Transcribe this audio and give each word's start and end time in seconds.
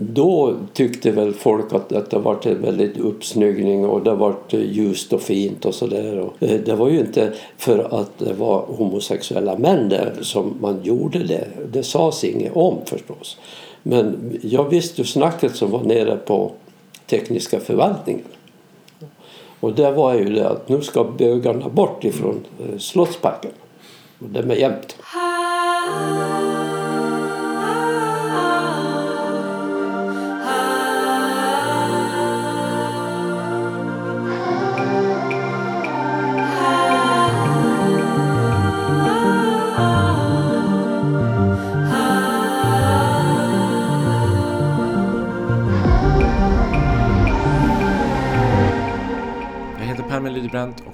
då 0.00 0.56
tyckte 0.72 1.10
väl 1.10 1.34
folk 1.34 1.72
att 1.72 2.10
det 2.10 2.18
var 2.18 2.46
en 2.46 2.62
väldigt 2.62 2.96
uppsnyggning 2.96 3.86
och 3.86 4.04
det 4.04 4.14
var 4.14 4.34
ljust 4.50 5.12
och 5.12 5.22
fint 5.22 5.64
och 5.64 5.74
sådär. 5.74 6.30
Eh, 6.40 6.60
det 6.60 6.74
var 6.74 6.88
ju 6.88 7.00
inte 7.00 7.32
för 7.56 8.00
att 8.00 8.18
det 8.18 8.32
var 8.32 8.66
homosexuella 8.66 9.58
män 9.58 9.88
där 9.88 10.12
som 10.20 10.54
man 10.60 10.80
gjorde 10.82 11.18
det. 11.18 11.48
Det 11.72 11.82
sades 11.82 12.24
inget 12.24 12.56
om 12.56 12.78
förstås. 12.84 13.38
Men 13.82 14.38
jag 14.42 14.68
visste 14.68 15.00
ju 15.00 15.06
snacket 15.06 15.56
som 15.56 15.70
var 15.70 15.82
nere 15.82 16.16
på 16.16 16.52
tekniska 17.06 17.60
förvaltningen. 17.60 18.24
Och 19.60 19.74
det 19.74 19.90
var 19.90 20.14
ju 20.14 20.24
det 20.24 20.48
att 20.48 20.68
nu 20.68 20.80
ska 20.80 21.04
bögarna 21.04 21.68
bort 21.68 22.04
ifrån 22.04 22.44
eh, 22.60 22.78
Slottsparken. 22.78 23.52
Och 24.18 24.28
det 24.28 24.42
med 24.42 24.58
jämt. 24.58 24.96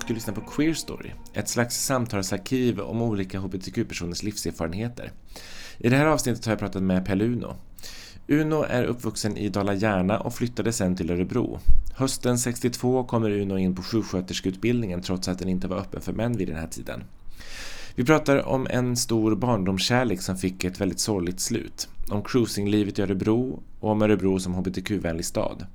Rydbrant 0.05 0.09
och 0.09 0.09
du 0.09 0.15
lyssnar 0.15 0.35
på 0.35 0.51
Queer 0.51 0.75
Story, 0.75 1.11
ett 1.35 1.49
slags 1.49 1.85
samtalsarkiv 1.85 2.81
om 2.81 3.03
olika 3.03 3.39
hbtq-personers 3.39 4.23
livserfarenheter. 4.23 5.13
I 5.79 5.89
det 5.89 5.97
här 5.97 6.07
avsnittet 6.07 6.45
har 6.45 6.53
jag 6.53 6.59
pratat 6.59 6.83
med 6.83 7.07
Pelle 7.07 7.25
Uno. 7.25 7.57
Uno 8.29 8.63
är 8.63 8.85
uppvuxen 8.85 9.37
i 9.37 9.49
Dala-Järna 9.49 10.21
och 10.21 10.35
flyttade 10.35 10.73
sen 10.73 10.97
till 10.97 11.11
Örebro. 11.11 11.59
Hösten 11.97 12.39
62 12.39 13.05
kommer 13.05 13.31
Uno 13.31 13.59
in 13.59 13.75
på 13.75 13.83
sjuksköterskeutbildningen 13.83 15.03
trots 15.03 15.29
att 15.29 15.39
den 15.39 15.49
inte 15.49 15.69
var 15.69 15.77
öppen 15.77 16.01
för 16.01 16.13
män 16.13 16.37
vid 16.37 16.49
den 16.49 16.57
här 16.57 16.69
tiden. 16.69 17.05
Vi 17.95 18.05
pratar 18.05 18.49
om 18.49 18.67
en 18.71 18.97
stor 18.97 19.37
barndomskärlek 19.37 20.23
som 20.23 20.37
fick 20.37 20.65
ett 20.65 20.81
väldigt 20.81 21.01
sorgligt 21.01 21.41
slut, 21.41 21.89
om 22.11 22.23
cruisinglivet 22.23 22.99
i 22.99 23.03
Örebro 23.03 23.63
och 23.81 23.91
om 23.91 24.03
Örebro 24.03 24.39
som 24.39 24.55
hbtq-vänlig 24.55 25.25
stad. 25.25 25.67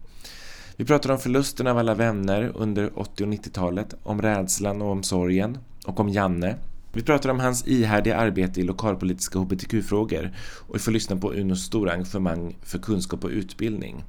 Vi 0.80 0.85
pratar 0.85 1.11
om 1.11 1.19
förlusten 1.19 1.67
av 1.67 1.77
alla 1.77 1.94
vänner 1.94 2.52
under 2.55 2.99
80 2.99 3.23
och 3.23 3.30
90-talet, 3.30 3.95
om 4.03 4.22
rädslan 4.22 4.81
och 4.81 4.91
om 4.91 5.03
sorgen 5.03 5.58
och 5.85 5.99
om 5.99 6.09
Janne. 6.09 6.55
Vi 6.94 7.02
pratar 7.02 7.30
om 7.30 7.39
hans 7.39 7.67
ihärdiga 7.67 8.17
arbete 8.17 8.59
i 8.59 8.63
lokalpolitiska 8.63 9.39
hbtq-frågor 9.39 10.31
och 10.67 10.75
vi 10.75 10.80
får 10.80 10.91
lyssna 10.91 11.16
på 11.16 11.33
Unos 11.33 11.63
stora 11.63 11.91
engagemang 11.91 12.57
för 12.63 12.80
kunskap 12.80 13.23
och 13.23 13.30
utbildning. 13.30 14.03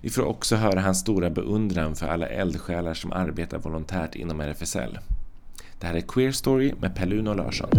Vi 0.00 0.10
får 0.10 0.22
också 0.22 0.56
höra 0.56 0.80
hans 0.80 1.00
stora 1.00 1.30
beundran 1.30 1.96
för 1.96 2.06
alla 2.06 2.26
eldsjälar 2.26 2.94
som 2.94 3.12
arbetar 3.12 3.58
volontärt 3.58 4.14
inom 4.14 4.40
RFSL. 4.40 4.98
Det 5.80 5.86
här 5.86 5.94
är 5.94 6.00
Queer 6.00 6.32
Story 6.32 6.72
med 6.80 6.94
Pelle-Uno 6.96 7.34
Larsson. 7.34 7.70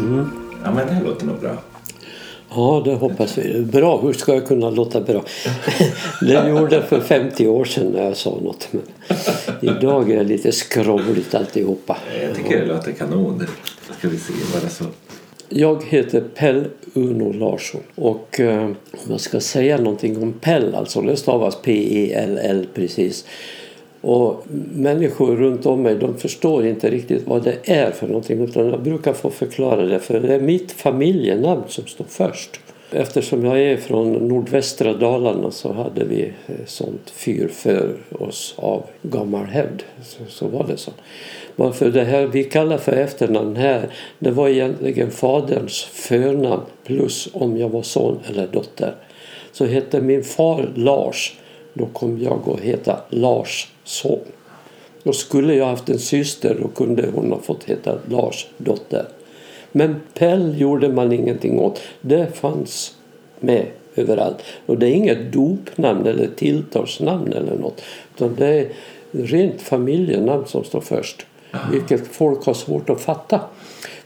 Mm. 0.00 0.30
Ja 0.64 0.74
men 0.74 0.86
det 0.86 0.92
här 0.92 1.04
låter 1.04 1.26
nog 1.26 1.40
bra. 1.40 1.58
Ja, 2.56 2.82
det 2.84 2.94
hoppas 2.94 3.38
vi. 3.38 3.60
Bra, 3.60 4.00
hur 4.00 4.12
ska 4.12 4.34
jag 4.34 4.46
kunna 4.46 4.70
låta 4.70 5.00
bra? 5.00 5.24
det 6.20 6.48
gjorde 6.48 6.74
jag 6.74 6.84
för 6.84 7.00
50 7.00 7.46
år 7.46 7.64
sedan 7.64 7.86
när 7.86 8.04
jag 8.04 8.16
sa 8.16 8.30
något. 8.30 8.68
Men 8.70 8.82
idag 9.60 10.10
är 10.10 10.16
det 10.16 10.24
lite 10.24 10.52
skrovligt 10.52 11.34
alltihopa. 11.34 11.96
Jag 12.22 12.36
tycker 12.36 12.60
det 12.60 12.66
låter 12.66 12.92
kanon. 12.92 13.46
Ska 13.98 14.08
vi 14.08 14.18
se 14.18 14.32
vad 14.54 14.62
det 14.62 14.68
så. 14.68 14.84
Jag 15.48 15.84
heter 15.84 16.20
Pell 16.20 16.66
Uno 16.94 17.32
Larsson 17.32 17.80
och 17.94 18.40
eh, 18.40 18.64
om 18.64 18.76
jag 19.08 19.20
ska 19.20 19.40
säga 19.40 19.76
någonting 19.76 20.22
om 20.22 20.32
Pell, 20.32 20.74
alltså 20.74 21.00
det 21.00 21.16
stavas 21.16 21.62
P-E-L-L 21.62 22.66
precis. 22.74 23.24
Och 24.02 24.44
människor 24.74 25.36
runt 25.36 25.66
om 25.66 25.82
mig 25.82 25.94
de 25.94 26.18
förstår 26.18 26.66
inte 26.66 26.90
riktigt 26.90 27.26
vad 27.26 27.44
det 27.44 27.56
är 27.64 27.90
för 27.90 28.06
någonting 28.06 28.44
utan 28.44 28.66
jag 28.66 28.82
brukar 28.82 29.12
få 29.12 29.30
förklara 29.30 29.82
det 29.82 29.98
för 29.98 30.20
det 30.20 30.34
är 30.34 30.40
mitt 30.40 30.72
familjenamn 30.72 31.62
som 31.68 31.86
står 31.86 32.04
först. 32.08 32.60
Eftersom 32.90 33.44
jag 33.44 33.60
är 33.60 33.76
från 33.76 34.12
nordvästra 34.12 34.94
Dalarna 34.94 35.50
så 35.50 35.72
hade 35.72 36.04
vi 36.04 36.32
eh, 36.46 36.54
sånt 36.66 37.10
fyr 37.10 37.48
för 37.48 37.96
oss 38.10 38.54
av 38.56 38.82
gammal 39.02 39.44
hävd. 39.46 39.82
Så, 40.02 40.18
så 40.28 40.48
var 40.48 40.66
det 40.66 40.76
så. 40.76 40.90
Varför 41.56 41.90
det 41.90 42.04
här 42.04 42.26
vi 42.26 42.44
kallar 42.44 42.78
för 42.78 42.92
efternamn 42.92 43.56
här 43.56 43.90
det 44.18 44.30
var 44.30 44.48
egentligen 44.48 45.10
faderns 45.10 45.82
förnamn 45.82 46.62
plus 46.84 47.28
om 47.32 47.56
jag 47.56 47.68
var 47.68 47.82
son 47.82 48.18
eller 48.28 48.46
dotter. 48.46 48.94
Så 49.52 49.64
hette 49.64 50.00
min 50.00 50.22
far 50.22 50.68
Lars 50.74 51.34
då 51.74 51.86
kom 51.86 52.18
jag 52.22 52.48
att 52.48 52.60
heta 52.60 53.00
Lars 53.08 53.68
son. 53.84 54.20
Och 55.02 55.14
skulle 55.14 55.54
jag 55.54 55.66
haft 55.66 55.88
en 55.88 55.98
syster 55.98 56.56
då 56.62 56.68
kunde 56.68 57.08
hon 57.14 57.32
ha 57.32 57.38
fått 57.38 57.64
heta 57.64 57.98
Lars 58.08 58.46
dotter. 58.56 59.06
Men 59.72 60.00
Pell 60.14 60.60
gjorde 60.60 60.88
man 60.88 61.12
ingenting 61.12 61.58
åt. 61.58 61.80
Det 62.00 62.36
fanns 62.36 62.94
med 63.40 63.66
överallt. 63.96 64.36
Och 64.66 64.78
det 64.78 64.86
är 64.86 64.90
inget 64.90 65.32
dopnamn 65.32 66.06
eller 66.06 66.26
tilltalsnamn 66.36 67.32
eller 67.32 67.56
något. 67.56 67.82
Utan 68.16 68.34
det 68.34 68.46
är 68.46 68.68
rent 69.10 69.62
familjenamn 69.62 70.46
som 70.46 70.64
står 70.64 70.80
först. 70.80 71.26
Vilket 71.72 72.06
folk 72.06 72.44
har 72.44 72.54
svårt 72.54 72.90
att 72.90 73.00
fatta. 73.00 73.40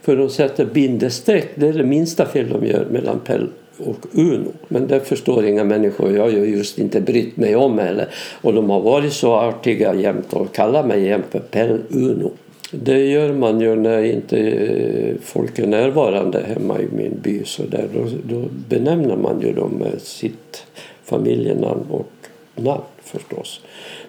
För 0.01 0.17
de 0.17 0.29
sätter 0.29 0.65
bindestreck. 0.65 1.49
Det 1.55 1.67
är 1.67 1.73
det 1.73 1.83
minsta 1.83 2.25
fel 2.25 2.49
de 2.49 2.65
gör 2.65 2.85
mellan 2.91 3.19
Pell 3.19 3.49
och 3.79 4.05
Uno. 4.13 4.51
Men 4.67 4.87
det 4.87 4.99
förstår 4.99 5.45
inga 5.45 5.63
människor. 5.63 6.11
Jag 6.11 6.23
har 6.23 6.29
just 6.29 6.79
inte 6.79 7.01
brytt 7.01 7.37
mig 7.37 7.55
om 7.55 7.79
heller. 7.79 8.07
Och 8.41 8.53
de 8.53 8.69
har 8.69 8.81
varit 8.81 9.13
så 9.13 9.33
artiga 9.33 9.95
jämt 9.95 10.33
och 10.33 10.55
kallar 10.55 10.83
mig 10.83 11.03
jämt 11.03 11.25
för 11.29 11.39
Pell 11.39 11.79
Uno. 11.89 12.31
Det 12.71 13.05
gör 13.05 13.33
man 13.33 13.61
ju 13.61 13.75
när 13.75 14.03
inte 14.03 14.39
eh, 14.39 15.15
folk 15.21 15.59
är 15.59 15.67
närvarande 15.67 16.43
hemma 16.47 16.79
i 16.79 16.87
min 16.91 17.19
by. 17.23 17.43
Så 17.45 17.63
där, 17.63 17.87
då, 17.93 18.07
då 18.35 18.45
benämner 18.69 19.15
man 19.15 19.41
ju 19.41 19.53
dem 19.53 19.71
med 19.71 20.01
sitt 20.01 20.65
familjenamn 21.03 21.85
och 21.89 22.11
namn 22.55 22.81
förstås. 23.07 23.61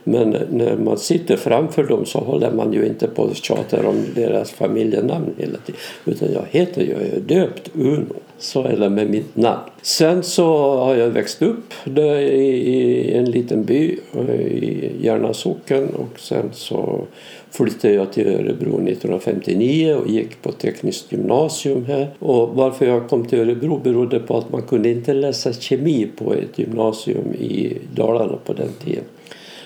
Men 0.05 0.31
när 0.51 0.77
man 0.77 0.99
sitter 0.99 1.37
framför 1.37 1.85
dem 1.85 2.07
så 2.07 2.19
håller 2.19 2.51
man 2.51 2.73
ju 2.73 2.87
inte 2.87 3.09
på 3.09 3.23
och 3.23 3.37
tjatar 3.37 3.87
om 3.87 4.05
deras 4.15 4.51
familjenamn 4.51 5.35
hela 5.39 5.59
tiden. 5.59 5.81
Utan 6.05 6.33
jag 6.33 6.45
heter 6.51 6.83
ju, 6.83 6.91
jag 6.91 7.03
är 7.03 7.21
döpt 7.21 7.71
Uno. 7.75 8.15
Så 8.39 8.63
är 8.63 8.77
det 8.77 8.91
med 8.91 9.11
mitt 9.11 9.37
namn. 9.37 9.61
Sen 9.83 10.23
så 10.23 10.77
har 10.77 10.95
jag 10.95 11.09
växt 11.09 11.43
upp 11.43 11.75
där 11.85 12.19
i 12.19 13.13
en 13.13 13.31
liten 13.31 13.65
by 13.65 13.99
i 14.29 14.93
Järna 15.01 15.35
socken 15.35 15.89
och 15.95 16.21
sen 16.21 16.51
så 16.53 17.07
flyttade 17.51 17.95
jag 17.95 18.13
till 18.13 18.27
Örebro 18.27 18.75
1959 18.75 19.95
och 19.95 20.09
gick 20.09 20.43
på 20.43 20.53
tekniskt 20.53 21.13
gymnasium 21.13 21.85
här. 21.85 22.11
Och 22.19 22.49
varför 22.49 22.87
jag 22.87 23.09
kom 23.09 23.27
till 23.27 23.41
Örebro 23.41 23.79
berodde 23.79 24.21
på 24.21 24.39
att 24.39 24.53
man 24.53 24.63
kunde 24.63 24.89
inte 24.89 25.15
läsa 25.15 25.53
kemi 25.53 26.09
på 26.17 26.35
ett 26.35 26.59
gymnasium 26.59 27.35
i 27.35 27.79
Dalarna 27.95 28.39
på 28.45 28.53
den 28.53 28.73
tiden. 28.85 29.05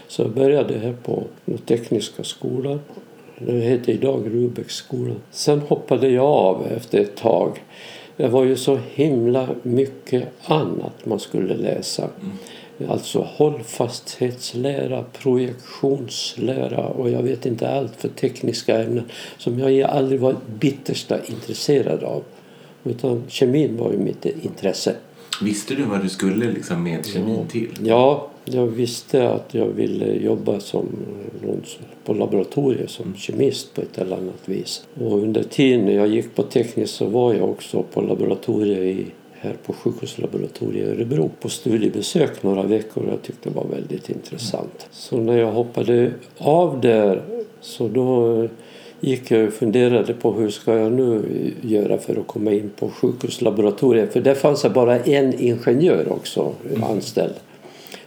Så 0.09 0.23
jag 0.23 0.31
började 0.31 0.79
här 0.79 0.95
på 1.03 1.23
den 1.45 1.59
tekniska 1.59 2.25
skolan. 2.25 2.81
den 3.39 3.61
heter 3.61 3.93
idag 3.93 4.23
Rubekskolan. 4.27 5.21
Sen 5.31 5.61
hoppade 5.61 6.09
jag 6.09 6.25
av 6.25 6.67
efter 6.77 7.01
ett 7.01 7.17
tag. 7.17 7.59
Det 8.17 8.29
var 8.29 8.45
ju 8.45 8.57
så 8.57 8.79
himla 8.95 9.49
mycket 9.63 10.29
annat 10.45 11.07
man 11.07 11.21
skulle 11.21 11.55
läsa. 11.55 12.03
Mm. 12.03 12.37
Mm. 12.79 12.91
Alltså 12.91 13.29
hållfasthetslära, 13.31 15.05
projektionslära 15.13 16.85
och 16.87 17.11
jag 17.11 17.23
vet 17.23 17.47
inte 17.47 17.71
allt 17.71 17.97
för 17.97 18.09
tekniska 18.09 18.83
ämnen 18.83 19.05
som 19.39 19.59
jag 19.59 19.91
aldrig 19.91 20.21
var 20.21 20.37
bittersta 20.61 21.19
intresserad 21.27 22.03
av. 22.03 22.23
Utan 22.85 23.23
kemin 23.29 23.77
var 23.77 23.93
ju 23.93 23.99
mitt 23.99 24.27
intresse. 24.27 24.95
Visste 25.43 25.75
du 25.75 25.83
vad 25.83 26.03
du 26.03 26.09
skulle 26.09 26.53
liksom 26.53 26.83
med 26.83 27.07
kemin 27.07 27.47
till? 27.49 27.69
Ja, 27.83 28.29
jag 28.45 28.67
visste 28.67 29.31
att 29.31 29.55
jag 29.55 29.67
ville 29.67 30.13
jobba 30.13 30.61
som 30.61 30.87
på 32.05 32.15
laboratoriet 32.15 32.91
som 32.91 33.15
kemist 33.17 33.75
på 33.75 33.81
ett 33.81 33.99
eller 33.99 34.17
annat 34.17 34.49
vis. 34.49 34.87
Och 35.01 35.19
under 35.19 35.43
tiden 35.43 35.95
jag 35.95 36.09
gick 36.09 36.35
på 36.35 36.43
tekniskt 36.43 36.95
så 36.95 37.07
var 37.07 37.35
jag 37.35 37.51
också 37.51 37.83
på 37.83 38.01
laboratoriet 38.01 38.79
i, 38.79 39.07
här 39.43 39.57
på 39.67 39.73
sjukhuslaboratoriet 39.73 40.89
i 40.89 40.91
Örebro 40.91 41.31
på 41.41 41.49
studiebesök 41.49 42.43
några 42.43 42.63
veckor 42.63 43.05
och 43.05 43.13
jag 43.13 43.23
tyckte 43.23 43.49
det 43.49 43.55
var 43.55 43.65
väldigt 43.65 44.11
intressant. 44.11 44.87
Så 44.91 45.17
när 45.17 45.39
jag 45.39 45.53
hoppade 45.53 46.13
av 46.39 46.81
där 46.81 47.23
så 47.61 47.89
då 47.89 48.49
gick 49.01 49.31
jag 49.31 49.47
och 49.47 49.53
funderade 49.53 50.15
på 50.15 50.33
hur 50.33 50.51
ska 50.51 50.79
jag 50.79 50.93
nu 50.93 51.23
göra 51.63 51.99
för 51.99 52.21
att 52.21 52.27
komma 52.27 52.53
in 52.53 52.71
på 52.79 52.89
sjukhuslaboratoriet. 52.89 54.13
För 54.13 54.21
där 54.21 54.35
fanns 54.35 54.63
det 54.63 54.71
bara 54.71 54.99
en 54.99 55.41
ingenjör 55.41 56.13
också 56.13 56.53
anställd. 56.83 57.35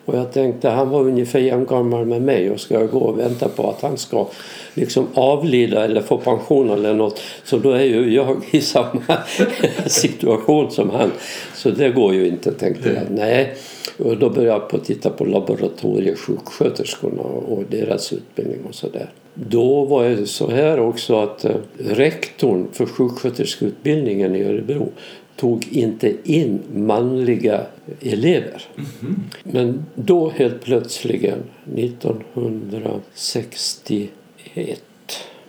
Och 0.06 0.16
jag 0.18 0.31
tänkte, 0.31 0.69
han 0.69 0.90
var 0.90 1.02
ungefär 1.02 1.40
jämngammal 1.40 2.06
med 2.06 2.22
mig 2.22 2.52
och 2.52 2.60
ska 2.60 2.74
jag 2.74 2.90
gå 2.90 3.00
och 3.00 3.19
vänta 3.19 3.50
på 3.50 3.69
att 3.69 3.81
han 3.81 3.98
ska 3.98 4.28
liksom 4.74 5.07
avlida 5.13 5.86
eller 5.86 6.02
få 6.02 6.18
pension 6.18 6.69
eller 6.69 6.94
något 6.94 7.22
så 7.44 7.57
då 7.57 7.72
är 7.72 7.84
ju 7.84 8.13
jag 8.13 8.38
i 8.52 8.62
samma 8.62 9.18
situation 9.86 10.72
som 10.72 10.90
han. 10.90 11.12
Så 11.54 11.69
det 11.69 11.90
går 11.90 12.13
ju 12.13 12.28
inte 12.28 12.52
tänkte 12.52 12.90
jag. 12.90 13.04
Nej. 13.10 13.56
Och 13.98 14.18
då 14.18 14.30
började 14.30 14.60
jag 14.60 14.69
på 14.69 14.78
titta 14.78 15.10
på 15.10 15.25
laboratoriesjuksköterskorna 15.25 17.22
och 17.22 17.63
deras 17.69 18.13
utbildning 18.13 18.60
och 18.69 18.75
sådär. 18.75 19.10
Då 19.34 19.86
var 19.86 20.04
det 20.04 20.25
så 20.25 20.50
här 20.50 20.80
också 20.80 21.19
att 21.19 21.46
eh, 21.46 21.56
rektorn 21.78 22.68
för 22.72 22.86
sjuksköterskeutbildningen 22.86 24.36
i 24.36 24.44
Örebro 24.44 24.92
tog 25.36 25.68
inte 25.72 26.16
in 26.24 26.60
manliga 26.74 27.66
elever. 28.02 28.62
Mm. 28.76 29.24
Men 29.44 29.86
då 29.96 30.30
helt 30.30 30.62
plötsligen 30.62 31.40
1961 31.76 34.12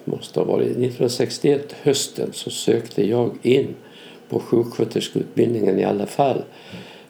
måste 0.04 0.40
ha 0.40 0.46
varit 0.46 0.70
1961 0.70 1.74
hösten 1.82 2.28
så 2.32 2.50
sökte 2.50 3.06
jag 3.06 3.30
in 3.42 3.74
på 4.28 4.40
sjuksköterskeutbildningen 4.40 5.78
i 5.78 5.84
alla 5.84 6.06
fall. 6.06 6.42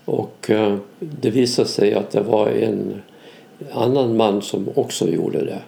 Och 0.05 0.51
eh, 0.51 0.77
det 1.01 1.31
visade 1.31 1.69
sig 1.69 1.95
att 1.95 2.11
det 2.11 2.21
var 2.21 2.49
en 2.49 3.03
annan 3.73 4.17
man 4.17 4.43
som 4.43 4.69
också 4.75 5.09
gjorde 5.09 5.45
det. 5.45 5.63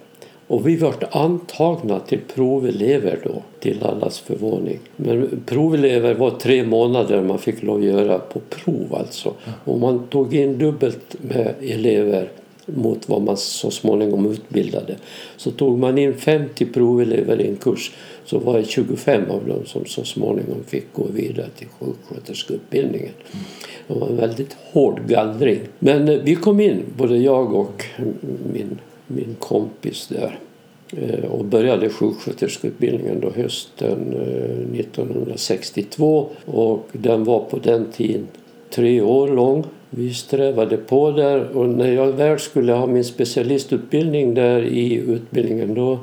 Och 0.49 0.69
vi 0.69 0.77
vart 0.77 1.15
antagna 1.15 2.01
till 2.01 2.21
provelever 2.35 3.19
då, 3.25 3.43
till 3.61 3.83
allas 3.83 4.19
förvåning. 4.19 4.79
Men 4.97 5.43
provelever 5.47 6.15
var 6.15 6.31
tre 6.31 6.65
månader 6.65 7.23
man 7.23 7.39
fick 7.39 7.63
lov 7.63 7.79
att 7.79 7.85
göra 7.85 8.19
på 8.19 8.41
prov 8.41 8.95
alltså. 8.95 9.35
Och 9.65 9.79
man 9.79 10.07
tog 10.07 10.35
in 10.35 10.59
dubbelt 10.59 11.17
med 11.21 11.55
elever 11.61 12.29
mot 12.67 13.09
vad 13.09 13.23
man 13.23 13.37
så 13.37 13.71
småningom 13.71 14.27
utbildade. 14.27 14.97
Så 15.37 15.51
tog 15.51 15.79
man 15.79 15.99
in 15.99 16.15
50 16.15 16.67
provelever 16.67 17.41
i 17.41 17.49
en 17.49 17.57
kurs 17.57 17.93
så 18.25 18.39
var 18.39 18.59
det 18.59 18.65
25 18.65 19.31
av 19.31 19.47
dem 19.49 19.67
som 19.67 19.85
så 19.85 20.05
småningom 20.05 20.65
fick 20.67 20.93
gå 20.93 21.07
vidare 21.15 21.49
till 21.59 21.67
sjuksköterskeutbildningen. 21.79 23.13
Det 23.87 23.95
var 23.95 24.09
en 24.09 24.17
väldigt 24.17 24.57
hård 24.73 25.01
gallring. 25.07 25.61
Men 25.79 26.09
eh, 26.09 26.19
vi 26.23 26.35
kom 26.35 26.61
in, 26.61 26.83
både 26.97 27.17
jag 27.17 27.55
och 27.55 27.85
min, 28.53 28.79
min 29.09 29.37
kompis 29.39 30.07
där 30.07 30.39
eh, 30.97 31.25
och 31.25 31.45
började 31.45 31.89
sjuksköterskeutbildningen 31.89 33.21
då 33.21 33.31
hösten 33.31 34.13
eh, 34.13 34.81
1962 34.81 36.29
och 36.45 36.89
den 36.93 37.25
var 37.25 37.41
på 37.41 37.59
den 37.59 37.87
tiden 37.93 38.27
tre 38.71 39.01
år 39.01 39.29
lång. 39.29 39.65
Vi 39.91 40.15
strävade 40.15 40.77
på 40.77 41.11
där 41.11 41.57
och 41.57 41.69
när 41.69 41.93
jag 41.93 42.13
väl 42.13 42.39
skulle 42.39 42.73
ha 42.73 42.87
min 42.87 43.05
specialistutbildning 43.05 44.35
där 44.35 44.63
i 44.63 44.95
utbildningen 44.95 45.75
då 45.75 45.99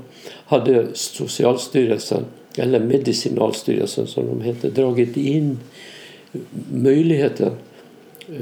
hade 0.46 0.88
Socialstyrelsen, 0.94 2.26
eller 2.58 2.80
Medicinalstyrelsen 2.80 4.08
som 4.08 4.26
de 4.26 4.42
hette, 4.42 4.70
dragit 4.70 5.18
in 5.18 5.60
möjligheten 6.74 7.52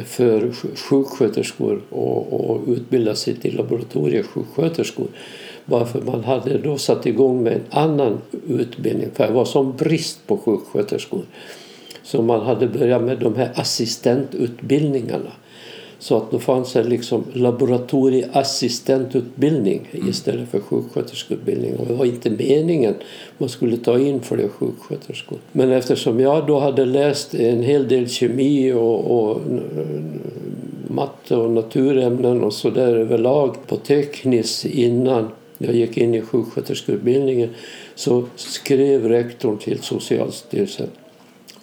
för 0.05 0.51
sjuksköterskor 0.75 1.81
och 1.89 2.61
utbilda 2.67 3.15
sig 3.15 3.35
till 3.35 3.57
laboratoriesjuksköterskor. 3.57 5.07
Varför 5.65 6.01
man 6.01 6.23
hade 6.23 6.57
då 6.57 6.77
satt 6.77 7.05
igång 7.05 7.43
med 7.43 7.53
en 7.53 7.63
annan 7.69 8.21
utbildning 8.47 9.09
för 9.13 9.27
det 9.27 9.33
var 9.33 9.45
sån 9.45 9.75
brist 9.77 10.27
på 10.27 10.37
sjuksköterskor. 10.37 11.21
Så 12.03 12.21
man 12.21 12.41
hade 12.41 12.67
börjat 12.67 13.03
med 13.03 13.19
de 13.19 13.35
här 13.35 13.51
assistentutbildningarna. 13.55 15.31
Så 16.03 16.17
att 16.17 16.31
då 16.31 16.39
fanns 16.39 16.73
det 16.73 16.83
liksom 16.83 17.23
laboratorieassistentutbildning 17.33 19.89
istället 19.91 20.49
för 20.49 20.59
sjuksköterskeutbildning. 20.59 21.75
Och 21.75 21.87
det 21.87 21.93
var 21.93 22.05
inte 22.05 22.29
meningen 22.29 22.95
man 23.37 23.49
skulle 23.49 23.77
ta 23.77 23.99
in 23.99 24.21
fler 24.21 24.47
sjuksköterskor. 24.47 25.37
Men 25.51 25.71
eftersom 25.71 26.19
jag 26.19 26.47
då 26.47 26.59
hade 26.59 26.85
läst 26.85 27.35
en 27.35 27.63
hel 27.63 27.87
del 27.87 28.09
kemi 28.09 28.73
och, 28.73 29.19
och 29.19 29.41
matte 30.87 31.35
och 31.35 31.51
naturämnen 31.51 32.43
och 32.43 32.53
sådär 32.53 32.95
överlag 32.95 33.55
på 33.67 33.75
Teknis 33.75 34.65
innan 34.65 35.29
jag 35.57 35.75
gick 35.75 35.97
in 35.97 36.13
i 36.13 36.21
sjuksköterskeutbildningen 36.21 37.49
så 37.95 38.23
skrev 38.35 39.09
rektorn 39.09 39.57
till 39.57 39.81
Socialstyrelsen 39.81 40.87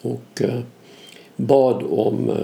och 0.02 0.42
eh, 0.42 0.60
bad 1.36 1.84
om 1.90 2.30
eh, 2.30 2.36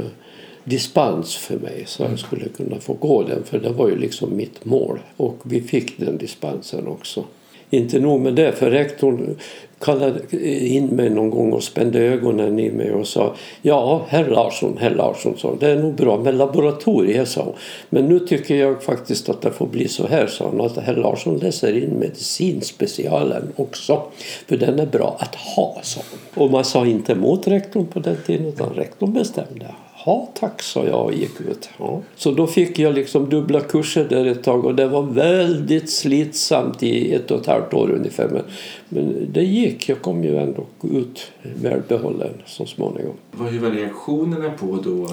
dispens 0.67 1.37
för 1.37 1.59
mig 1.59 1.85
så 1.87 2.03
jag 2.03 2.19
skulle 2.19 2.49
kunna 2.49 2.81
få 2.81 2.93
gå 2.93 3.23
den 3.23 3.45
för 3.45 3.59
det 3.59 3.71
var 3.71 3.89
ju 3.89 3.97
liksom 3.97 4.37
mitt 4.37 4.65
mål. 4.65 4.99
Och 5.17 5.39
vi 5.43 5.61
fick 5.61 5.99
den 5.99 6.19
dispensen 6.19 6.87
också. 6.87 7.25
Inte 7.71 8.01
nog 8.01 8.21
med 8.21 8.35
det, 8.35 8.53
för 8.53 8.71
rektorn 8.71 9.37
kallade 9.81 10.47
in 10.67 10.87
mig 10.87 11.11
någon 11.11 11.31
gång 11.31 11.53
och 11.53 11.63
spände 11.63 11.99
ögonen 11.99 12.59
i 12.59 12.71
mig 12.71 12.93
och 12.93 13.07
sa 13.07 13.35
Ja, 13.63 14.05
herr 14.09 14.25
Larsson, 14.25 14.77
herr 14.81 14.95
Larsson, 14.95 15.39
sa 15.39 15.55
det 15.61 15.71
är 15.71 15.77
nog 15.77 15.95
bra 15.95 16.19
med 16.19 16.35
laboratorier, 16.35 17.25
sa 17.25 17.43
hon. 17.43 17.55
Men 17.91 18.07
nu 18.07 18.19
tycker 18.19 18.57
jag 18.57 18.83
faktiskt 18.83 19.29
att 19.29 19.43
det 19.43 19.51
får 19.51 19.67
bli 19.67 19.89
så 19.89 20.07
här, 20.07 20.27
sa 20.27 20.49
hon, 20.49 20.61
att 20.61 20.77
herr 20.77 20.97
Larsson 20.97 21.39
läser 21.39 21.83
in 21.83 21.91
medicinspecialen 21.91 23.53
också. 23.57 24.03
För 24.49 24.57
den 24.57 24.79
är 24.79 24.87
bra 24.87 25.17
att 25.21 25.35
ha, 25.35 25.81
sa 25.83 26.01
hon. 26.11 26.45
Och 26.45 26.51
man 26.51 26.65
sa 26.65 26.87
inte 26.87 27.13
emot 27.13 27.49
rektorn 27.49 27.87
på 27.87 27.99
den 27.99 28.17
tiden, 28.27 28.47
utan 28.47 28.71
rektorn 28.71 29.13
bestämde. 29.13 29.67
Ja 30.07 30.29
tack, 30.35 30.63
sa 30.63 30.85
jag 30.85 31.05
och 31.05 31.13
gick 31.13 31.41
ut. 31.41 31.69
Ja. 31.79 32.03
Så 32.17 32.31
då 32.31 32.47
fick 32.47 32.79
jag 32.79 32.95
liksom 32.95 33.31
dubbla 33.31 33.61
kurser 33.61 34.07
där 34.09 34.27
ett 34.27 34.43
tag 34.43 34.65
och 34.65 34.75
det 34.75 34.89
var 34.89 35.03
väldigt 35.03 35.91
slitsamt 35.91 36.83
i 36.83 37.15
ett 37.15 37.31
och 37.31 37.41
ett 37.41 37.47
halvt 37.47 37.75
år 37.75 37.91
ungefär. 37.91 38.29
Men, 38.29 38.43
men 38.89 39.33
det 39.33 39.43
gick. 39.43 39.89
Jag 39.89 40.03
kom 40.03 40.25
ju 40.25 40.39
ändå 40.39 40.67
ut 40.83 41.33
välbehållen 41.43 42.33
så 42.47 42.67
småningom. 42.67 43.15
Hur 43.51 43.59
var 43.59 43.71
reaktionerna 43.71 44.51
på 44.51 44.79
då 44.85 45.11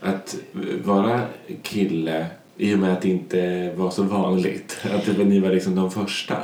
att 0.00 0.36
vara 0.84 1.20
kille 1.62 2.26
i 2.56 2.74
och 2.74 2.78
med 2.78 2.92
att 2.92 3.02
det 3.02 3.08
inte 3.08 3.72
var 3.76 3.90
så 3.90 4.02
vanligt. 4.02 4.76
Att 4.94 5.18
ni 5.18 5.38
var 5.38 5.50
liksom 5.50 5.74
de 5.74 5.90
första. 5.90 6.36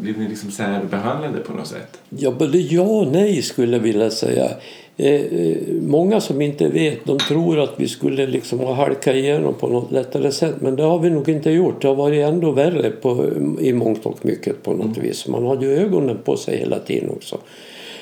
Blev 0.00 0.18
ni 0.18 0.28
liksom 0.28 0.50
särbehandlade 0.50 1.38
på 1.38 1.52
något 1.52 1.66
sätt? 1.66 2.00
Ja, 2.08 2.30
både 2.30 2.58
ja 2.58 2.82
och 2.82 3.06
nej 3.12 3.42
skulle 3.42 3.76
jag 3.76 3.82
vilja 3.82 4.10
säga. 4.10 4.50
Eh, 4.98 5.14
eh, 5.14 5.56
många 5.80 6.20
som 6.20 6.40
inte 6.40 6.68
vet 6.68 7.04
de 7.04 7.18
tror 7.18 7.58
att 7.58 7.74
vi 7.76 7.88
skulle 7.88 8.26
liksom 8.26 8.58
ha 8.58 8.74
halkat 8.74 9.14
igenom 9.14 9.54
på 9.54 9.68
något 9.68 9.92
lättare 9.92 10.32
sätt 10.32 10.54
men 10.60 10.76
det 10.76 10.82
har 10.82 10.98
vi 10.98 11.10
nog 11.10 11.28
inte 11.28 11.50
gjort. 11.50 11.82
Det 11.82 11.88
har 11.88 11.94
varit 11.94 12.24
ändå 12.24 12.50
värre 12.50 12.90
på, 12.90 13.26
i 13.60 13.72
mångt 13.72 14.06
och 14.06 14.24
mycket 14.24 14.62
på 14.62 14.72
något 14.72 14.96
mm. 14.96 15.08
vis. 15.08 15.28
Man 15.28 15.46
hade 15.46 15.66
ju 15.66 15.72
ögonen 15.72 16.18
på 16.24 16.36
sig 16.36 16.58
hela 16.58 16.78
tiden 16.78 17.10
också. 17.10 17.38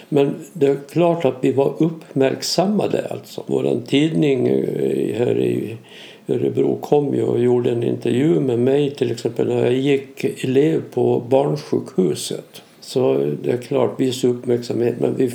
Men 0.09 0.35
det 0.53 0.67
är 0.67 0.77
klart 0.91 1.25
att 1.25 1.37
vi 1.41 1.53
var 1.53 1.75
uppmärksammade 1.79 3.07
alltså. 3.11 3.43
Vår 3.47 3.81
tidning 3.87 4.47
eh, 4.47 5.19
här 5.19 5.39
i 5.41 5.77
Örebro 6.29 6.77
kom 6.77 7.15
ju 7.15 7.23
och 7.23 7.41
gjorde 7.41 7.71
en 7.71 7.83
intervju 7.83 8.41
med 8.41 8.59
mig 8.59 8.91
till 8.91 9.11
exempel 9.11 9.49
när 9.49 9.65
jag 9.65 9.75
gick 9.75 10.45
elev 10.45 10.83
på 10.95 11.23
barnsjukhuset. 11.29 12.64
Så 12.87 13.31
det 13.43 13.51
är 13.51 13.57
klart, 13.57 14.01
viss 14.01 14.25
uppmärksamhet. 14.25 14.95
Men 15.01 15.17
vi, 15.17 15.33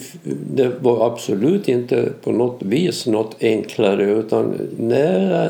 det 0.53 0.71
var 0.79 1.07
absolut 1.07 1.67
inte 1.67 2.09
på 2.23 2.31
något 2.31 2.63
vis 2.63 3.07
något 3.07 3.35
enklare 3.43 4.11
utan 4.11 4.53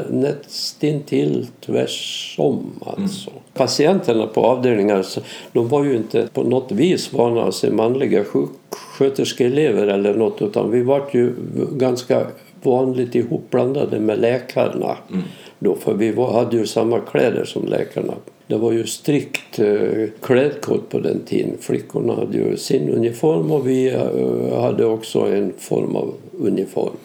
nästintill 0.10 1.48
tvärsom. 1.66 2.72
Alltså. 2.86 3.30
Mm. 3.30 3.42
Patienterna 3.54 4.28
på 4.28 4.42
avdelningar 4.42 5.06
de 5.54 5.68
var 5.68 5.84
ju 5.84 5.96
inte 5.96 6.28
på 6.34 6.44
något 6.44 6.72
vis 6.72 7.14
vana 7.14 7.44
att 7.44 7.56
se 7.56 7.72
manliga 7.72 8.24
sjuksköterskeelever 8.24 9.88
eller 9.88 10.14
något 10.14 10.42
utan 10.42 10.72
vi 10.72 10.84
var 10.84 11.02
ju 11.12 11.34
ganska 11.72 12.28
vanligt 12.64 13.16
ihopblandade 13.16 14.00
med 14.00 14.20
läkarna. 14.20 14.98
Mm. 15.10 15.24
Då, 15.60 15.76
för 15.76 15.94
vi 15.94 16.12
var, 16.12 16.34
hade 16.34 16.58
ju 16.58 16.66
samma 16.66 17.00
kläder 17.00 17.46
som 17.46 17.68
läkarna. 17.68 18.14
Det 18.50 18.58
var 18.58 18.72
ju 18.72 18.86
strikt 18.88 19.60
eh, 19.60 20.10
klädkod 20.22 20.90
på 20.90 21.00
den 21.00 21.22
tiden. 21.26 21.58
Flickorna 21.60 22.16
hade 22.16 22.38
ju 22.38 22.58
sin 22.58 22.90
uniform 22.90 23.52
och 23.52 23.68
vi 23.68 23.94
eh, 23.94 24.62
hade 24.62 24.86
också 24.86 25.20
en 25.20 25.54
form 25.58 25.96
av 25.96 26.14
uniform 26.40 26.98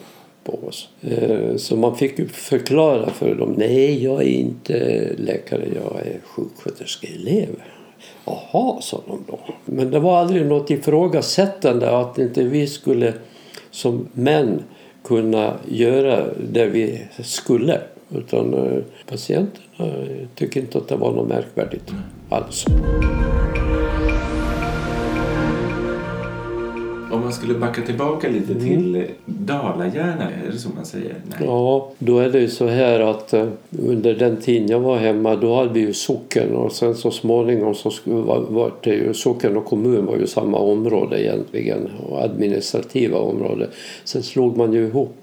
på 0.44 0.58
oss. 0.68 0.88
Eh, 1.00 1.56
så 1.56 1.76
man 1.76 1.96
fick 1.96 2.18
ju 2.18 2.28
förklara 2.28 3.10
för 3.10 3.34
dem. 3.34 3.54
Nej, 3.58 4.04
jag 4.04 4.22
är 4.22 4.26
inte 4.26 5.08
läkare, 5.16 5.68
jag 5.74 6.06
är 6.06 6.20
sjuksköterskeelev. 6.24 7.48
Jaha, 8.24 8.80
sa 8.80 9.02
de 9.06 9.24
då. 9.26 9.38
Men 9.64 9.90
det 9.90 9.98
var 9.98 10.18
aldrig 10.18 10.46
något 10.46 10.70
ifrågasättande 10.70 11.98
att 11.98 12.18
inte 12.18 12.42
vi 12.42 12.66
skulle 12.66 13.12
som 13.70 14.08
män 14.12 14.62
kunna 15.04 15.54
göra 15.68 16.24
det 16.52 16.66
vi 16.66 17.02
skulle. 17.22 17.80
Utan 18.14 18.54
eh, 18.54 18.82
patienterna 19.06 20.06
tycker 20.34 20.60
inte 20.60 20.78
att 20.78 20.88
det 20.88 20.96
var 20.96 21.12
något 21.12 21.28
märkvärdigt 21.28 21.92
alls. 22.28 22.64
Om 27.14 27.20
man 27.20 27.32
skulle 27.32 27.54
backa 27.54 27.82
tillbaka 27.82 28.28
lite 28.28 28.52
mm. 28.52 28.64
till 28.64 29.06
Dalahjärna, 29.26 30.30
är 30.30 30.52
det 30.52 30.58
så 30.58 30.68
man 30.68 30.84
säger? 30.84 31.14
Nej. 31.24 31.38
Ja, 31.40 31.92
då 31.98 32.18
är 32.18 32.28
det 32.28 32.40
ju 32.40 32.48
så 32.48 32.66
här 32.66 33.00
att 33.00 33.34
uh, 33.34 33.48
under 33.78 34.14
den 34.14 34.36
tiden 34.36 34.68
jag 34.68 34.80
var 34.80 34.96
hemma 34.96 35.36
då 35.36 35.56
hade 35.56 35.72
vi 35.72 35.80
ju 35.80 35.92
socken 35.92 36.54
och 36.54 36.72
sen 36.72 36.94
så 36.94 37.10
småningom 37.10 37.74
så 37.74 37.90
var, 38.04 38.72
det 38.82 38.94
ju 38.94 39.14
socken 39.14 39.56
och 39.56 39.64
kommun 39.64 40.06
var 40.06 40.16
ju 40.16 40.26
samma 40.26 40.58
område 40.58 41.22
egentligen 41.22 41.90
och 42.08 42.22
administrativa 42.22 43.18
område. 43.18 43.68
Sen 44.04 44.22
slog 44.22 44.56
man 44.56 44.72
ju 44.72 44.86
ihop 44.86 45.16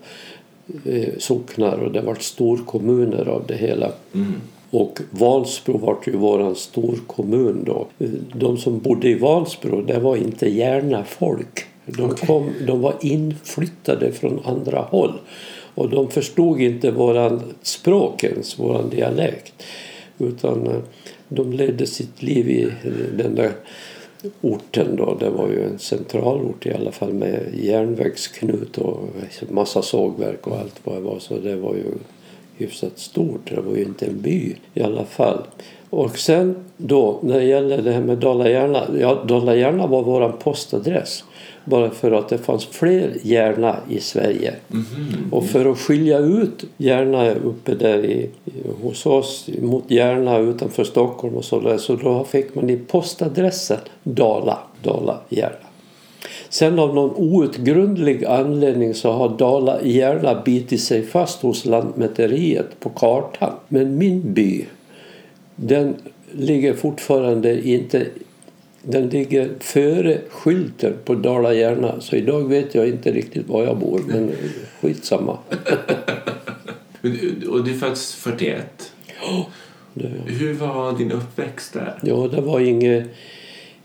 socknar 1.18 1.78
och 1.78 1.92
det 1.92 2.02
vart 2.02 2.22
storkommuner 2.22 3.28
av 3.28 3.44
det 3.48 3.56
hela. 3.56 3.92
Mm. 4.14 4.34
Och 4.70 5.00
Vansbro 5.12 5.78
var 5.78 5.98
ju 6.06 6.18
våran 6.18 6.56
storkommun 6.56 7.64
då. 7.66 7.88
De 8.34 8.58
som 8.58 8.80
bodde 8.80 9.10
i 9.10 9.16
Vansbro, 9.16 9.82
det 9.82 10.00
var 10.00 10.16
inte 10.16 10.50
gärna 10.50 11.04
folk. 11.04 11.66
De, 11.86 12.16
kom, 12.16 12.50
de 12.68 12.82
var 12.82 12.94
inflyttade 13.02 14.12
från 14.12 14.40
andra 14.46 14.80
håll. 14.80 15.14
Och 15.76 15.90
de 15.90 16.10
förstod 16.10 16.62
inte 16.62 16.92
våran 16.92 17.42
språk 17.62 18.24
ens, 18.24 18.60
våran 18.60 18.90
dialekt. 18.90 19.54
Utan 20.18 20.68
eh, 20.68 20.78
de 21.28 21.54
ledde 21.54 21.88
sitt 21.88 22.24
liv 22.24 22.50
i 22.50 22.72
den 23.18 23.36
där 23.36 23.52
orten 24.42 24.96
då. 24.96 25.16
Det 25.20 25.30
var 25.30 25.48
ju 25.48 25.64
en 25.64 25.80
centralort 25.80 26.66
i 26.66 26.74
alla 26.74 26.92
fall 26.92 27.14
med 27.14 27.40
järnvägsknut 27.54 28.78
och 28.78 29.00
massa 29.50 29.82
sågverk 29.82 30.48
och 30.48 30.58
allt 30.58 30.82
vad 30.84 30.96
det 30.96 31.02
var. 31.02 31.20
Så 31.20 31.38
det 31.38 31.56
var 31.56 31.76
ju 31.76 31.86
hyfsat 32.58 33.00
stort. 33.00 33.50
Det 33.50 33.62
var 33.62 33.76
ju 33.76 33.84
inte 33.84 34.06
en 34.06 34.22
by 34.22 34.56
i 34.74 34.82
alla 34.82 35.06
fall. 35.06 35.44
Och 35.90 36.18
sen 36.18 36.56
då 36.78 37.20
när 37.22 37.40
det 37.40 37.46
gäller 37.46 37.82
det 37.82 37.92
här 37.92 38.02
med 38.02 38.18
Dala-Järna. 38.18 38.88
Ja, 39.00 39.24
Dala-Järna 39.28 39.88
var 39.88 40.04
våran 40.04 40.34
postadress. 40.44 41.24
Bara 41.66 41.90
för 41.90 42.12
att 42.12 42.30
det 42.30 42.38
fanns 42.38 42.66
fler 42.66 43.18
Järna 43.24 43.78
i 43.90 44.00
Sverige. 44.00 44.54
Mm 44.72 44.84
-hmm. 44.84 45.32
Och 45.32 45.46
för 45.46 45.72
att 45.72 45.78
skilja 45.78 46.18
ut 46.18 46.66
Järna 46.78 47.32
uppe 47.32 47.76
där 47.76 48.06
i, 48.06 48.30
hos 48.82 49.06
oss 49.06 49.50
mot 49.62 49.84
Järna 49.92 50.38
utanför 50.38 50.84
Stockholm 50.84 51.36
och 51.36 51.46
så 51.46 51.60
där. 51.60 51.78
Så 51.78 51.96
då 51.96 52.24
fick 52.24 52.56
man 52.56 52.70
i 52.70 52.78
postadressen 52.78 53.80
Dala, 54.04 54.58
Dala-Järna. 54.84 55.68
Sen 56.50 56.80
av 56.80 56.96
någon 56.96 57.16
outgrundlig 57.16 58.26
anledning 58.26 58.94
så 58.94 59.12
har 59.12 59.30
Dala 59.30 59.82
Järna 59.84 60.42
bitit 60.46 60.82
sig 60.82 61.04
fast 61.04 61.42
hos 61.42 61.66
Lantmäteriet 61.66 62.80
på 62.80 62.90
kartan. 62.90 63.54
Men 63.68 63.98
min 63.98 64.34
by, 64.34 64.66
den 65.56 65.96
ligger 66.32 66.74
fortfarande 66.74 67.68
inte 67.68 68.06
den 68.84 69.10
ligger 69.10 69.50
före 69.60 70.18
skylten 70.30 70.94
på 71.06 71.16
Dala 71.16 71.54
Järna 71.54 72.02
så 72.02 72.16
idag 72.16 72.50
vet 72.50 72.76
jag 72.76 72.88
inte 72.88 73.12
riktigt 73.12 73.48
var 73.48 73.64
jag 73.64 73.78
bor 73.78 74.02
men 74.08 74.32
skitsamma. 74.82 75.38
Och 77.50 77.64
du 77.64 77.74
föddes 77.74 78.16
41? 78.16 78.92
Ja. 79.22 79.48
Det... 79.94 80.08
Hur 80.26 80.54
var 80.54 80.98
din 80.98 81.12
uppväxt 81.12 81.74
där? 81.74 82.00
Ja, 82.04 82.28
det 82.28 82.42
var 82.42 82.60
inget, 82.60 83.08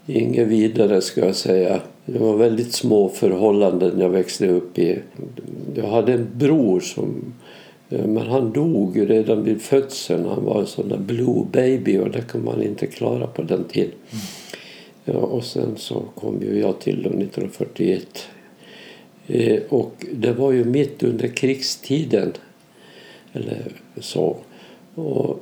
inget 0.06 0.48
vidare 0.48 1.00
ska 1.00 1.26
jag 1.26 1.36
säga. 1.36 1.80
Det 2.06 2.18
var 2.18 2.36
väldigt 2.36 2.72
små 2.72 3.08
förhållanden 3.08 4.00
jag 4.00 4.08
växte 4.08 4.48
upp 4.48 4.78
i. 4.78 4.98
Jag 5.74 5.88
hade 5.88 6.12
en 6.12 6.28
bror 6.34 6.80
som 6.80 7.34
eh, 7.90 8.06
men 8.06 8.26
han 8.26 8.52
dog 8.52 9.10
redan 9.10 9.44
vid 9.44 9.62
födseln. 9.62 10.26
Han 10.26 10.44
var 10.44 10.60
en 10.60 10.66
sån 10.66 10.88
där 10.88 10.98
blue 10.98 11.46
baby 11.52 11.98
och 11.98 12.10
det 12.10 12.22
kan 12.32 12.44
man 12.44 12.62
inte 12.62 12.86
klara 12.86 13.26
på 13.26 13.42
den 13.42 13.64
tiden. 13.64 13.92
Mm. 14.10 14.24
Ja, 15.08 15.18
och 15.18 15.44
sen 15.44 15.76
så 15.76 16.02
kom 16.14 16.42
ju 16.42 16.60
jag 16.60 16.80
till 16.80 16.98
1941. 16.98 18.28
Eh, 19.26 19.62
och 19.68 20.06
det 20.12 20.32
var 20.32 20.52
ju 20.52 20.64
mitt 20.64 21.02
under 21.02 21.28
krigstiden. 21.28 22.32
Eller 23.32 23.72
så. 24.00 24.36
Och 24.94 25.40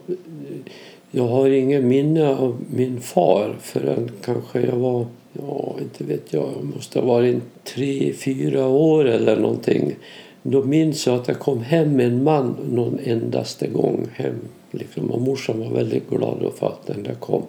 jag 1.11 1.27
har 1.27 1.49
ingen 1.49 1.89
minne 1.89 2.29
av 2.29 2.57
min 2.75 3.01
far 3.01 3.57
förrän 3.61 4.11
kanske 4.25 4.61
jag 4.61 4.77
var 4.77 5.07
ja, 5.33 5.77
inte 5.81 6.05
vet 6.05 6.33
jag, 6.33 6.49
jag 6.57 6.65
måste 6.65 7.01
ha 7.01 7.07
varit 7.07 7.43
tre, 7.65 8.13
fyra 8.13 8.67
år 8.67 9.05
eller 9.05 9.37
någonting. 9.37 9.95
Då 10.43 10.63
minns 10.65 11.07
jag 11.07 11.17
att 11.21 11.29
jag 11.29 11.39
kom 11.39 11.63
hem 11.63 11.97
med 11.97 12.07
en 12.07 12.23
man 12.23 12.57
någon 12.71 12.99
endaste 13.05 13.67
gång 13.67 14.07
hem. 14.15 14.41
Liksom. 14.71 15.11
Och 15.11 15.21
morsan 15.21 15.61
var 15.61 15.71
väldigt 15.71 16.11
glad 16.11 16.53
för 16.59 16.67
att 16.67 16.87
den 16.87 17.03
där 17.03 17.15
kom. 17.15 17.43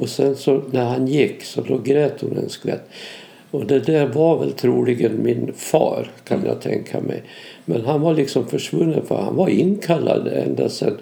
Och 0.00 0.08
sen 0.08 0.36
så 0.36 0.62
när 0.70 0.84
han 0.84 1.06
gick 1.06 1.42
så 1.42 1.60
då 1.60 1.78
grät 1.78 2.20
hon 2.20 2.36
en 2.36 2.48
skvätt. 2.48 2.88
Och 3.50 3.66
det 3.66 3.80
där 3.80 4.06
var 4.06 4.38
väl 4.38 4.52
troligen 4.52 5.22
min 5.22 5.52
far 5.56 6.10
kan 6.24 6.44
jag 6.44 6.60
tänka 6.60 7.00
mig. 7.00 7.22
Men 7.64 7.84
han 7.84 8.00
var 8.00 8.14
liksom 8.14 8.46
försvunnen 8.46 9.06
för 9.06 9.16
han 9.16 9.36
var 9.36 9.48
inkallad 9.48 10.28
ända 10.28 10.68
sedan 10.68 10.96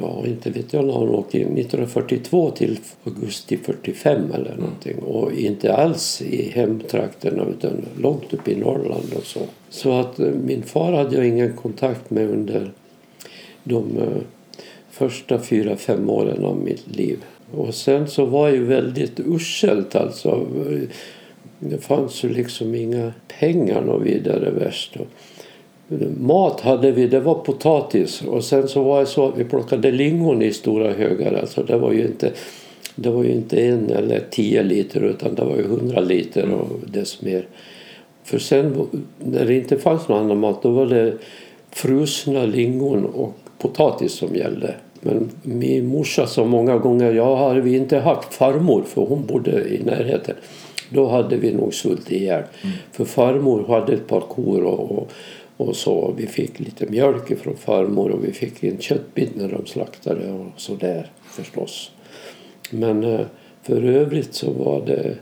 ja, 0.00 0.26
inte 0.26 0.50
vet 0.50 0.72
jag 0.72 0.84
när 0.84 0.92
hon 0.92 1.08
åkte 1.08 1.38
in, 1.38 1.42
1942 1.42 2.50
till 2.50 2.78
augusti 3.04 3.56
45 3.56 4.32
eller 4.34 4.56
någonting. 4.56 4.98
Och 4.98 5.32
inte 5.32 5.74
alls 5.74 6.22
i 6.22 6.50
hemtrakterna 6.50 7.44
utan 7.44 7.86
långt 8.00 8.34
upp 8.34 8.48
i 8.48 8.56
Norrland 8.56 9.14
och 9.16 9.24
så. 9.24 9.40
Så 9.70 9.92
att 9.92 10.18
eh, 10.18 10.26
min 10.26 10.62
far 10.62 10.92
hade 10.92 11.16
jag 11.16 11.26
ingen 11.26 11.56
kontakt 11.56 12.10
med 12.10 12.30
under 12.30 12.72
de 13.64 13.98
eh, 13.98 14.22
första 14.90 15.38
fyra, 15.38 15.76
fem 15.76 16.10
åren 16.10 16.44
av 16.44 16.56
mitt 16.56 16.96
liv. 16.96 17.18
Och 17.56 17.74
sen 17.74 18.08
så 18.08 18.24
var 18.24 18.50
det 18.50 18.56
ju 18.56 18.64
väldigt 18.64 19.20
uselt 19.20 19.96
alltså. 19.96 20.46
Det 21.58 21.78
fanns 21.78 22.24
ju 22.24 22.28
liksom 22.28 22.74
inga 22.74 23.12
pengar 23.40 23.80
något 23.80 24.02
vidare 24.02 24.50
värst. 24.50 24.96
Mat 26.20 26.60
hade 26.60 26.92
vi, 26.92 27.06
det 27.06 27.20
var 27.20 27.34
potatis 27.34 28.22
och 28.22 28.44
sen 28.44 28.68
så 28.68 28.82
var 28.82 29.00
det 29.00 29.06
så 29.06 29.28
att 29.28 29.38
vi 29.38 29.44
plockade 29.44 29.90
lingon 29.90 30.42
i 30.42 30.52
stora 30.52 30.92
högar. 30.92 31.32
Alltså 31.32 31.62
det 31.62 31.78
var 31.78 31.92
ju 31.92 32.02
inte, 32.02 32.32
det 32.94 33.10
var 33.10 33.24
ju 33.24 33.32
inte 33.32 33.66
en 33.66 33.90
eller 33.90 34.20
tio 34.30 34.62
liter 34.62 35.00
utan 35.00 35.34
det 35.34 35.44
var 35.44 35.56
ju 35.56 35.62
hundra 35.62 36.00
liter 36.00 36.50
och 36.50 36.80
dess 36.86 37.22
mer. 37.22 37.46
För 38.24 38.38
sen 38.38 38.86
när 39.18 39.46
det 39.46 39.54
inte 39.54 39.78
fanns 39.78 40.08
någon 40.08 40.24
annan 40.24 40.38
mat 40.38 40.62
då 40.62 40.70
var 40.70 40.86
det 40.86 41.14
frusna 41.70 42.44
lingon 42.44 43.04
och 43.04 43.34
potatis 43.58 44.12
som 44.12 44.36
gällde. 44.36 44.74
Men 45.02 45.30
min 45.42 45.86
morsa 45.86 46.26
sa 46.26 46.44
många 46.44 46.78
gånger, 46.78 47.12
ja 47.12 47.48
hade 47.48 47.60
vi 47.60 47.76
inte 47.76 47.98
haft 47.98 48.34
farmor 48.34 48.82
för 48.82 49.02
hon 49.02 49.26
bodde 49.26 49.68
i 49.68 49.82
närheten 49.84 50.34
då 50.88 51.08
hade 51.08 51.36
vi 51.36 51.54
nog 51.54 51.74
svultit 51.74 52.10
ihjäl. 52.10 52.42
Mm. 52.62 52.76
För 52.92 53.04
farmor 53.04 53.64
hade 53.68 53.92
ett 53.92 54.06
par 54.06 54.20
kor 54.20 54.62
och, 54.64 54.90
och 54.90 55.12
och 55.56 55.76
så. 55.76 56.14
Vi 56.16 56.26
fick 56.26 56.60
lite 56.60 56.86
mjölk 56.86 57.38
från 57.38 57.56
farmor 57.56 58.10
och 58.10 58.24
vi 58.24 58.32
fick 58.32 58.64
en 58.64 58.78
köttbit 58.78 59.36
när 59.36 59.48
de 59.48 59.66
slaktade 59.66 60.32
och 60.32 60.46
så 60.56 60.74
där 60.74 61.10
förstås. 61.24 61.90
Men 62.70 63.04
eh, 63.04 63.20
för 63.62 63.84
övrigt 63.84 64.34
så 64.34 64.50
var 64.50 64.86
det, 64.86 65.14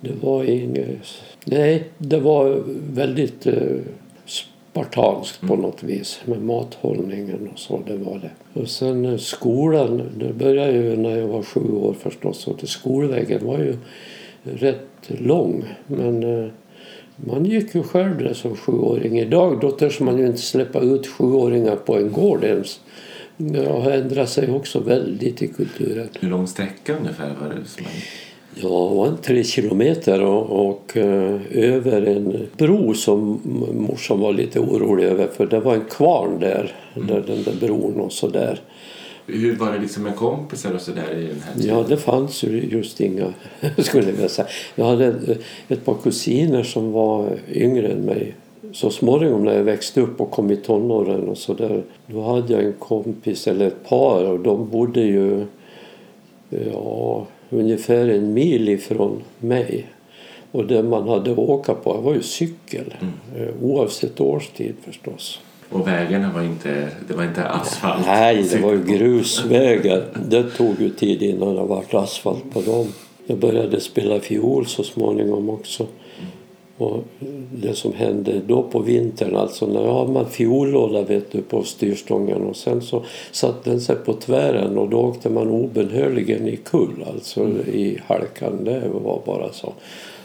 det 0.00 0.12
var 0.20 0.44
inget, 0.44 1.22
nej 1.44 1.84
det 1.98 2.20
var 2.20 2.62
väldigt 2.92 3.46
eh, 3.46 3.78
spartanskt 4.76 5.40
på 5.40 5.56
något 5.56 5.82
vis 5.82 6.20
med 6.24 6.42
mathållningen 6.42 7.50
och 7.52 7.58
så 7.58 7.82
det 7.86 7.96
var 7.96 8.18
det. 8.18 8.60
Och 8.60 8.68
sen 8.68 9.04
eh, 9.04 9.16
skolan, 9.16 10.02
det 10.16 10.32
började 10.32 10.72
ju 10.72 10.96
när 10.96 11.16
jag 11.16 11.26
var 11.26 11.42
sju 11.42 11.60
år 11.60 11.94
förstås 12.00 12.46
och 12.46 12.68
skolvägen 12.68 13.46
var 13.46 13.58
ju 13.58 13.76
rätt 14.42 14.80
lång 15.06 15.64
men 15.86 16.50
man 17.16 17.44
gick 17.44 17.74
ju 17.74 17.82
själv 17.82 18.18
där 18.18 18.34
som 18.34 18.56
sjuåring. 18.56 19.18
Idag 19.18 19.60
då 19.60 19.70
törs 19.70 20.00
man 20.00 20.18
ju 20.18 20.26
inte 20.26 20.38
släppa 20.38 20.80
ut 20.80 21.06
sjuåringar 21.06 21.76
på 21.76 21.96
en 21.96 22.12
gård 22.12 22.44
ens. 22.44 22.80
Det 23.36 23.68
har 23.68 23.90
ändrat 23.90 24.28
sig 24.28 24.50
också 24.50 24.80
väldigt 24.80 25.42
i 25.42 25.48
kulturen. 25.48 26.08
Hur 26.20 26.30
lång 26.30 26.46
sträcka 26.46 26.96
ungefär 26.96 27.34
var 27.40 27.48
det? 27.48 27.64
Som 27.64 27.84
Ja, 28.62 29.16
tre 29.22 29.44
kilometer 29.44 30.22
och, 30.22 30.68
och 30.68 30.92
uh, 30.96 31.40
över 31.50 32.02
en 32.02 32.46
bro 32.56 32.94
som 32.94 33.40
morsan 33.74 34.20
var 34.20 34.32
lite 34.32 34.60
orolig 34.60 35.04
över 35.04 35.26
för 35.26 35.46
det 35.46 35.60
var 35.60 35.74
en 35.74 35.84
kvarn 35.84 36.40
där, 36.40 36.72
mm. 36.94 37.08
där 37.08 37.24
den 37.26 37.42
där 37.42 37.66
bron 37.66 38.00
och 38.00 38.12
så 38.12 38.28
där. 38.28 38.60
Hur 39.26 39.56
var 39.56 39.72
det 39.72 39.78
liksom 39.78 40.02
med 40.02 40.16
kompisar 40.16 40.74
och 40.74 40.80
sådär 40.80 41.18
i 41.18 41.26
den 41.26 41.40
här 41.40 41.54
tiden? 41.54 41.76
Ja, 41.76 41.84
det 41.88 41.96
fanns 41.96 42.44
ju 42.44 42.68
just 42.70 43.00
inga, 43.00 43.32
skulle 43.78 44.20
jag 44.20 44.30
säga. 44.30 44.48
Jag 44.74 44.84
hade 44.84 45.14
ett 45.68 45.84
par 45.84 45.94
kusiner 46.02 46.62
som 46.62 46.92
var 46.92 47.28
yngre 47.52 47.88
än 47.88 48.00
mig. 48.00 48.34
Så 48.72 48.90
småningom 48.90 49.44
när 49.44 49.54
jag 49.54 49.64
växte 49.64 50.00
upp 50.00 50.20
och 50.20 50.30
kom 50.30 50.50
i 50.50 50.56
tonåren 50.56 51.28
och 51.28 51.38
så 51.38 51.54
där, 51.54 51.82
då 52.06 52.22
hade 52.22 52.52
jag 52.52 52.64
en 52.64 52.72
kompis 52.72 53.46
eller 53.46 53.66
ett 53.66 53.88
par 53.88 54.24
och 54.24 54.40
de 54.40 54.68
bodde 54.68 55.00
ju 55.00 55.46
ja, 56.72 57.26
ungefär 57.50 58.08
en 58.08 58.34
mil 58.34 58.68
ifrån 58.68 59.22
mig. 59.38 59.86
Och 60.52 60.66
det 60.66 60.82
man 60.82 61.08
hade 61.08 61.32
att 61.32 61.38
åka 61.38 61.74
på 61.74 61.92
var 61.92 62.14
ju 62.14 62.22
cykel, 62.22 62.94
mm. 63.00 63.48
Eh, 63.48 63.54
oavsett 63.62 64.20
årstid 64.20 64.74
förstås. 64.84 65.40
Och 65.70 65.88
vägarna 65.88 66.32
var 66.32 66.42
inte, 66.42 66.88
det 67.08 67.14
var 67.14 67.24
inte 67.24 67.44
asfalt? 67.44 68.06
Nej, 68.06 68.42
det 68.52 68.58
var 68.58 68.72
ju 68.72 68.84
grusvägar. 68.84 70.04
Det 70.28 70.42
tog 70.42 70.80
ju 70.80 70.90
tid 70.90 71.22
innan 71.22 71.54
det 71.54 71.62
var 71.62 71.84
asfalt 71.90 72.52
på 72.52 72.60
dem. 72.60 72.86
Jag 73.26 73.38
började 73.38 73.80
spela 73.80 74.20
fiol 74.20 74.66
så 74.66 74.82
småningom 74.82 75.50
också. 75.50 75.86
Och 76.78 77.04
det 77.52 77.74
som 77.74 77.92
hände 77.92 78.40
då 78.46 78.62
på 78.62 78.78
vintern, 78.78 79.36
alltså 79.36 79.66
när 79.66 79.84
ja, 79.84 80.06
man 80.06 80.26
fiollåda 80.26 81.02
vet 81.02 81.32
du, 81.32 81.42
på 81.42 81.62
styrstången 81.62 82.42
och 82.42 82.56
sen 82.56 82.82
så 82.82 83.04
satte 83.32 83.70
den 83.70 83.80
sig 83.80 83.96
på 83.96 84.12
tvären 84.12 84.78
och 84.78 84.88
då 84.88 84.98
åkte 84.98 85.30
man 85.30 85.50
obenhörligen 85.50 86.48
i 86.48 86.56
kull, 86.56 87.04
alltså 87.06 87.48
i 87.58 87.98
halkan. 88.06 88.64
Det 88.64 88.88
var 88.88 89.22
bara 89.26 89.52
så. 89.52 89.72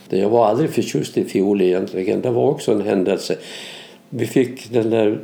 Jag 0.10 0.30
var 0.30 0.46
aldrig 0.46 0.70
förtjust 0.70 1.18
i 1.18 1.24
fiol 1.24 1.62
egentligen. 1.62 2.22
Det 2.22 2.32
var 2.32 2.48
också 2.48 2.72
en 2.72 2.82
händelse. 2.82 3.38
Vi 4.10 4.28
fick 4.28 4.72
den 4.72 4.90
där 4.90 5.20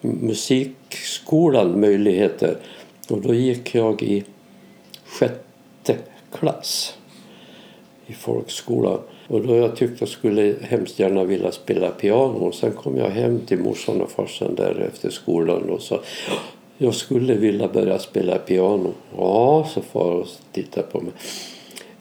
musikskolan 0.00 1.80
möjligheter 1.80 2.56
och 3.10 3.20
då 3.20 3.34
gick 3.34 3.74
jag 3.74 4.02
i 4.02 4.24
sjätte 5.06 5.96
klass 6.32 6.98
i 8.06 8.12
folkskolan. 8.12 8.98
Och 9.28 9.46
då 9.46 9.56
jag 9.56 9.76
tyckte 9.76 9.96
jag 9.98 10.08
skulle 10.08 10.54
hemskt 10.62 10.98
gärna 10.98 11.24
vilja 11.24 11.52
spela 11.52 11.90
piano. 11.90 12.52
Sen 12.52 12.72
kom 12.72 12.96
jag 12.96 13.10
hem 13.10 13.40
till 13.46 13.58
morsan 13.58 14.00
och 14.00 14.10
farsan 14.10 14.54
där 14.54 14.88
efter 14.88 15.10
skolan 15.10 15.70
och 15.70 15.82
sa 15.82 16.00
jag 16.78 16.94
skulle 16.94 17.34
vilja 17.34 17.68
börja 17.68 17.98
spela 17.98 18.38
piano. 18.38 18.92
Ja, 19.16 19.68
så 19.74 19.80
far 19.80 20.12
och 20.12 20.26
tittade 20.52 20.86
på 20.86 21.00
mig. 21.00 21.12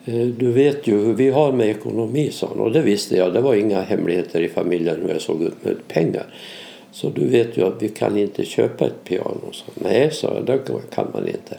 Eh, 0.05 0.27
du 0.27 0.51
vet 0.51 0.87
ju 0.87 1.05
hur 1.05 1.13
vi 1.13 1.29
har 1.29 1.51
med 1.51 1.69
ekonomi, 1.69 2.31
sa 2.31 2.47
han. 2.47 2.59
Och 2.59 2.71
det 2.71 2.81
visste 2.81 3.15
jag. 3.15 3.33
Det 3.33 3.41
var 3.41 3.55
inga 3.55 3.81
hemligheter 3.81 4.41
i 4.41 4.49
familjen 4.49 5.01
hur 5.01 5.09
jag 5.09 5.21
såg 5.21 5.43
ut 5.43 5.65
med 5.65 5.87
pengar. 5.87 6.25
Så 6.91 7.09
du 7.09 7.27
vet 7.27 7.57
ju 7.57 7.63
att 7.63 7.81
vi 7.81 7.89
kan 7.89 8.17
inte 8.17 8.45
köpa 8.45 8.85
ett 8.85 9.03
piano. 9.03 9.51
Så, 9.51 9.65
Nej, 9.73 10.11
sa 10.11 10.33
jag, 10.33 10.45
det 10.45 10.59
kan 10.95 11.07
man 11.13 11.27
inte. 11.27 11.57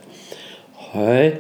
Nej. 0.94 1.36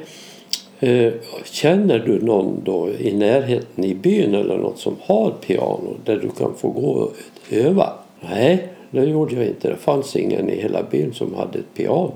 Eh, 0.80 1.12
känner 1.44 1.98
du 1.98 2.20
någon 2.20 2.60
då 2.64 2.90
i 2.98 3.12
närheten 3.12 3.84
i 3.84 3.94
byn 3.94 4.34
eller 4.34 4.56
något 4.58 4.78
som 4.78 4.96
har 5.02 5.30
piano 5.30 5.96
där 6.04 6.16
du 6.16 6.30
kan 6.30 6.54
få 6.54 6.68
gå 6.68 6.90
och 6.90 7.12
öva? 7.50 7.92
Nej, 8.20 8.68
det 8.90 9.04
gjorde 9.04 9.34
jag 9.34 9.44
inte. 9.46 9.68
Det 9.68 9.76
fanns 9.76 10.16
ingen 10.16 10.50
i 10.50 10.60
hela 10.60 10.82
byn 10.82 11.12
som 11.12 11.34
hade 11.34 11.58
ett 11.58 11.74
piano. 11.74 12.12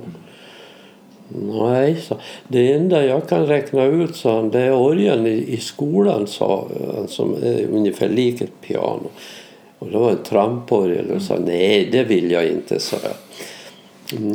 Nej, 1.40 1.97
så. 2.00 2.16
det 2.49 2.73
enda 2.73 3.04
jag 3.07 3.28
kan 3.28 3.47
räkna 3.47 3.85
ut, 3.85 4.16
sa 4.16 4.37
han, 4.37 4.50
det 4.50 4.61
är 4.61 4.75
orgeln 4.75 5.26
i, 5.26 5.45
i 5.49 5.57
skolan, 5.57 6.26
sa 6.26 6.69
han, 6.97 7.09
som 7.09 7.35
är 7.42 7.66
ungefär 7.73 8.09
lik 8.09 8.40
ett 8.40 8.61
piano. 8.61 9.09
Och 9.78 9.88
det 9.90 9.99
var 9.99 10.11
en 10.11 10.23
tramporgel 10.23 11.11
och 11.11 11.23
sa 11.23 11.37
nej, 11.47 11.88
det 11.92 12.04
vill 12.04 12.31
jag 12.31 12.47
inte, 12.47 12.81
sa 12.81 12.97
jag. 13.02 13.12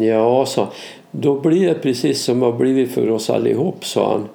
Ja, 0.04 0.46
sa 0.46 0.68
då 1.12 1.40
blir 1.40 1.68
det 1.68 1.74
precis 1.74 2.22
som 2.24 2.40
det 2.40 2.46
har 2.46 2.54
blivit 2.54 2.92
för 2.92 3.10
oss 3.10 3.30
allihop, 3.30 3.86
sa 3.86 4.12
han. 4.12 4.28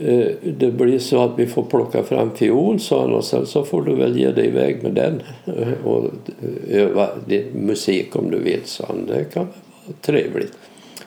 Eh, 0.00 0.26
det 0.42 0.70
blir 0.70 0.98
så 0.98 1.24
att 1.24 1.32
vi 1.36 1.46
får 1.46 1.62
plocka 1.62 2.02
fram 2.02 2.30
fiol, 2.36 2.80
sa 2.80 3.00
han, 3.00 3.12
och 3.12 3.24
sen 3.24 3.46
så 3.46 3.64
får 3.64 3.82
du 3.82 3.94
väl 3.94 4.18
ge 4.18 4.30
dig 4.30 4.46
iväg 4.46 4.82
med 4.82 4.92
den 4.92 5.22
och 5.84 6.04
öva 6.70 7.08
din 7.26 7.46
musik 7.54 8.16
om 8.16 8.30
du 8.30 8.38
vill, 8.38 8.64
sa 8.64 8.84
han. 8.88 9.06
Det 9.06 9.24
kan 9.24 9.44
vara 9.44 9.96
trevligt. 10.00 10.52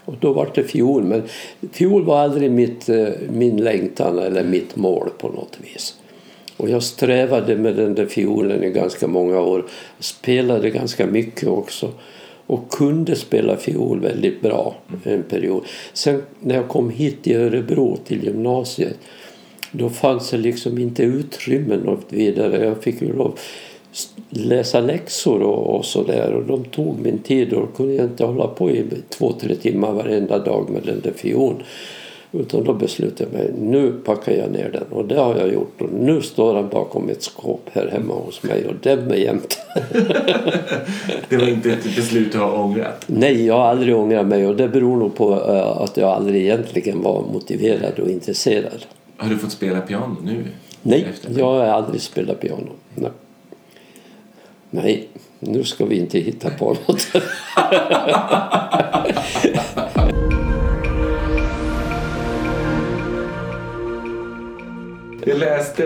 Och 0.05 0.15
då 0.19 0.33
var 0.33 0.49
det 0.55 0.63
fiol, 0.63 1.03
men 1.03 1.23
fiol 1.71 2.03
var 2.03 2.19
aldrig 2.19 2.51
mitt, 2.51 2.89
eh, 2.89 3.07
min 3.29 3.57
längtan 3.57 4.19
eller 4.19 4.43
mitt 4.43 4.75
mål 4.75 5.09
på 5.17 5.27
något 5.27 5.57
vis. 5.61 5.95
Och 6.57 6.69
jag 6.69 6.83
strävade 6.83 7.55
med 7.55 7.75
den 7.75 7.95
där 7.95 8.05
fiolen 8.05 8.63
i 8.63 8.69
ganska 8.69 9.07
många 9.07 9.41
år. 9.41 9.65
Spelade 9.99 10.69
ganska 10.69 11.07
mycket 11.07 11.49
också 11.49 11.91
och 12.47 12.71
kunde 12.71 13.15
spela 13.15 13.57
fiol 13.57 13.99
väldigt 13.99 14.41
bra 14.41 14.75
en 15.03 15.23
period. 15.23 15.63
Sen 15.93 16.21
när 16.39 16.55
jag 16.55 16.67
kom 16.67 16.89
hit 16.89 17.23
till 17.23 17.37
Örebro 17.37 17.97
till 18.05 18.23
gymnasiet 18.23 18.97
då 19.71 19.89
fanns 19.89 20.29
det 20.29 20.37
liksom 20.37 20.77
inte 20.77 21.03
utrymme 21.03 21.77
något 21.77 22.05
vidare. 22.09 22.65
Jag 22.65 22.83
fick 22.83 23.01
ju 23.01 23.13
lov 23.13 23.39
läsa 24.29 24.79
läxor 24.79 25.41
och, 25.41 25.75
och 25.75 25.85
så 25.85 26.03
där 26.03 26.33
och 26.33 26.43
de 26.43 26.63
tog 26.63 26.99
min 26.99 27.17
tid 27.17 27.53
och 27.53 27.61
då 27.61 27.67
kunde 27.67 27.93
jag 27.93 28.05
inte 28.05 28.25
hålla 28.25 28.47
på 28.47 28.71
i 28.71 28.85
två, 29.09 29.33
tre 29.33 29.55
timmar 29.55 29.93
varenda 29.93 30.39
dag 30.39 30.69
med 30.69 30.83
den 30.83 30.99
där 31.03 31.13
fiolen. 31.15 31.63
Utan 32.31 32.63
då 32.63 32.73
beslutade 32.73 33.29
jag 33.31 33.33
mig, 33.33 33.51
nu 33.59 33.91
packar 33.91 34.31
jag 34.31 34.51
ner 34.51 34.69
den. 34.69 34.83
Och 34.91 35.05
det 35.05 35.19
har 35.19 35.35
jag 35.35 35.53
gjort. 35.53 35.81
Och 35.81 35.93
nu 35.93 36.21
står 36.21 36.53
den 36.53 36.69
bakom 36.69 37.09
ett 37.09 37.23
skåp 37.23 37.69
här 37.73 37.89
hemma 37.91 38.13
hos 38.13 38.43
mig 38.43 38.67
och 38.67 38.73
dämmer 38.81 39.15
jämt. 39.15 39.59
det 41.29 41.37
var 41.37 41.47
inte 41.47 41.71
ett 41.71 41.95
beslut 41.95 42.31
du 42.31 42.37
har 42.39 42.59
ångrat? 42.59 43.05
Nej, 43.07 43.45
jag 43.45 43.53
har 43.53 43.65
aldrig 43.65 43.95
ångrat 43.95 44.27
mig 44.27 44.47
och 44.47 44.55
det 44.55 44.67
beror 44.67 44.97
nog 44.97 45.15
på 45.15 45.33
eh, 45.33 45.81
att 45.81 45.97
jag 45.97 46.09
aldrig 46.09 46.41
egentligen 46.41 47.01
var 47.01 47.21
motiverad 47.33 47.99
och 47.99 48.09
intresserad. 48.09 48.85
Har 49.17 49.29
du 49.29 49.37
fått 49.37 49.51
spela 49.51 49.81
piano 49.81 50.15
nu? 50.23 50.45
Nej, 50.81 51.07
jag 51.37 51.45
har 51.45 51.65
aldrig 51.65 52.01
spelat 52.01 52.39
piano. 52.39 52.69
Nej. 52.95 53.11
Nej, 54.69 55.07
nu 55.39 55.63
ska 55.63 55.85
vi 55.85 55.99
inte 55.99 56.19
hitta 56.19 56.49
på 56.49 56.65
något. 56.87 57.07
Jag 65.27 65.37
läste 65.37 65.83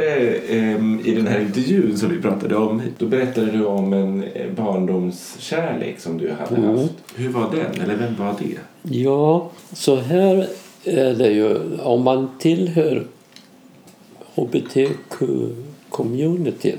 um, 0.49 1.01
i 1.05 1.13
den 1.13 1.27
här 1.27 1.39
intervjun 1.39 1.97
som 1.97 2.09
vi 2.09 2.21
pratade 2.21 2.55
om, 2.55 2.81
då 2.97 3.05
berättade 3.05 3.51
du 3.51 3.65
om 3.65 3.93
en 3.93 4.23
eh, 4.23 4.51
barndomskärlek 4.51 5.99
som 5.99 6.17
du 6.17 6.31
hade 6.31 6.55
mm. 6.55 6.77
haft. 6.77 6.93
Hur 7.15 7.29
var 7.29 7.51
den, 7.51 7.81
eller 7.81 7.95
vem 7.95 8.15
var 8.15 8.35
det? 8.39 8.57
Ja, 8.97 9.49
så 9.73 9.95
här 9.95 10.47
är 10.83 11.13
det 11.13 11.31
ju. 11.31 11.79
Om 11.79 12.03
man 12.03 12.29
tillhör 12.39 13.07
hbtq-communityn 14.35 16.77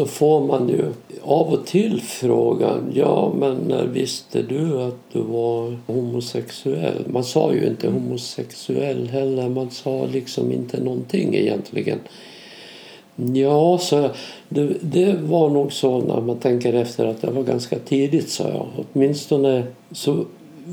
så 0.00 0.06
får 0.06 0.40
man 0.40 0.68
ju 0.68 0.84
av 1.22 1.52
och 1.52 1.66
till 1.66 2.00
frågan 2.02 2.92
ja 2.94 3.32
men 3.38 3.56
när 3.56 3.86
visste 3.86 4.42
du 4.42 4.82
att 4.82 4.98
du 5.12 5.20
var 5.20 5.78
homosexuell? 5.86 7.04
Man 7.06 7.24
sa 7.24 7.54
ju 7.54 7.66
inte 7.66 7.88
homosexuell 7.88 9.08
heller, 9.08 9.48
man 9.48 9.70
sa 9.70 10.06
liksom 10.12 10.52
inte 10.52 10.80
någonting 10.80 11.34
egentligen. 11.34 11.98
Ja, 13.16 13.78
så 13.78 14.10
det, 14.48 14.72
det 14.80 15.16
var 15.22 15.50
nog 15.50 15.72
så 15.72 15.98
när 15.98 16.20
man 16.20 16.36
tänker 16.36 16.72
efter 16.72 17.06
att 17.06 17.20
det 17.20 17.30
var 17.30 17.42
ganska 17.42 17.78
tidigt, 17.78 18.28
sa 18.28 18.48
jag. 18.48 18.66
Åtminstone 18.92 19.62
så 19.92 20.24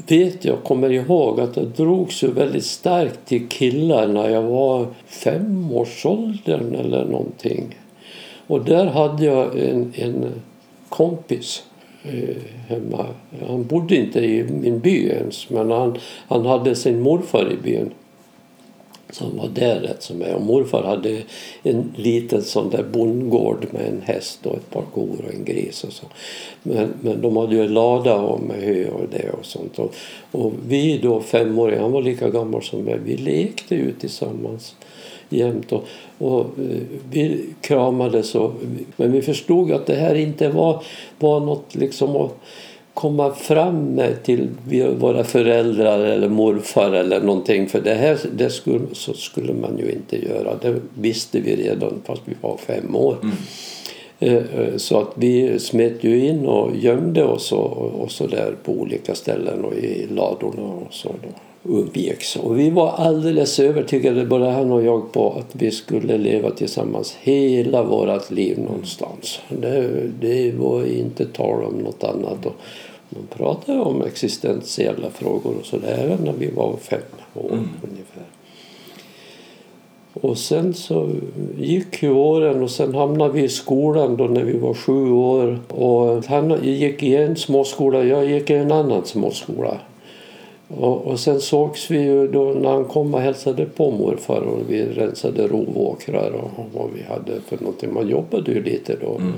vet 0.08 0.46
jag, 0.46 0.64
kommer 0.64 0.90
ihåg 0.90 1.40
att 1.40 1.54
det 1.54 1.66
drogs 1.66 2.24
ju 2.24 2.32
väldigt 2.32 2.66
starkt 2.66 3.20
till 3.26 3.48
killar 3.48 4.08
när 4.08 4.30
jag 4.30 4.44
var 4.44 4.88
femårsåldern 5.06 6.76
eller 6.76 7.06
någonting. 7.06 7.76
Och 8.48 8.66
där 8.66 8.86
hade 8.86 9.26
jag 9.26 9.60
en, 9.60 9.94
en 9.96 10.26
kompis 10.90 11.64
eh, 12.04 12.36
hemma. 12.68 13.06
Han 13.48 13.66
bodde 13.66 13.96
inte 13.96 14.20
i 14.20 14.44
min 14.44 14.80
by 14.80 15.08
ens 15.08 15.50
men 15.50 15.72
han, 15.72 15.98
han 16.28 16.46
hade 16.46 16.76
sin 16.76 17.02
morfar 17.02 17.52
i 17.52 17.58
byn 17.64 17.92
som 19.10 19.38
var 19.38 19.48
där 19.48 19.80
rätt 19.80 20.04
som 20.04 20.22
är. 20.22 20.36
Och 20.36 20.42
morfar 20.42 20.84
hade 20.84 21.22
en 21.64 21.94
liten 21.96 22.42
sån 22.42 22.70
där 22.70 22.84
bondgård 22.84 23.68
med 23.72 23.88
en 23.88 24.02
häst 24.02 24.46
och 24.46 24.56
ett 24.56 24.70
par 24.70 24.84
kor 24.94 25.26
och 25.28 25.34
en 25.34 25.46
gris 25.46 25.84
och 25.84 25.94
så. 25.94 26.06
Men, 26.64 26.94
men 27.02 27.22
de 27.22 27.38
hade 27.38 27.56
ju 27.56 27.62
en 27.62 27.74
lada 27.74 28.16
och 28.16 28.42
med 28.42 28.62
hö 28.62 28.90
och 28.90 29.10
det 29.12 29.30
och 29.30 29.46
sånt. 29.46 29.80
Och, 29.80 29.94
och 30.32 30.54
vi 30.68 30.98
då 30.98 31.22
femåringar, 31.22 31.82
han 31.82 31.92
var 31.92 32.02
lika 32.02 32.30
gammal 32.30 32.64
som 32.64 32.88
jag, 32.88 32.98
vi 32.98 33.18
lekte 33.18 33.76
ju 33.76 33.94
tillsammans 33.94 34.76
jämt. 35.30 35.72
Och, 35.72 35.84
och 36.18 36.40
eh, 36.40 36.82
vi 37.12 37.46
kramades. 37.62 38.36
Och, 38.36 38.54
men 38.96 39.12
vi 39.12 39.22
förstod 39.22 39.72
att 39.72 39.86
det 39.86 39.96
här 39.96 40.16
inte 40.16 40.50
var, 40.50 40.84
var 41.20 41.40
något 41.40 41.76
liksom 41.76 42.16
att 42.16 42.40
komma 42.94 43.34
fram 43.34 44.02
till 44.24 44.48
våra 44.98 45.24
föräldrar 45.24 46.00
eller 46.00 46.30
morfar 46.30 46.92
eller 46.92 47.22
någonting. 47.22 47.70
För 47.70 47.82
det 47.82 47.94
här 47.94 48.20
det 48.38 48.50
skulle, 48.50 48.86
så 48.94 49.14
skulle 49.14 49.54
man 49.54 49.78
ju 49.78 49.92
inte 49.92 50.26
göra. 50.26 50.56
Det 50.62 50.76
visste 50.94 51.40
vi 51.40 51.56
redan 51.56 52.02
fast 52.06 52.22
vi 52.26 52.34
var 52.42 52.58
fem 52.58 52.96
år. 52.96 53.18
Mm. 53.22 53.36
Eh, 54.20 54.34
eh, 54.34 54.78
så 54.78 55.00
att 55.00 55.12
vi 55.16 55.60
smet 55.60 56.04
ju 56.04 56.26
in 56.26 56.46
och 56.46 56.76
gömde 56.76 57.24
oss 57.24 57.52
och, 57.52 57.78
och 57.78 58.12
så 58.12 58.28
där 58.28 58.56
på 58.64 58.72
olika 58.72 59.16
ställen 59.16 59.66
och 59.66 59.74
i 59.74 60.08
ladorna 60.10 60.64
och 60.64 60.94
så. 60.94 61.10
Då 61.10 61.30
umgicks. 61.70 62.36
Och 62.36 62.60
vi 62.60 62.70
var 62.70 62.92
alldeles 62.92 63.60
övertygade, 63.60 64.26
både 64.26 64.46
han 64.46 64.72
och 64.72 64.84
jag, 64.84 65.12
på 65.12 65.32
att 65.40 65.56
vi 65.56 65.72
skulle 65.72 66.18
leva 66.18 66.52
tillsammans 66.52 67.18
hela 67.22 67.84
vårt 67.84 68.32
liv 68.32 68.60
någonstans. 68.60 69.40
Det, 69.50 69.90
det 70.20 70.52
var 70.52 70.86
inte 70.86 71.26
tal 71.26 71.64
om 71.64 71.74
något 71.74 72.04
annat. 72.04 72.46
Och 72.46 72.56
man 73.10 73.28
pratade 73.38 73.80
om 73.80 74.02
existentiella 74.02 75.10
frågor 75.10 75.56
och 75.60 75.66
så 75.66 75.78
där 75.78 75.98
även 75.98 76.26
när 76.26 76.34
vi 76.34 76.52
var 76.52 76.76
fem 76.82 77.02
år 77.34 77.52
mm. 77.52 77.70
ungefär. 77.92 78.24
Och 80.22 80.38
sen 80.38 80.74
så 80.74 81.10
gick 81.60 82.04
ju 82.04 82.12
åren 82.12 82.64
och 82.64 82.72
sen 82.72 82.96
hamnade 82.96 83.34
vi 83.34 83.44
i 83.44 83.50
skolan 83.50 84.18
då 84.18 84.24
när 84.24 84.44
vi 84.44 84.58
var 84.58 84.74
sju 84.74 85.12
år. 85.12 85.60
Och 85.68 86.26
han 86.26 86.64
gick 86.64 87.04
i 87.04 87.16
en 87.16 87.36
småskola, 87.36 88.04
jag 88.04 88.26
gick 88.26 88.50
i 88.50 88.54
en 88.54 88.72
annan 88.72 89.06
småskola. 89.06 89.78
Och, 90.68 91.06
och 91.06 91.20
sen 91.20 91.42
sågs 91.42 91.92
vi 91.92 92.02
ju 92.02 92.28
då 92.28 92.44
när 92.44 92.70
han 92.70 92.86
kom 92.86 93.14
och 93.14 93.22
hälsade 93.22 93.66
på 93.66 93.92
morfar 93.92 94.42
och 94.42 94.70
vi 94.70 94.86
rensade 94.86 95.48
rovåkrar 95.48 96.32
och 96.32 96.50
vad 96.74 96.92
vi 96.94 97.04
hade 97.04 97.42
för 97.42 97.58
någonting. 97.58 97.94
Man 97.94 98.08
jobbade 98.08 98.52
ju 98.52 98.64
lite 98.64 98.96
då. 98.96 99.16
Mm. 99.16 99.34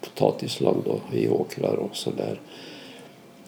Potatisland 0.00 0.86
och 0.86 1.14
i 1.14 1.28
åkrar 1.28 1.74
och 1.74 1.96
sådär. 1.96 2.40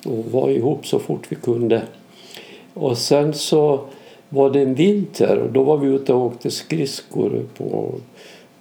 Och 0.05 0.24
var 0.31 0.50
ihop 0.50 0.87
så 0.87 0.98
fort 0.98 1.26
vi 1.28 1.37
kunde. 1.37 1.83
Och 2.74 2.98
sen 2.98 3.35
så 3.35 3.81
var 4.28 4.50
det 4.50 4.61
en 4.61 4.74
vinter 4.74 5.38
och 5.38 5.52
då 5.52 5.62
var 5.62 5.76
vi 5.76 5.87
ute 5.87 6.14
och 6.14 6.20
åkte 6.20 6.50
skridskor 6.50 7.42
på, 7.57 7.94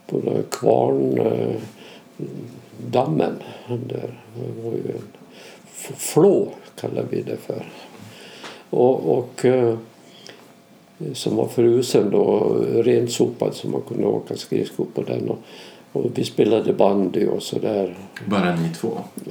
på 0.07 0.21
Kvarndammen. 0.51 3.35
Där. 3.67 4.19
Det 4.35 4.61
var 4.63 4.71
ju 4.71 4.77
en 4.77 5.01
flå 5.97 6.47
kallar 6.75 7.05
vi 7.09 7.21
det 7.21 7.37
för. 7.37 7.65
Och, 8.71 9.17
och 9.17 9.45
eh, 9.45 9.75
som 11.13 11.35
var 11.35 11.47
frusen 11.47 12.09
då, 12.09 12.55
rensopad 12.73 13.53
så 13.53 13.67
man 13.67 13.81
kunde 13.81 14.07
åka 14.07 14.35
skridskor 14.35 14.85
på 14.93 15.01
den. 15.01 15.29
Och, 15.29 15.37
och 15.93 16.05
vi 16.15 16.23
spelade 16.23 16.73
bandy 16.73 17.27
och 17.27 17.43
sådär. 17.43 17.97
Bara 18.25 18.55
ni 18.55 18.69
två? 18.81 18.89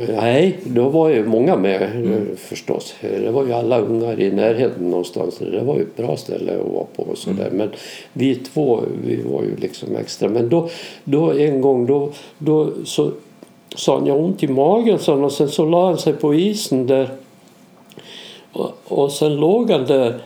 Nej, 0.09 0.59
då 0.65 0.89
var 0.89 1.09
ju 1.09 1.27
många 1.27 1.57
med 1.57 1.83
mm. 1.83 2.37
förstås. 2.37 2.95
Det 3.01 3.31
var 3.31 3.45
ju 3.45 3.53
alla 3.53 3.79
ungar 3.79 4.21
i 4.21 4.33
närheten 4.33 4.91
någonstans. 4.91 5.39
Det 5.39 5.63
var 5.63 5.77
ju 5.77 5.83
ett 5.83 5.97
bra 5.97 6.17
ställe 6.17 6.61
att 6.61 6.73
vara 6.73 6.87
på 6.97 7.03
och 7.03 7.19
sådär. 7.19 7.47
Mm. 7.47 7.57
Men 7.57 7.71
vi 8.13 8.35
två, 8.35 8.81
vi 9.05 9.23
var 9.23 9.43
ju 9.43 9.57
liksom 9.57 9.97
extra. 9.97 10.29
Men 10.29 10.49
då, 10.49 10.69
då 11.05 11.33
en 11.33 11.61
gång 11.61 11.87
då, 11.87 12.13
då 12.39 12.71
så 12.85 13.13
sa 13.77 13.99
han, 13.99 14.07
jag 14.07 14.15
har 14.15 14.23
ont 14.23 14.43
i 14.43 14.49
magen, 14.49 14.99
sa 14.99 15.13
han. 15.13 15.25
Och 15.25 15.33
sen 15.33 15.49
så 15.49 15.67
la 15.67 15.87
han 15.87 15.99
sig 15.99 16.13
på 16.13 16.35
isen 16.35 16.87
där. 16.87 17.11
Och, 18.53 18.73
och 18.89 19.13
sen 19.13 19.37
låg 19.37 19.71
han 19.71 19.87
där 19.87 20.21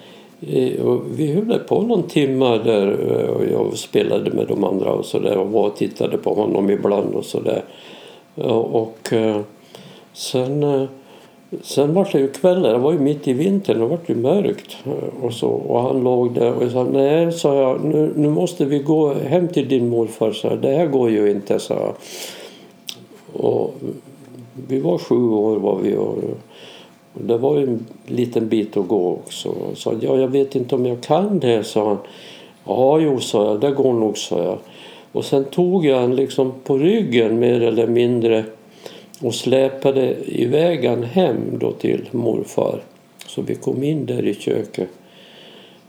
och 0.85 1.03
vi 1.17 1.33
höll 1.33 1.59
på 1.59 1.83
någon 1.83 2.03
timme 2.03 2.59
där 2.59 2.87
eh, 3.11 3.29
och 3.29 3.45
jag 3.53 3.79
spelade 3.79 4.31
med 4.31 4.47
de 4.47 4.65
andra 4.65 4.93
och 4.93 5.05
så 5.05 5.19
där 5.19 5.39
och 5.39 5.51
var 5.51 5.67
och 5.67 5.77
tittade 5.77 6.19
på 6.19 6.35
honom 6.35 6.71
ibland 6.71 7.15
och 7.15 7.25
så 7.25 7.41
där. 7.41 7.63
Och 8.55 9.13
eh, 9.13 9.41
sen, 10.13 10.63
eh, 10.63 10.89
sen 11.63 11.95
var 11.95 12.09
det 12.13 12.19
ju 12.19 12.29
kvällar, 12.29 12.73
det 12.73 12.79
var 12.79 12.93
ju 12.93 12.99
mitt 12.99 13.29
i 13.29 13.33
vintern, 13.33 13.79
det 13.79 13.87
var 13.87 13.99
ju 14.07 14.15
mörkt. 14.15 14.77
Och, 15.21 15.33
så, 15.33 15.49
och 15.49 15.81
han 15.81 16.05
låg 16.05 16.35
där 16.35 16.53
och 16.53 16.65
jag 16.65 16.73
sa 16.73 16.85
nej, 16.85 17.33
sa 17.33 17.55
jag, 17.55 17.85
nu, 17.85 18.13
nu 18.17 18.29
måste 18.31 18.65
vi 18.65 18.79
gå 18.79 19.15
hem 19.15 19.49
till 19.49 19.69
din 19.69 19.89
morfar, 19.89 20.33
så 20.33 20.57
det 20.57 20.77
här 20.77 20.87
går 20.87 21.11
ju 21.11 21.31
inte, 21.31 21.59
sa 21.59 21.75
jag. 21.75 21.95
Och 23.45 23.75
vi 24.69 24.81
var 24.81 24.99
sju 24.99 25.29
år 25.29 25.57
var 25.57 25.79
vi 25.79 25.97
och 25.97 26.17
det 27.15 27.39
var 27.39 27.59
ju 27.59 27.63
en 27.63 27.87
liten 28.07 28.49
bit 28.49 28.77
att 28.77 28.89
gå 28.89 29.13
också. 29.13 29.55
Så 29.75 29.95
ja, 30.01 30.19
jag 30.19 30.29
vet 30.29 30.55
inte 30.55 30.75
om 30.75 30.87
jag 30.87 31.03
kan 31.03 31.39
det, 31.39 31.65
sa 31.65 31.89
han. 31.89 31.99
Ja, 32.65 32.99
jo, 32.99 33.21
sa 33.21 33.47
jag, 33.47 33.61
det 33.61 33.71
går 33.71 33.93
nog, 33.93 34.19
sa 34.19 34.45
jag. 34.45 34.59
Och 35.13 35.25
sen 35.25 35.45
tog 35.45 35.87
jag 35.87 36.01
han 36.01 36.17
liksom 36.17 36.53
på 36.65 36.79
ryggen 36.79 37.39
mer 37.39 37.61
eller 37.61 37.87
mindre 37.87 38.45
och 39.21 39.35
släpade 39.35 40.17
iväg 40.27 40.85
han 40.85 41.03
hem 41.03 41.59
då 41.59 41.73
till 41.73 42.09
morfar. 42.11 42.83
Så 43.27 43.43
vi 43.43 43.55
kom 43.55 43.83
in 43.83 44.07
där 44.07 44.27
i 44.27 44.35
köket. 44.35 44.89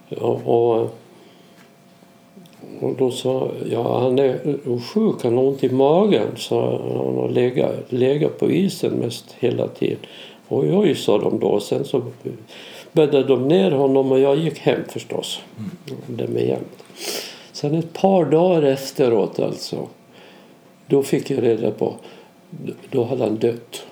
Och, 0.10 0.48
och 0.48 0.90
då 2.98 3.12
sa 3.12 3.52
ja 3.72 4.00
han 4.00 4.20
är 4.20 4.40
sjuk, 4.94 5.24
han 5.24 5.38
har 5.38 5.44
ont 5.44 5.64
i 5.64 5.70
magen. 5.70 6.28
Så 6.36 6.62
han 6.62 7.18
har 7.18 7.30
legat, 7.30 7.76
legat 7.90 8.40
på 8.40 8.52
isen 8.52 8.94
mest 8.94 9.36
hela 9.40 9.68
tiden. 9.68 9.98
Oj, 10.50 10.74
oj, 10.74 10.96
sa 10.96 11.18
de 11.18 11.40
då. 11.40 11.60
Sen 11.60 11.86
så 11.86 12.02
bäddade 12.92 13.24
de 13.24 13.48
ner 13.48 13.72
honom 13.72 14.12
och 14.12 14.20
jag 14.20 14.38
gick 14.38 14.60
hem 14.60 14.80
förstås. 14.88 15.40
Mm. 16.20 16.48
Jämt. 16.48 16.84
Sen 17.52 17.76
ett 17.76 17.94
par 17.94 18.26
dagar 18.26 18.62
efteråt 18.62 19.40
alltså. 19.40 19.88
Då 20.88 21.04
fick 21.04 21.32
jag 21.32 21.44
reda 21.44 21.72
på. 21.72 21.94
Då 22.92 23.04
hade 23.04 23.24
han 23.24 23.36
dött. 23.36 23.86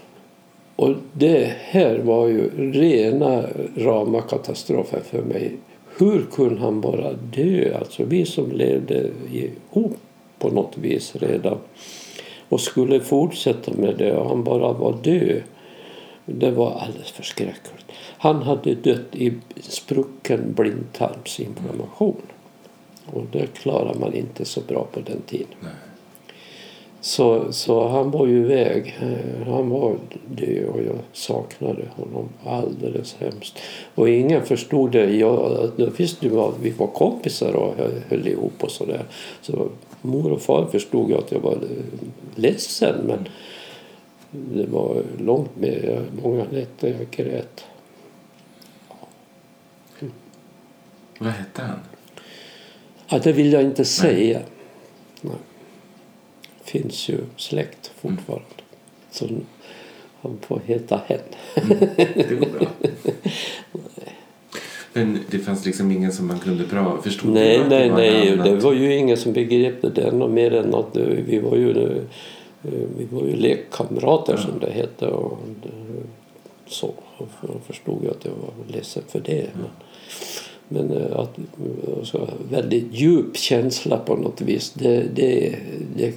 Och 0.75 0.89
det 1.13 1.53
här 1.59 1.97
var 1.97 2.27
ju 2.27 2.71
rena 2.71 3.43
rama 3.77 4.21
katastrofen 4.21 5.01
för 5.03 5.21
mig. 5.21 5.51
Hur 5.97 6.25
kunde 6.31 6.61
han 6.61 6.81
bara 6.81 7.13
dö? 7.13 7.77
Alltså 7.79 8.03
vi 8.03 8.25
som 8.25 8.51
levde 8.51 9.09
ihop 9.31 9.97
på 10.39 10.49
något 10.49 10.77
vis 10.77 11.15
redan 11.15 11.57
och 12.49 12.61
skulle 12.61 12.99
fortsätta 12.99 13.71
med 13.73 13.95
det 13.97 14.13
och 14.15 14.29
han 14.29 14.43
bara 14.43 14.73
var 14.73 14.95
död. 15.03 15.41
Det 16.25 16.51
var 16.51 16.71
alldeles 16.71 17.11
förskräckligt. 17.11 17.85
Han 18.17 18.43
hade 18.43 18.75
dött 18.75 19.15
i 19.15 19.33
sprucken 19.61 20.53
blindtarmsinflammation. 20.53 22.21
Och 23.05 23.23
det 23.31 23.53
klarar 23.53 23.93
man 23.93 24.13
inte 24.13 24.45
så 24.45 24.61
bra 24.61 24.87
på 24.91 24.99
den 24.99 25.21
tiden. 25.21 25.47
Nej. 25.59 25.71
Så, 27.03 27.53
så 27.53 27.87
han 27.87 28.11
var 28.11 28.27
ju 28.27 28.37
iväg. 28.37 28.97
Eh, 29.01 29.47
han 29.53 29.69
var 29.69 29.95
död 30.25 30.65
och 30.65 30.79
jag 30.79 30.95
saknade 31.13 31.81
honom 31.95 32.29
alldeles 32.45 33.15
hemskt. 33.19 33.59
Och 33.95 34.09
ingen 34.09 34.45
förstod 34.45 34.91
det. 34.91 35.15
Jag, 35.15 35.69
visste 35.97 36.27
ju 36.27 36.39
att 36.39 36.59
vi 36.61 36.69
var 36.69 36.87
kompisar 36.87 37.55
och 37.55 37.73
höll 38.09 38.27
ihop 38.27 38.63
och 38.63 38.71
sådär. 38.71 39.05
Så 39.41 39.67
mor 40.01 40.31
och 40.31 40.41
far 40.41 40.65
förstod 40.65 41.13
att 41.13 41.31
jag 41.31 41.39
var 41.39 41.57
ledsen. 42.35 42.95
Men 43.07 43.27
det 44.33 44.65
var 44.65 45.03
långt 45.19 45.55
med 45.55 46.05
många 46.23 46.43
nätter 46.51 46.95
jag 46.99 47.09
grät. 47.11 47.65
Mm. 49.99 50.13
Vad 51.19 51.31
hette 51.31 51.61
han? 51.61 51.79
Ja, 53.07 53.19
det 53.23 53.31
vill 53.31 53.53
jag 53.53 53.63
inte 53.63 53.85
säga. 53.85 54.39
Nej. 54.39 55.31
Nej. 55.31 55.37
finns 56.63 57.09
ju 57.09 57.17
släkt 57.35 57.91
fortfarande. 57.95 58.45
Mm. 58.45 58.65
Så 59.11 59.29
han 60.21 60.37
får 60.41 60.61
heta 60.65 61.01
hen. 61.07 61.19
Mm, 61.55 61.77
det 61.97 62.35
går 62.35 62.49
bra. 62.59 62.67
Men 64.93 65.19
det 65.29 65.39
fanns 65.39 65.65
liksom 65.65 65.91
ingen 65.91 66.11
som 66.11 66.27
man 66.27 66.39
kunde 66.39 66.63
bra 66.63 67.01
förstå? 67.01 67.27
Nej, 67.27 67.61
nej, 67.69 67.89
nej. 67.89 68.37
Det 68.37 68.55
var 68.55 68.73
ju 68.73 68.95
ingen 68.95 69.17
som 69.17 69.33
begrep 69.33 69.81
det 69.95 70.11
mer 70.27 70.53
än 70.53 70.75
att 70.75 70.97
vi 71.25 71.39
var 71.39 71.55
ju 71.57 71.73
Eh, 71.97 72.03
vi 72.71 73.05
var 73.11 73.23
ju 73.23 73.35
lekkamrater 73.35 74.37
som 74.37 74.59
det 74.59 74.71
hette 74.71 75.07
och 75.07 75.37
så. 76.67 76.91
Och 77.17 77.27
förstod 77.67 78.03
jag 78.03 78.11
att 78.11 78.25
jag 78.25 78.31
var 78.31 78.75
ledsen 78.75 79.03
för 79.07 79.19
det. 79.19 79.47
Men, 79.53 80.87
men 80.87 80.97
eh, 80.97 81.19
att 81.19 81.37
alltså, 81.97 82.29
väldigt 82.49 82.93
djup 82.93 83.37
känsla 83.37 83.97
på 83.97 84.15
något 84.15 84.41
vis. 84.41 84.71
Det, 84.71 85.15
det, 85.15 85.55
det, 85.95 86.13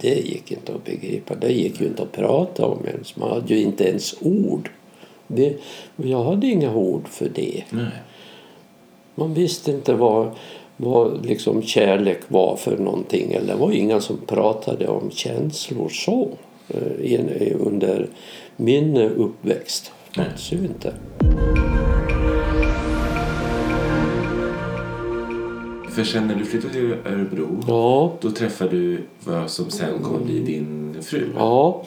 det 0.00 0.14
gick 0.14 0.52
inte 0.52 0.74
att 0.74 0.84
begripa. 0.84 1.34
Det 1.34 1.52
gick 1.52 1.80
ju 1.80 1.86
inte 1.86 2.02
att 2.02 2.12
prata 2.12 2.66
om 2.66 2.86
ens. 2.86 3.16
Man 3.16 3.30
hade 3.30 3.54
ju 3.54 3.60
inte 3.60 3.84
ens 3.84 4.14
ord. 4.20 4.70
Det, 5.26 5.56
jag 5.96 6.24
hade 6.24 6.46
inga 6.46 6.74
ord 6.74 7.08
för 7.08 7.28
det. 7.28 7.64
Nej. 7.70 7.90
Man 9.14 9.34
visste 9.34 9.70
inte 9.70 9.94
vad 9.94 10.30
vad 10.76 11.26
liksom 11.26 11.62
kärlek 11.62 12.20
var 12.28 12.56
för 12.56 12.76
någonting. 12.76 13.32
Eller 13.32 13.54
det 13.54 13.60
var 13.60 13.72
inga 13.72 14.00
som 14.00 14.16
pratade 14.26 14.88
om 14.88 15.10
känslor 15.10 15.88
så 15.88 16.28
eh, 16.68 17.56
under 17.58 18.08
min 18.56 18.96
uppväxt. 18.96 19.92
Fanns 20.16 20.52
ju 20.52 20.56
inte. 20.56 20.92
För 25.90 26.04
sen 26.04 26.26
när 26.26 26.34
du 26.34 26.44
flyttade 26.44 26.72
till 26.72 26.92
Örebro 26.92 27.64
ja. 27.68 28.12
då 28.20 28.30
träffade 28.30 28.70
du 28.70 29.00
vad 29.24 29.50
som 29.50 29.70
sen 29.70 30.02
kom 30.02 30.24
bli 30.24 30.38
din 30.40 30.96
fru. 31.02 31.28
Ja, 31.36 31.84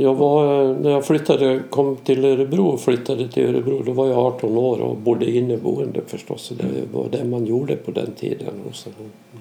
jag 0.00 0.14
var, 0.14 0.74
när 0.74 0.90
jag 0.90 1.04
flyttade, 1.04 1.62
kom 1.70 1.96
till 1.96 2.24
Örebro 2.24 2.66
och 2.66 2.80
flyttade 2.80 3.28
till 3.28 3.46
Örebro 3.46 3.82
då 3.86 3.92
var 3.92 4.06
jag 4.06 4.18
18 4.18 4.58
år 4.58 4.80
och 4.80 4.96
bodde 4.96 5.30
inneboende 5.30 6.00
förstås. 6.06 6.52
Det 6.58 6.92
var 6.92 7.06
det 7.10 7.24
man 7.24 7.46
gjorde 7.46 7.76
på 7.76 7.90
den 7.90 8.12
tiden. 8.12 8.54
Och 8.68 8.74
så, 8.74 8.90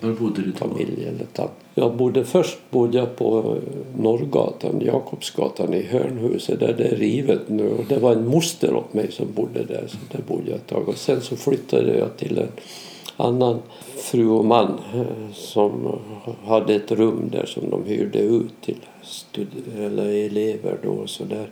Var 0.01 0.13
bodde 0.13 0.41
du 0.41 0.51
då? 0.51 0.57
Familj 0.57 1.05
eller 1.07 1.25
tant. 1.33 1.51
Jag 1.75 1.95
bodde, 1.95 2.25
först 2.25 2.57
bodde 2.69 2.97
jag 2.97 3.15
på 3.15 3.55
Norrgatan, 3.97 4.81
Jakobsgatan 4.85 5.73
i 5.73 5.83
Hörnhuset 5.83 6.59
där 6.59 6.75
det 6.77 6.83
är 6.83 6.95
rivet 6.95 7.49
nu. 7.49 7.69
Och 7.69 7.85
det 7.89 7.97
var 7.97 8.11
en 8.11 8.27
moster 8.27 8.75
åt 8.75 8.93
mig 8.93 9.11
som 9.11 9.25
bodde 9.35 9.63
där 9.63 9.83
så 9.87 9.97
där 10.11 10.23
bodde 10.27 10.49
jag 10.49 10.55
ett 10.55 10.67
tag. 10.67 10.89
Och 10.89 10.97
sen 10.97 11.21
så 11.21 11.35
flyttade 11.35 11.97
jag 11.97 12.17
till 12.17 12.37
en 12.37 12.47
annan 13.17 13.60
fru 13.95 14.27
och 14.27 14.45
man 14.45 14.80
eh, 14.93 15.34
som 15.34 15.99
hade 16.45 16.75
ett 16.75 16.91
rum 16.91 17.30
där 17.32 17.45
som 17.45 17.69
de 17.69 17.86
hyrde 17.86 18.19
ut 18.19 18.62
till 18.62 18.77
eller 19.77 20.25
elever 20.25 20.77
då 20.84 20.89
och 20.89 21.10
sådär. 21.10 21.49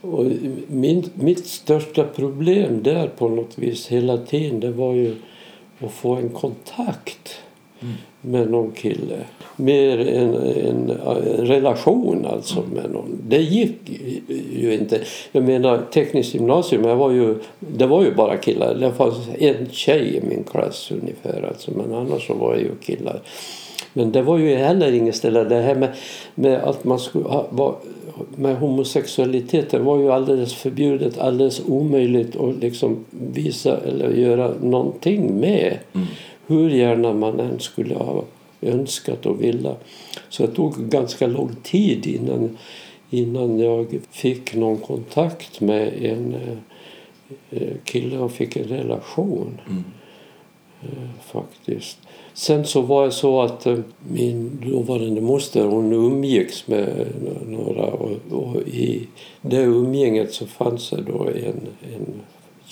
Och 0.00 0.24
min, 0.66 1.10
mitt 1.14 1.46
största 1.46 2.04
problem 2.04 2.82
där 2.82 3.08
på 3.08 3.28
något 3.28 3.58
vis 3.58 3.86
hela 3.86 4.16
tiden 4.16 4.60
det 4.60 4.70
var 4.70 4.92
ju 4.92 5.16
att 5.78 5.92
få 5.92 6.14
en 6.14 6.28
kontakt 6.28 7.40
mm 7.80 7.94
med 8.22 8.50
någon 8.50 8.70
kille. 8.70 9.16
Mer 9.56 9.98
en, 9.98 10.34
en, 10.34 10.90
en 10.90 11.46
relation 11.46 12.26
alltså 12.26 12.62
med 12.74 12.90
någon. 12.90 13.18
Det 13.28 13.42
gick 13.42 13.90
ju 14.52 14.74
inte. 14.74 15.00
Jag 15.32 15.44
menar 15.44 15.82
tekniskt 15.92 16.34
gymnasium, 16.34 16.84
jag 16.84 16.96
var 16.96 17.10
ju, 17.10 17.34
det 17.58 17.86
var 17.86 18.04
ju 18.04 18.14
bara 18.14 18.36
killar. 18.36 18.74
Det 18.74 18.92
fanns 18.92 19.16
en 19.38 19.68
tjej 19.70 20.16
i 20.16 20.20
min 20.28 20.44
klass 20.44 20.92
ungefär 21.00 21.48
alltså, 21.48 21.70
men 21.70 21.94
annars 21.94 22.26
så 22.26 22.34
var 22.34 22.54
det 22.54 22.60
ju 22.60 22.70
killar. 22.80 23.20
Men 23.92 24.12
det 24.12 24.22
var 24.22 24.38
ju 24.38 24.54
heller 24.56 24.92
inget 24.92 25.16
ställe. 25.16 25.44
Det 25.44 25.60
här 25.60 25.74
med, 25.74 25.88
med 26.34 26.60
att 26.64 26.84
man 26.84 26.98
skulle 26.98 27.24
ha, 27.24 27.46
var, 27.50 27.74
med 28.36 28.56
homosexualiteten 28.56 29.84
var 29.84 29.98
ju 29.98 30.12
alldeles 30.12 30.54
förbjudet, 30.54 31.18
alldeles 31.18 31.62
omöjligt 31.66 32.36
att 32.36 32.56
liksom 32.56 33.04
visa 33.10 33.78
eller 33.86 34.10
göra 34.10 34.54
någonting 34.60 35.40
med. 35.40 35.78
Mm. 35.92 36.06
Hur 36.52 36.70
gärna 36.70 37.12
man 37.12 37.40
än 37.40 37.60
skulle 37.60 37.94
ha 37.94 38.24
önskat 38.62 39.26
och 39.26 39.42
vilja. 39.42 39.74
Så 40.28 40.46
det 40.46 40.52
tog 40.52 40.88
ganska 40.88 41.26
lång 41.26 41.54
tid 41.62 42.06
innan, 42.06 42.58
innan 43.10 43.58
jag 43.58 44.00
fick 44.10 44.54
någon 44.54 44.78
kontakt 44.78 45.60
med 45.60 46.04
en 46.04 46.36
eh, 47.50 47.72
kille 47.84 48.18
och 48.18 48.32
fick 48.32 48.56
en 48.56 48.64
relation. 48.64 49.60
Mm. 49.66 49.84
Eh, 50.82 51.08
faktiskt. 51.32 51.98
Sen 52.34 52.64
så 52.64 52.80
var 52.80 53.04
det 53.04 53.12
så 53.12 53.42
att 53.42 53.66
eh, 53.66 53.78
min 54.08 54.60
dåvarande 54.70 55.20
moster 55.20 55.64
hon 55.64 55.92
umgicks 55.92 56.68
med 56.68 57.06
några 57.46 57.84
och, 57.84 58.10
och 58.30 58.56
i 58.56 59.08
det 59.42 59.62
umgänget 59.62 60.32
så 60.32 60.46
fanns 60.46 60.90
det 60.90 61.02
då 61.02 61.28
en, 61.28 61.60
en 61.94 62.20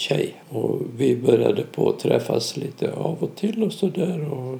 tjej. 0.01 0.35
Och 0.49 0.81
vi 0.97 1.17
började 1.17 1.63
på 1.63 1.89
att 1.89 1.99
träffas 1.99 2.57
lite 2.57 2.93
av 2.93 3.17
och 3.21 3.35
till 3.35 3.63
och 3.63 3.73
så 3.73 3.87
där 3.87 4.33
och 4.33 4.59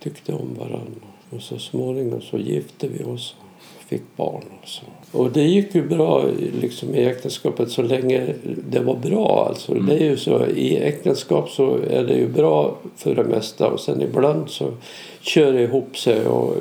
tyckte 0.00 0.32
om 0.32 0.54
varandra. 0.58 1.06
Och 1.30 1.42
så 1.42 1.58
småningom 1.58 2.20
så 2.20 2.38
gifte 2.38 2.88
vi 2.88 3.04
oss 3.04 3.34
och 3.40 3.84
fick 3.88 4.02
barn 4.16 4.42
och 4.62 4.68
så. 4.68 4.82
Och 5.12 5.30
det 5.32 5.42
gick 5.42 5.74
ju 5.74 5.88
bra 5.88 6.24
liksom, 6.60 6.94
i 6.94 7.04
äktenskapet 7.04 7.70
så 7.70 7.82
länge 7.82 8.34
det 8.70 8.80
var 8.80 8.96
bra. 8.96 9.46
Alltså. 9.48 9.72
Mm. 9.72 9.86
Det 9.86 9.94
är 9.94 10.04
ju 10.04 10.16
så, 10.16 10.46
I 10.46 10.76
äktenskap 10.76 11.50
så 11.50 11.78
är 11.90 12.04
det 12.04 12.14
ju 12.14 12.28
bra 12.28 12.76
för 12.96 13.14
det 13.14 13.24
mesta 13.24 13.68
och 13.68 13.80
sen 13.80 14.02
ibland 14.02 14.50
så 14.50 14.72
kör 15.20 15.52
det 15.52 15.62
ihop 15.62 15.98
sig 15.98 16.26
och 16.26 16.56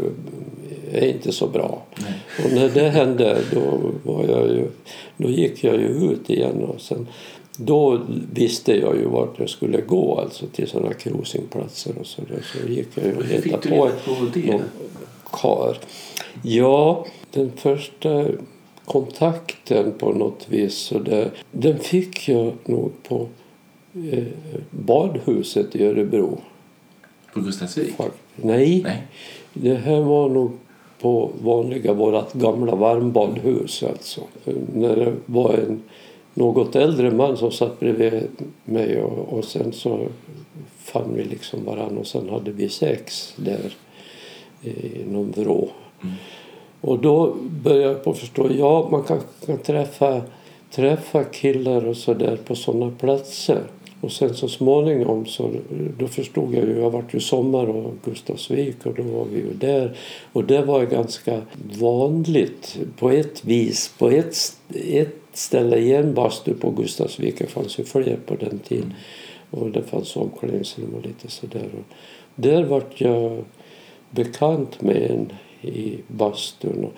är 0.92 1.08
inte 1.08 1.32
så 1.32 1.48
bra. 1.48 1.82
Nej. 1.96 2.14
Och 2.46 2.54
när 2.54 2.70
det 2.70 2.90
hände 2.90 3.38
då, 3.54 3.92
var 4.04 4.24
jag 4.24 4.48
ju, 4.48 4.68
då 5.18 5.30
gick 5.30 5.64
jag 5.64 5.76
ju 5.76 5.88
ut 5.88 6.30
igen. 6.30 6.64
Och 6.64 6.82
sen, 6.82 7.08
då 7.58 8.02
visste 8.34 8.76
jag 8.80 8.96
ju 8.96 9.06
vart 9.06 9.40
jag 9.40 9.50
skulle 9.50 9.82
gå 9.82 10.20
alltså 10.20 10.46
till 10.48 10.68
sådana 10.68 10.94
cruisingplatser 10.94 11.94
och 12.00 12.08
så 12.08 12.22
där. 12.22 12.46
Så 12.54 12.72
gick 12.72 12.88
jag 12.96 13.06
ju 13.06 13.16
och 13.18 13.24
du 13.24 13.70
på 13.70 13.90
på 14.06 14.26
det? 14.34 14.52
någon 14.52 14.62
kar. 15.32 15.78
Ja, 16.42 17.06
den 17.32 17.52
första 17.56 18.26
kontakten 18.86 19.92
på 19.98 20.12
något 20.12 20.46
vis 20.50 20.76
så 20.76 21.00
där, 21.00 21.32
den 21.52 21.80
fick 21.80 22.30
jag 22.30 22.54
nog 22.66 22.92
på 23.08 23.28
eh, 24.12 24.24
badhuset 24.70 25.76
i 25.76 25.86
Örebro. 25.86 26.38
På 27.34 27.40
Gustavsvik? 27.40 27.94
Nej, 28.36 28.82
Nej. 28.84 29.08
det 29.54 29.76
här 29.76 30.02
var 30.02 30.30
nog 30.30 30.52
på 31.02 31.32
vanliga 31.42 31.94
vårat 31.94 32.34
gamla 32.34 32.76
varmbadhus 32.76 33.84
alltså. 33.84 34.22
När 34.74 34.96
det 34.96 35.14
var 35.26 35.54
en 35.54 35.82
något 36.36 36.76
äldre 36.76 37.12
man 37.12 37.38
som 37.38 37.52
satt 37.52 37.80
bredvid 37.80 38.24
mig 38.66 39.02
och, 39.02 39.38
och 39.38 39.46
sen 39.46 39.74
så 39.74 40.08
fann 40.78 41.14
vi 41.16 41.24
liksom 41.24 41.66
varann 41.66 41.98
och 41.98 42.08
sen 42.08 42.30
hade 42.30 42.52
vi 42.52 42.70
sex 42.70 43.34
där 43.36 43.74
i 44.62 45.04
någon 45.12 45.32
vrå. 45.32 45.70
Mm. 46.04 46.16
Och 46.82 47.00
då 47.00 47.36
började 47.64 47.94
jag 47.94 48.04
på 48.04 48.12
att 48.12 48.18
förstå, 48.18 48.50
ja 48.58 48.88
man 48.92 49.04
kan, 49.04 49.20
kan 49.46 49.58
träffa, 49.58 50.22
träffa 50.72 51.24
killar 51.24 51.86
och 51.86 51.98
så 51.98 52.14
där 52.14 52.36
på 52.36 52.56
sådana 52.56 52.92
platser. 52.92 53.62
Och 54.02 54.12
sen 54.12 54.34
så 54.34 54.48
småningom 54.48 55.26
så 55.26 55.50
då 56.00 56.08
förstod 56.08 56.54
jag 56.54 56.64
ju, 56.64 56.80
jag 56.80 56.92
vart 56.92 57.14
ju 57.14 57.20
sommar 57.20 57.66
och 57.66 57.94
Gustavsvik 58.06 58.86
och 58.86 58.94
då 58.94 59.04
var 59.04 59.26
vi 59.26 59.38
ju 59.38 59.54
där. 59.54 59.98
Och 60.34 60.44
det 60.44 60.62
var 60.62 60.80
ju 60.80 60.88
ganska 60.88 61.42
vanligt 61.80 62.80
på 62.98 63.10
ett 63.10 63.46
vis. 63.46 63.94
På 63.98 64.10
ett, 64.10 64.36
ett 64.74 65.25
ställe 65.38 65.78
i 65.78 65.94
en 65.94 66.14
bastu 66.14 66.54
på 66.54 66.72
Gustavsvik, 66.72 67.38
det 67.38 67.48
fanns 67.48 67.80
ju 67.80 67.84
fler 67.84 68.18
på 68.26 68.36
den 68.36 68.60
tiden. 68.60 68.94
Och 69.52 69.72
det 69.72 69.84
fanns 69.84 70.16
omklädningsrum 70.16 70.94
och 70.96 71.06
lite 71.06 71.32
sådär. 71.32 71.70
Och 71.74 71.96
där 72.36 72.64
vart 72.64 73.02
jag 73.02 73.44
bekant 74.10 74.82
med 74.82 75.12
en 75.12 75.34
i 75.62 75.98
bastun 76.08 76.86
och 76.86 76.94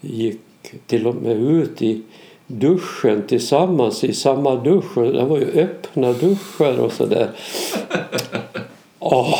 gick 0.00 0.40
till 0.86 1.06
och 1.06 1.14
med 1.14 1.36
ut 1.36 1.82
i 1.82 2.02
duschen 2.46 3.22
tillsammans 3.26 4.04
i 4.04 4.14
samma 4.14 4.54
dusch. 4.54 4.94
Det 4.94 5.24
var 5.24 5.38
ju 5.38 5.50
öppna 5.50 6.12
duschar 6.12 6.78
och 6.78 6.92
sådär. 6.92 7.30
Åh, 8.98 9.38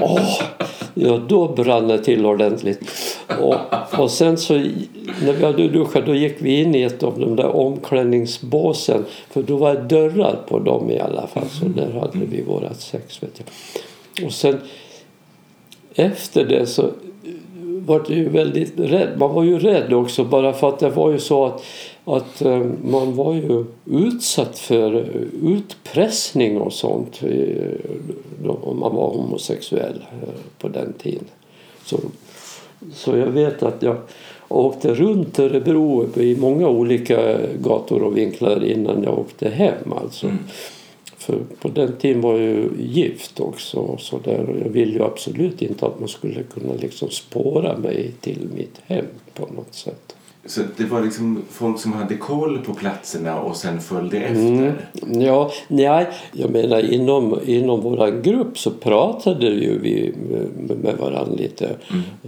åh, 0.00 0.42
ja 0.94 1.18
då 1.28 1.48
brann 1.48 1.88
det 1.88 2.04
till 2.04 2.26
ordentligt. 2.26 2.80
Och, 3.40 3.56
och 4.00 4.10
sen 4.10 4.38
så 4.38 4.54
när 4.54 5.32
vi 5.32 5.44
hade 5.44 5.68
duschat 5.68 6.06
då 6.06 6.14
gick 6.14 6.36
vi 6.38 6.60
in 6.60 6.74
i 6.74 6.82
ett 6.82 7.02
av 7.02 7.20
de 7.20 7.36
där 7.36 7.56
omklädningsbåsen. 7.56 9.04
För 9.30 9.42
då 9.42 9.56
var 9.56 9.74
det 9.74 9.80
dörrar 9.80 10.38
på 10.48 10.58
dem 10.58 10.90
i 10.90 10.98
alla 10.98 11.26
fall. 11.26 11.48
Så 11.48 11.64
där 11.64 11.92
hade 12.00 12.26
vi 12.26 12.42
vårat 12.42 12.80
sex 12.80 13.22
vet 13.22 13.42
jag. 14.16 14.26
Och 14.26 14.32
sen 14.32 14.60
efter 15.94 16.44
det 16.44 16.66
så 16.66 16.90
var 17.88 18.04
det 18.08 18.14
ju 18.14 18.28
väldigt 18.28 18.72
rädd. 18.76 19.08
Man 19.18 19.34
var 19.34 19.42
ju 19.42 19.58
rädd 19.58 19.92
också 19.92 20.24
bara 20.24 20.52
för 20.52 20.68
att 20.68 20.78
det 20.78 20.90
var 20.90 21.10
ju 21.10 21.18
så 21.18 21.46
att, 21.46 21.64
att 22.04 22.42
eh, 22.42 22.66
man 22.84 23.14
var 23.14 23.34
ju 23.34 23.64
utsatt 23.84 24.58
för 24.58 25.06
utpressning 25.42 26.60
och 26.60 26.72
sånt 26.72 27.22
eh, 27.22 28.50
om 28.62 28.78
man 28.78 28.94
var 28.94 29.10
homosexuell 29.10 30.04
eh, 30.22 30.28
på 30.58 30.68
den 30.68 30.92
tiden. 30.92 31.24
Så, 31.84 31.98
så 32.92 33.16
jag 33.16 33.26
vet 33.26 33.62
att 33.62 33.82
jag 33.82 33.96
åkte 34.48 34.94
runt 34.94 35.38
Örebro 35.38 36.08
i 36.16 36.36
många 36.36 36.68
olika 36.68 37.38
gator 37.62 38.02
och 38.02 38.16
vinklar 38.16 38.64
innan 38.64 39.02
jag 39.02 39.18
åkte 39.18 39.48
hem 39.48 39.92
alltså. 39.92 40.26
Mm. 40.26 40.38
För 41.16 41.38
på 41.60 41.68
den 41.68 41.96
tiden 41.96 42.20
var 42.20 42.32
jag 42.32 42.40
ju 42.40 42.70
gift 42.78 43.40
också 43.40 43.78
och 43.78 44.00
så 44.00 44.18
där 44.18 44.50
och 44.50 44.56
jag 44.64 44.68
ville 44.68 44.92
ju 44.92 45.02
absolut 45.02 45.62
inte 45.62 45.86
att 45.86 46.00
man 46.00 46.08
skulle 46.08 46.42
kunna 46.42 46.74
liksom 46.74 47.10
spåra 47.10 47.78
mig 47.78 48.12
till 48.20 48.48
mitt 48.54 48.80
hem 48.86 49.06
på 49.34 49.46
något 49.54 49.74
sätt. 49.74 50.07
Så 50.48 50.60
det 50.76 50.84
var 50.84 51.02
liksom 51.02 51.42
folk 51.50 51.80
som 51.80 51.92
hade 51.92 52.16
koll 52.16 52.58
på 52.58 52.74
platserna 52.74 53.40
och 53.40 53.56
sen 53.56 53.80
följde 53.80 54.18
Mm. 54.18 54.64
efter? 54.64 54.88
Ja, 55.20 55.50
nej, 55.68 56.06
jag 56.32 56.50
menar 56.50 56.92
inom, 56.94 57.40
inom 57.46 57.80
vår 57.80 58.22
grupp 58.22 58.58
så 58.58 58.70
pratade 58.70 59.46
ju 59.46 59.78
vi 59.78 60.12
med, 60.30 60.78
med 60.78 60.96
varandra 60.96 61.34
lite. 61.36 61.70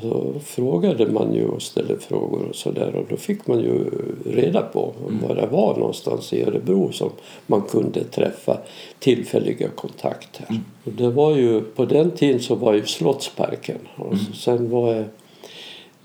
Så 0.03 0.33
frågade 0.45 1.07
man 1.07 1.35
ju 1.35 1.45
och 1.49 1.63
ställde 1.63 1.99
frågor 1.99 2.47
och 2.49 2.57
sådär 2.57 2.95
och 2.97 3.07
då 3.09 3.17
fick 3.17 3.47
man 3.47 3.59
ju 3.61 3.85
reda 4.27 4.63
på 4.63 4.93
var 5.29 5.35
det 5.35 5.47
var 5.47 5.77
någonstans 5.77 6.33
i 6.33 6.43
Örebro 6.45 6.93
som 6.93 7.11
man 7.47 7.63
kunde 7.63 8.05
träffa 8.05 8.57
tillfälliga 8.99 9.69
kontakter. 9.69 10.47
Och 10.85 10.93
det 10.93 11.11
var 11.11 11.37
ju, 11.37 11.61
på 11.61 11.85
den 11.85 12.11
tiden 12.11 12.41
så 12.41 12.55
var 12.55 12.75
ju 12.75 12.87
Slottsparken 12.87 13.79
och 13.97 14.19
så, 14.19 14.33
sen 14.33 14.71
var 14.71 15.05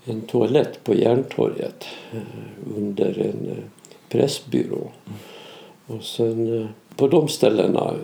en 0.06 0.20
toalett 0.20 0.84
på 0.84 0.94
Järntorget 0.94 1.84
eh, 2.12 2.18
under 2.76 3.18
en 3.18 3.50
eh, 3.50 3.64
pressbyrå. 4.08 4.90
Och 5.86 6.04
sen 6.04 6.60
eh, 6.60 6.66
på 6.96 7.08
de 7.08 7.28
ställena 7.28 7.94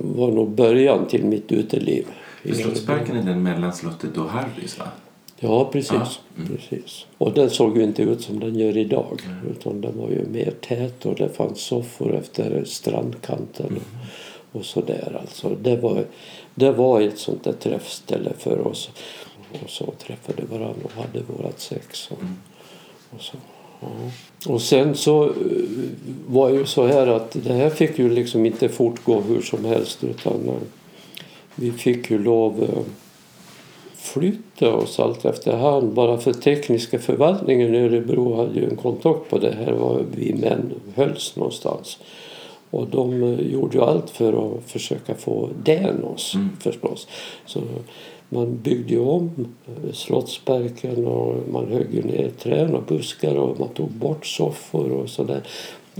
var 0.00 0.30
nog 0.30 0.50
början 0.50 1.06
till 1.06 1.24
mitt 1.24 1.52
uteliv. 1.52 2.06
Slottsparken 2.54 3.16
är 3.16 3.22
den 3.22 3.42
mellan 3.42 3.72
slottet 3.72 4.16
och 4.16 4.28
Harrys 4.28 4.78
va? 4.78 4.84
Ja, 5.36 5.68
precis. 5.72 5.92
Ja, 5.92 6.08
mm. 6.36 6.56
precis. 6.56 7.06
Och 7.18 7.32
den 7.32 7.50
såg 7.50 7.78
ju 7.78 7.84
inte 7.84 8.02
ut 8.02 8.22
som 8.22 8.40
den 8.40 8.58
gör 8.58 8.76
idag. 8.76 9.20
Utan 9.50 9.80
den 9.80 9.98
var 9.98 10.08
ju 10.08 10.26
mer 10.26 10.50
tät 10.60 11.06
och 11.06 11.14
det 11.14 11.28
fanns 11.28 11.60
soffor 11.60 12.14
efter 12.14 12.64
strandkanten. 12.64 13.66
Mm. 13.66 13.82
Och, 14.52 14.60
och 14.60 14.64
så 14.64 14.80
där 14.80 15.18
alltså. 15.20 15.56
Det 15.62 15.76
var, 15.76 16.04
det 16.54 16.70
var 16.72 17.00
ett 17.00 17.18
sånt 17.18 17.44
där 17.44 17.52
träffställe 17.52 18.32
för 18.38 18.66
oss. 18.66 18.90
Och 19.64 19.70
så 19.70 19.92
träffade 19.98 20.42
varandra 20.50 20.80
och 20.84 21.02
hade 21.02 21.20
vårat 21.20 21.60
sex. 21.60 22.08
Och, 22.10 22.20
Mm. 22.22 22.34
och 23.10 23.20
så. 23.20 23.36
Ja. 23.80 23.88
Och 24.52 24.62
sen 24.62 24.94
så 24.94 25.24
eh, 25.24 25.30
var 26.26 26.50
det 26.50 26.56
ju 26.56 26.66
så 26.66 26.86
här 26.86 27.06
att 27.06 27.30
det 27.44 27.52
här 27.52 27.70
fick 27.70 27.98
ju 27.98 28.08
liksom 28.10 28.46
inte 28.46 28.68
fortgå 28.68 29.20
hur 29.20 29.40
som 29.42 29.64
helst 29.64 30.04
utan 30.04 30.48
eh, 30.48 30.54
vi 31.54 31.72
fick 31.72 32.10
ju 32.10 32.18
lov 32.18 32.62
eh, 32.62 32.82
flytta 33.96 34.74
oss 34.74 35.00
allt 35.00 35.24
efterhand. 35.24 35.92
Bara 35.92 36.18
för 36.18 36.32
tekniska 36.32 36.98
förvaltningen 36.98 37.74
i 37.74 37.78
Örebro 37.78 38.36
hade 38.36 38.60
ju 38.60 38.70
en 38.70 38.76
kontakt 38.76 39.30
på 39.30 39.38
det 39.38 39.54
här 39.64 39.72
var 39.72 40.02
vi 40.16 40.32
män 40.34 40.72
hölls 40.94 41.36
någonstans. 41.36 41.98
Och 42.70 42.86
de 42.88 43.22
gjorde 43.52 43.78
ju 43.78 43.84
allt 43.84 44.10
för 44.10 44.32
att 44.56 44.70
försöka 44.70 45.14
få 45.14 45.48
den 45.64 46.04
oss 46.04 46.34
Mm. 46.34 46.48
förstås. 46.60 47.08
Så 47.46 47.60
man 48.34 48.58
byggde 48.62 48.98
om 48.98 49.30
eh, 49.66 49.92
Slottsparken 49.92 51.06
och 51.06 51.48
man 51.52 51.72
högg 51.72 52.04
ner 52.04 52.30
träd 52.30 52.74
och 52.74 52.82
buskar 52.82 53.36
och 53.36 53.60
man 53.60 53.68
tog 53.68 53.90
bort 53.90 54.26
soffor 54.26 54.92
och 54.92 55.08
sådär. 55.08 55.42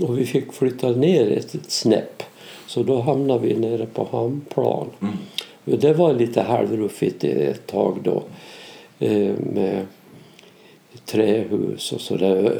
Och 0.01 0.17
vi 0.17 0.25
fick 0.25 0.53
flytta 0.53 0.91
ner 0.91 1.31
ett, 1.31 1.55
ett 1.55 1.71
snäpp. 1.71 2.23
Så 2.67 2.83
då 2.83 3.01
hamnade 3.01 3.47
vi 3.47 3.55
nere 3.55 3.85
på 3.85 4.07
Hamnplan. 4.11 4.87
Mm. 5.01 5.15
Det 5.81 5.93
var 5.93 6.13
lite 6.13 6.41
halvruffigt 6.41 7.23
ett 7.23 7.67
tag 7.67 7.97
då. 8.03 8.23
Eh, 8.99 9.33
med 9.53 9.85
trähus 11.05 11.91
och 11.91 12.01
sådär. 12.01 12.53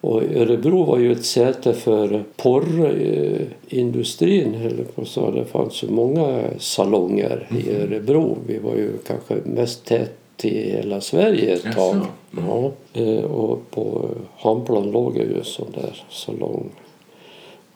Och 0.00 0.22
Örebro 0.22 0.84
var 0.84 0.98
ju 0.98 1.12
ett 1.12 1.24
säte 1.24 1.72
för 1.72 2.24
porrindustrin. 2.36 4.84
Så 5.04 5.30
det 5.30 5.44
fanns 5.44 5.82
ju 5.82 5.90
många 5.90 6.42
salonger 6.58 7.46
i 7.50 7.70
mm. 7.70 7.82
Örebro. 7.82 8.38
Vi 8.46 8.58
var 8.58 8.74
ju 8.74 8.98
kanske 9.06 9.34
mest 9.44 9.84
tätt 9.84 10.44
i 10.44 10.70
hela 10.70 11.00
Sverige 11.00 11.54
ett 11.54 11.72
tag. 11.72 11.96
Ja. 12.30 12.72
Eh, 12.92 13.24
och 13.24 13.70
på 13.70 14.08
Hamplan 14.36 14.90
låg 14.90 15.16
ju 15.16 15.38
en 15.38 15.44
sån 15.44 15.72
där 15.74 16.04
salong 16.10 16.70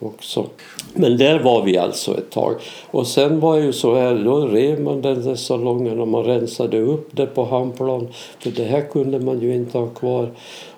också. 0.07 0.47
Men 0.95 1.17
där 1.17 1.39
var 1.39 1.63
vi 1.63 1.79
alltså 1.79 2.19
ett 2.19 2.31
tag. 2.31 2.55
Och 2.91 3.07
sen 3.07 3.41
var 3.41 3.57
det 3.57 3.65
ju 3.65 3.73
så 3.73 3.95
här, 3.95 4.15
då 4.25 4.47
rev 4.47 4.81
man 4.81 5.03
den 5.03 5.25
där 5.25 5.35
salongen 5.35 6.01
och 6.01 6.09
man 6.09 6.25
rensade 6.25 6.81
upp 6.81 7.09
det 7.11 7.27
på 7.27 7.45
Hamplan. 7.45 8.09
För 8.39 8.51
det 8.51 8.65
här 8.65 8.81
kunde 8.81 9.21
man 9.21 9.41
ju 9.41 9.55
inte 9.55 9.79
ha 9.79 9.87
kvar. 9.87 10.31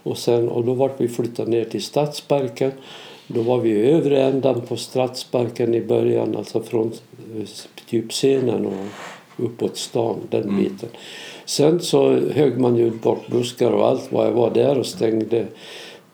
Och, 0.02 0.18
sen, 0.18 0.48
och 0.48 0.64
då 0.64 0.74
var 0.74 0.90
vi 0.96 1.08
flyttade 1.08 1.50
ner 1.50 1.64
till 1.64 1.82
Stadsparken. 1.82 2.72
Då 3.26 3.42
var 3.42 3.58
vi 3.58 3.70
i 3.70 3.90
övre 3.90 4.22
ändan 4.22 4.60
på 4.60 4.76
Stadsparken 4.76 5.74
i 5.74 5.80
början, 5.80 6.36
alltså 6.36 6.62
från 6.62 6.92
eh, 7.36 7.46
typ 7.88 8.10
scenen 8.10 8.66
och 8.66 9.44
uppåt 9.44 9.76
stan, 9.76 10.16
den 10.30 10.42
mm. 10.42 10.58
biten. 10.58 10.88
Sen 11.44 11.80
så 11.80 12.14
högg 12.14 12.60
man 12.60 12.76
ju 12.76 12.90
bort 12.90 13.28
buskar 13.28 13.70
och 13.70 13.86
allt 13.86 14.12
vad 14.12 14.26
jag 14.26 14.32
var 14.32 14.50
där 14.50 14.78
och 14.78 14.86
stängde 14.86 15.46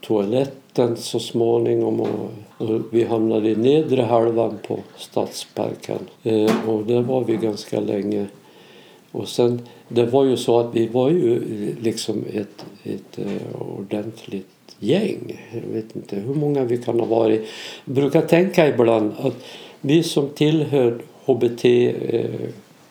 toaletten 0.01 0.97
så 0.97 1.21
småningom. 1.21 2.01
Och, 2.01 2.31
och 2.63 2.83
vi 2.91 3.05
hamnade 3.05 3.49
i 3.49 3.57
nedre 3.57 4.03
halvan 4.03 4.59
på 4.67 4.79
Stadsparken. 4.97 5.99
Eh, 6.23 6.69
och 6.69 6.87
där 6.87 7.01
var 7.01 7.25
vi 7.25 7.37
ganska 7.37 7.81
länge. 7.81 8.27
Och 9.11 9.29
sen, 9.29 9.61
det 9.89 10.07
var 10.07 10.25
ju 10.25 10.37
så 10.37 10.61
att 10.61 10.75
vi 10.75 10.87
var 10.87 11.11
ju 11.11 11.41
liksom 11.81 12.25
ett, 12.33 12.65
ett 12.85 13.19
eh, 13.19 13.63
ordentligt 13.79 14.47
gäng. 14.79 15.41
Jag 15.53 15.75
vet 15.75 15.97
inte 15.97 16.17
hur 16.17 16.35
många 16.35 16.65
vi 16.65 16.79
kan 16.79 17.01
ha 17.01 17.07
varit. 17.07 17.49
Jag 17.85 17.95
brukar 17.95 18.23
tänka 18.23 18.69
ibland 18.69 19.13
att 19.19 19.45
vi 19.81 20.03
som 20.03 20.29
tillhör 20.29 20.99
HBT 21.25 21.65
eh, 21.65 22.31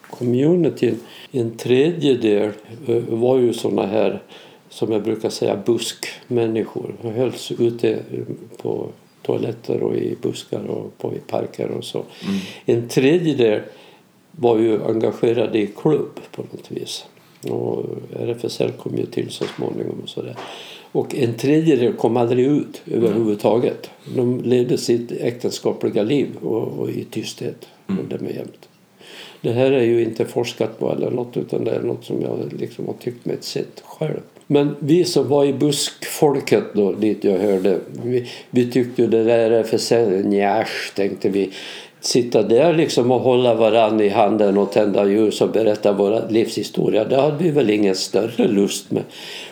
communityn, 0.01 0.99
en 1.31 1.57
tredjedel 1.57 2.51
eh, 2.87 3.03
var 3.09 3.37
ju 3.37 3.53
såna 3.53 3.85
här 3.85 4.21
som 4.69 4.91
jag 4.91 5.03
brukar 5.03 5.29
säga 5.29 5.61
buskmänniskor. 5.65 6.95
De 7.01 7.11
hölls 7.11 7.51
ute 7.51 7.99
på 8.57 8.87
toaletter 9.21 9.83
och 9.83 9.95
i 9.95 10.15
buskar 10.21 10.67
och 10.67 10.97
på 10.97 11.13
i 11.13 11.19
parker 11.19 11.69
och 11.69 11.83
så. 11.83 11.97
Mm. 11.97 12.39
En 12.65 12.89
tredjedel 12.89 13.61
var 14.31 14.57
ju 14.57 14.83
engagerade 14.83 15.59
i 15.59 15.67
klubb 15.67 16.19
på 16.31 16.41
något 16.41 16.71
vis. 16.71 17.05
Och 17.49 17.85
RFSL 18.19 18.71
kom 18.71 18.97
ju 18.97 19.05
till 19.05 19.29
så 19.29 19.45
småningom 19.45 19.99
och 20.03 20.09
sådär. 20.09 20.35
Och 20.91 21.15
en 21.15 21.33
tredjedel 21.33 21.93
kom 21.93 22.17
aldrig 22.17 22.45
ut 22.45 22.81
överhuvudtaget. 22.91 23.89
De 24.15 24.41
levde 24.41 24.77
sitt 24.77 25.11
äktenskapliga 25.11 26.03
liv 26.03 26.27
och, 26.41 26.67
och 26.67 26.89
i 26.89 27.03
tysthet. 27.03 27.67
Mm. 27.89 27.99
Och 27.99 28.09
det 28.09 28.19
med 28.19 28.35
jämt. 28.35 28.69
Det 29.41 29.51
här 29.51 29.71
är 29.71 29.83
ju 29.83 30.03
inte 30.03 30.25
forskat 30.25 30.79
på 30.79 30.91
eller 30.91 31.11
något 31.11 31.37
utan 31.37 31.63
det 31.63 31.71
är 31.71 31.81
något 31.81 32.05
som 32.05 32.21
jag 32.21 32.53
liksom 32.59 32.85
har 32.85 32.93
tyckt 32.93 33.25
mig 33.25 33.37
sett 33.39 33.83
själv. 33.85 34.21
Men 34.51 34.75
vi 34.79 35.05
som 35.05 35.27
var 35.27 35.45
i 35.45 35.53
buskfolket 35.53 36.63
då, 36.73 36.91
dit 36.91 37.23
jag 37.23 37.37
hörde, 37.37 37.79
vi, 38.03 38.29
vi 38.49 38.71
tyckte 38.71 39.07
det 39.07 39.23
där 39.23 39.51
är 39.51 39.63
för 39.63 40.23
njasch, 40.23 40.91
tänkte 40.95 41.29
vi. 41.29 41.49
Sitta 41.99 42.43
där 42.43 42.73
liksom 42.73 43.11
och 43.11 43.19
hålla 43.19 43.55
varann 43.55 44.01
i 44.01 44.09
handen 44.09 44.57
och 44.57 44.71
tända 44.71 45.05
ljus 45.05 45.41
och 45.41 45.49
berätta 45.49 45.93
vår 45.93 46.21
livshistoria, 46.29 47.03
det 47.03 47.21
hade 47.21 47.43
vi 47.43 47.51
väl 47.51 47.69
ingen 47.69 47.95
större 47.95 48.47
lust 48.47 48.91
med. 48.91 49.03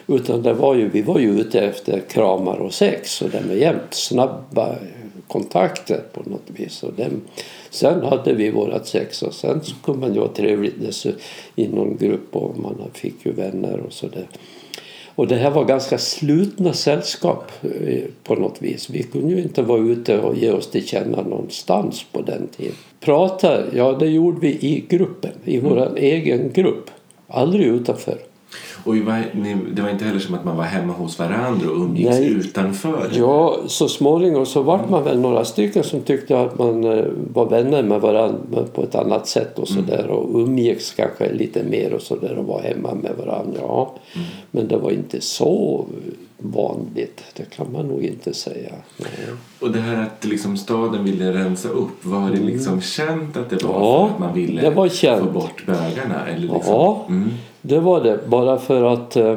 Utan 0.07 0.41
det 0.41 0.53
var 0.53 0.75
ju, 0.75 0.89
vi 0.89 1.01
var 1.01 1.19
ju 1.19 1.39
ute 1.39 1.59
efter 1.59 1.99
kramar 1.99 2.57
och 2.57 2.73
sex 2.73 3.21
och 3.21 3.29
det 3.29 3.41
med 3.41 3.57
jämt 3.57 3.93
snabba 3.93 4.75
kontakter 5.27 6.01
på 6.13 6.29
något 6.29 6.47
vis. 6.47 6.83
Och 6.83 6.93
den, 6.97 7.21
sen 7.69 8.03
hade 8.03 8.33
vi 8.33 8.51
vårat 8.51 8.87
sex 8.87 9.21
och 9.21 9.33
sen 9.33 9.61
så 9.63 9.75
kunde 9.83 9.99
man 9.99 10.13
ju 10.13 10.19
ha 10.19 10.27
trevligt 10.27 11.05
i 11.55 11.67
någon 11.67 11.97
grupp 11.97 12.35
och 12.35 12.59
man 12.59 12.75
fick 12.93 13.25
ju 13.25 13.31
vänner 13.31 13.79
och 13.79 13.93
sådär. 13.93 14.27
Och 15.19 15.27
det 15.27 15.35
här 15.35 15.51
var 15.51 15.65
ganska 15.65 15.97
slutna 15.97 16.73
sällskap 16.73 17.51
eh, 17.61 18.03
på 18.23 18.35
något 18.35 18.61
vis. 18.61 18.89
Vi 18.89 19.03
kunde 19.03 19.33
ju 19.33 19.41
inte 19.41 19.61
vara 19.61 19.79
ute 19.79 20.19
och 20.19 20.35
ge 20.35 20.51
oss 20.51 20.71
till 20.71 20.87
känna 20.87 21.21
någonstans 21.21 22.05
på 22.11 22.21
den 22.21 22.47
tiden. 22.47 22.73
Prata, 22.99 23.75
ja 23.75 23.91
det 23.91 24.07
gjorde 24.07 24.39
vi 24.39 24.47
i 24.47 24.85
gruppen, 24.89 25.31
i 25.45 25.57
mm. 25.57 25.69
vår 25.69 25.97
egen 25.97 26.51
grupp. 26.51 26.91
Aldrig 27.27 27.65
utanför. 27.65 28.17
Och 28.83 28.95
det 29.75 29.81
var 29.81 29.89
inte 29.89 30.05
heller 30.05 30.19
som 30.19 30.35
att 30.35 30.45
man 30.45 30.57
var 30.57 30.63
hemma 30.63 30.93
hos 30.93 31.19
varandra 31.19 31.69
och 31.69 31.77
umgicks 31.77 32.09
Nej. 32.09 32.29
utanför? 32.29 33.09
Ja, 33.13 33.57
så 33.67 33.87
småningom 33.87 34.45
så 34.45 34.61
vart 34.61 34.89
man 34.89 35.03
väl 35.03 35.19
några 35.19 35.45
stycken 35.45 35.83
som 35.83 36.01
tyckte 36.01 36.39
att 36.39 36.59
man 36.59 36.83
eh, 36.83 37.05
var 37.33 37.49
vänner 37.49 37.83
med 37.83 38.01
varandra 38.01 38.63
på 38.73 38.83
ett 38.83 38.95
annat 38.95 39.27
sätt 39.27 39.59
och 39.59 39.67
sådär 39.67 40.03
mm. 40.03 40.11
och 40.11 40.39
umgicks 40.39 40.93
kanske 40.93 41.33
lite 41.33 41.63
mer 41.63 41.93
och 41.93 42.01
sådär 42.01 42.37
och 42.37 42.45
var 42.45 42.61
hemma 42.61 42.93
med 42.93 43.11
varandra. 43.25 43.59
Ja. 43.61 43.95
Mm. 44.15 44.27
Men 44.51 44.67
det 44.67 44.77
var 44.77 44.91
inte 44.91 45.21
så 45.21 45.85
vanligt, 46.41 47.23
det 47.33 47.49
kan 47.49 47.71
man 47.71 47.87
nog 47.87 48.03
inte 48.03 48.33
säga. 48.33 48.71
Nej. 48.97 49.09
Och 49.59 49.71
det 49.71 49.79
här 49.79 50.03
att 50.03 50.25
liksom 50.25 50.57
staden 50.57 51.03
ville 51.03 51.33
rensa 51.33 51.69
upp, 51.69 52.05
var 52.05 52.29
det 52.29 52.37
mm. 52.37 52.47
liksom 52.47 52.73
mm. 52.73 52.81
känt 52.81 53.37
att 53.37 53.49
det 53.49 53.63
var 53.63 53.73
ja, 53.73 54.07
för 54.07 54.13
att 54.13 54.19
man 54.19 54.33
ville 54.33 54.69
var 54.69 55.19
få 55.19 55.25
bort 55.25 55.65
bögarna? 55.65 56.27
Eller 56.27 56.41
liksom? 56.41 56.73
Ja, 56.73 57.05
mm. 57.09 57.29
Det 57.61 57.79
var 57.79 58.03
det. 58.03 58.19
Bara 58.27 58.57
för 58.57 58.83
att 58.93 59.15
eh, 59.15 59.35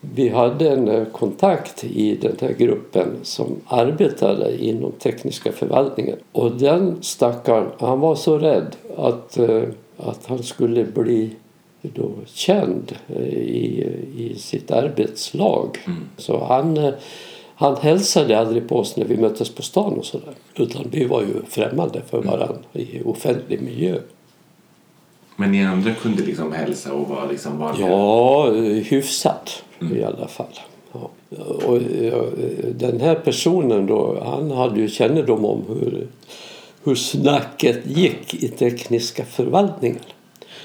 vi 0.00 0.28
hade 0.28 0.70
en 0.70 0.88
eh, 0.88 1.04
kontakt 1.04 1.84
i 1.84 2.16
den 2.16 2.36
här 2.40 2.52
gruppen 2.58 3.08
som 3.22 3.56
arbetade 3.66 4.64
inom 4.64 4.92
tekniska 4.92 5.52
förvaltningen. 5.52 6.16
Och 6.32 6.52
den 6.52 6.96
stackaren, 7.00 7.66
han 7.78 8.00
var 8.00 8.14
så 8.14 8.38
rädd 8.38 8.76
att, 8.96 9.38
eh, 9.38 9.62
att 9.96 10.26
han 10.26 10.42
skulle 10.42 10.84
bli 10.84 11.30
då 11.82 12.10
känd 12.26 12.92
i, 13.18 13.84
i 14.16 14.34
sitt 14.38 14.70
arbetslag. 14.70 15.78
Mm. 15.86 16.00
Så 16.16 16.44
han, 16.44 16.92
han 17.54 17.76
hälsade 17.76 18.38
aldrig 18.38 18.68
på 18.68 18.76
oss 18.76 18.96
när 18.96 19.04
vi 19.04 19.16
möttes 19.16 19.50
på 19.50 19.62
stan 19.62 19.92
och 19.92 20.04
sådär. 20.04 20.34
Utan 20.56 20.84
vi 20.90 21.04
var 21.04 21.20
ju 21.20 21.42
främmande 21.48 22.00
för 22.10 22.18
mm. 22.18 22.30
varandra 22.30 22.62
i 22.72 23.02
offentlig 23.04 23.62
miljö. 23.62 23.98
Men 25.36 25.52
ni 25.52 25.64
andra 25.64 25.94
kunde 25.94 26.22
liksom 26.22 26.52
hälsa 26.52 26.92
och 26.92 27.08
vara 27.08 27.24
liksom 27.24 27.58
vanliga? 27.58 27.88
Ja, 27.88 28.50
hyfsat 28.84 29.62
mm. 29.80 29.96
i 29.96 30.04
alla 30.04 30.28
fall. 30.28 30.58
Ja. 30.92 31.10
Och, 31.66 31.80
den 32.74 33.00
här 33.00 33.14
personen 33.14 33.86
då, 33.86 34.24
han 34.24 34.50
hade 34.50 34.80
ju 34.80 34.88
kännedom 34.88 35.44
om 35.44 35.64
hur, 35.68 36.06
hur 36.84 36.94
snacket 36.94 37.86
gick 37.86 38.34
i 38.34 38.48
tekniska 38.48 39.24
förvaltningen. 39.24 40.00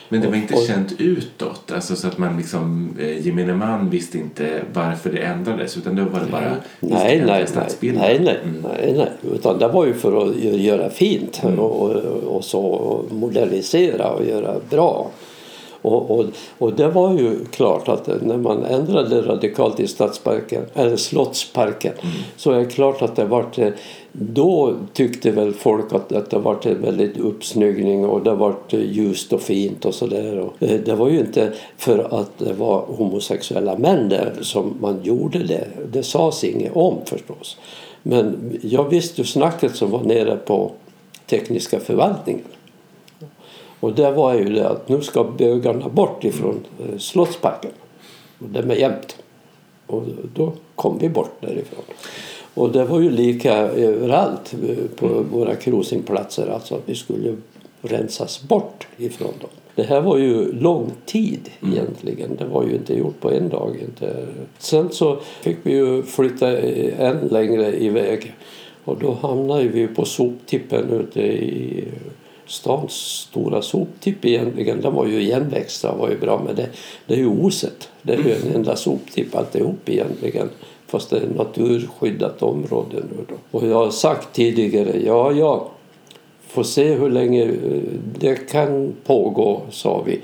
Men 0.10 0.22
det 0.22 0.28
var 0.28 0.36
inte 0.36 0.54
och, 0.54 0.68
känt 0.68 0.94
utåt, 0.98 1.72
alltså 1.72 1.96
så 1.96 2.08
att 2.08 2.18
man 2.18 2.38
liksom, 2.38 2.96
eh, 3.00 3.28
gemene 3.28 3.54
man 3.54 3.90
visste 3.90 4.18
inte 4.18 4.62
varför 4.74 5.12
det 5.12 5.20
ändrades 5.20 5.78
utan 5.78 5.96
då 5.96 6.04
var 6.04 6.20
det 6.20 6.32
bara 6.32 6.56
nej, 6.80 7.24
nej, 7.26 7.26
nej, 7.26 7.48
nej, 7.82 8.20
nej, 8.20 8.40
mm. 8.44 8.62
nej, 8.62 8.94
nej, 8.98 9.34
utan 9.34 9.60
det 9.60 9.68
var 9.68 9.86
ju 9.86 9.94
för 9.94 10.30
att 10.30 10.36
göra 10.40 10.90
fint 10.90 11.44
mm. 11.44 11.60
och, 11.60 11.82
och, 11.82 11.96
och, 12.36 12.44
så 12.44 12.62
och 12.62 13.12
modernisera 13.12 14.10
och 14.10 14.26
göra 14.26 14.56
bra. 14.70 15.12
Och, 15.82 16.20
och, 16.20 16.26
och 16.58 16.74
det 16.74 16.88
var 16.88 17.14
ju 17.14 17.46
klart 17.46 17.88
att 17.88 18.08
när 18.22 18.38
man 18.38 18.66
ändrade 18.66 19.22
radikalt 19.22 19.80
i 19.80 19.88
stadsparken, 19.88 20.66
eller 20.74 20.96
Slottsparken 20.96 21.94
mm. 22.02 22.16
så 22.38 22.52
är 22.52 22.60
det 22.60 22.66
klart 22.66 23.02
att 23.02 23.16
det 23.16 23.26
vart 23.26 23.58
då 24.22 24.76
tyckte 24.94 25.32
väl 25.32 25.54
folk 25.54 25.94
att, 25.94 26.12
att 26.12 26.30
det 26.30 26.40
var 26.40 26.68
en 26.68 26.82
väldigt 26.82 27.18
uppsnyggning 27.18 28.06
och 28.06 28.24
det 28.24 28.36
var 28.36 28.56
ljust 28.70 29.34
och 29.34 29.42
fint 29.42 29.86
och 29.86 29.96
sådär. 29.96 30.50
Eh, 30.60 30.80
det 30.86 30.96
var 30.96 31.10
ju 31.10 31.20
inte 31.20 31.54
för 31.78 32.20
att 32.20 32.38
det 32.38 32.54
var 32.54 32.86
homosexuella 32.86 33.78
män 33.78 34.10
där 34.10 34.34
som 34.42 34.78
man 34.82 35.00
gjorde 35.04 35.40
det. 35.40 35.68
Det 35.92 36.04
sades 36.04 36.44
inget 36.44 36.76
om 36.76 36.98
förstås. 37.06 37.58
Men 38.04 38.58
jag 38.62 38.90
visste 38.90 39.22
ju 39.22 39.28
snacket 39.28 39.76
som 39.76 39.92
var 39.92 40.04
nere 40.04 40.38
på 40.38 40.72
tekniska 41.26 41.80
förvaltningen. 41.80 42.46
Och 43.80 43.94
det 43.94 44.12
var 44.12 44.34
ju 44.34 44.54
det 44.54 44.70
att 44.70 44.90
nu 44.90 45.02
ska 45.02 45.24
bögarna 45.24 45.90
bort 45.90 46.24
ifrån 46.24 46.60
eh, 46.80 46.98
Slottsparken. 46.98 47.72
Och 48.40 48.50
det 48.50 48.64
med 48.64 48.80
jämt. 48.80 49.18
Och 49.88 50.04
då 50.36 50.54
kom 50.76 50.98
vi 51.00 51.10
bort 51.10 51.42
därifrån. 51.42 51.84
Och 52.60 52.72
det 52.72 52.86
var 52.86 53.00
ju 53.00 53.12
lika 53.12 53.54
överallt 53.58 54.56
på 54.96 55.08
våra 55.08 55.56
cruisingplatser. 55.56 56.48
Alltså 56.48 56.80
vi 56.86 56.96
skulle 56.96 57.36
rensas 57.82 58.44
bort 58.44 58.88
ifrån 58.98 59.34
dem. 59.42 59.50
Det 59.76 59.84
här 59.84 60.02
var 60.02 60.18
ju 60.18 60.52
lång 60.52 60.92
tid 61.06 61.50
egentligen. 61.62 62.36
Det 62.36 62.46
var 62.46 62.64
ju 62.64 62.76
inte 62.76 62.98
gjort 62.98 63.20
på 63.20 63.32
en 63.32 63.50
dag. 63.50 63.78
Inte. 63.82 64.28
Sen 64.58 64.90
så 64.92 65.20
fick 65.42 65.58
vi 65.64 65.72
ju 65.72 66.04
flytta 66.04 66.58
än 66.98 67.28
längre 67.32 67.84
iväg. 67.84 68.34
Och 68.84 69.00
då 69.00 69.14
hamnade 69.22 69.68
vi 69.68 69.88
på 69.88 70.06
soptippen 70.06 70.90
ute 70.90 71.22
i 71.22 71.84
stans 72.46 72.92
stora 72.92 73.62
soptipp 73.62 74.26
egentligen. 74.26 74.82
Den 74.82 74.94
var 74.94 75.06
ju 75.06 75.22
igenväxt, 75.22 75.84
var 75.84 76.10
ju 76.10 76.20
bra. 76.20 76.42
Men 76.46 76.56
det, 76.56 76.70
det 77.06 77.14
är 77.14 77.18
ju 77.18 77.28
oset. 77.28 77.90
Det 78.02 78.14
är 78.14 78.18
ju 78.18 78.34
en 78.34 78.56
enda 78.56 78.76
soptipp 78.76 79.36
alltihop 79.36 79.90
egentligen. 79.90 80.50
Fast 80.90 81.10
det 81.10 81.18
är 81.18 81.28
naturskyddat 81.28 82.42
område 82.44 82.96
nu 82.96 83.26
då. 83.28 83.58
Och 83.58 83.68
jag 83.68 83.76
har 83.76 83.92
sagt 83.92 84.34
tidigare, 84.34 85.02
ja 85.06 85.32
ja, 85.32 85.72
får 86.48 86.64
se 86.64 86.94
hur 86.94 87.10
länge 87.10 87.44
eh, 87.44 87.82
det 88.20 88.36
kan 88.36 88.94
pågå, 89.06 89.62
sa 89.70 90.02
vi. 90.06 90.22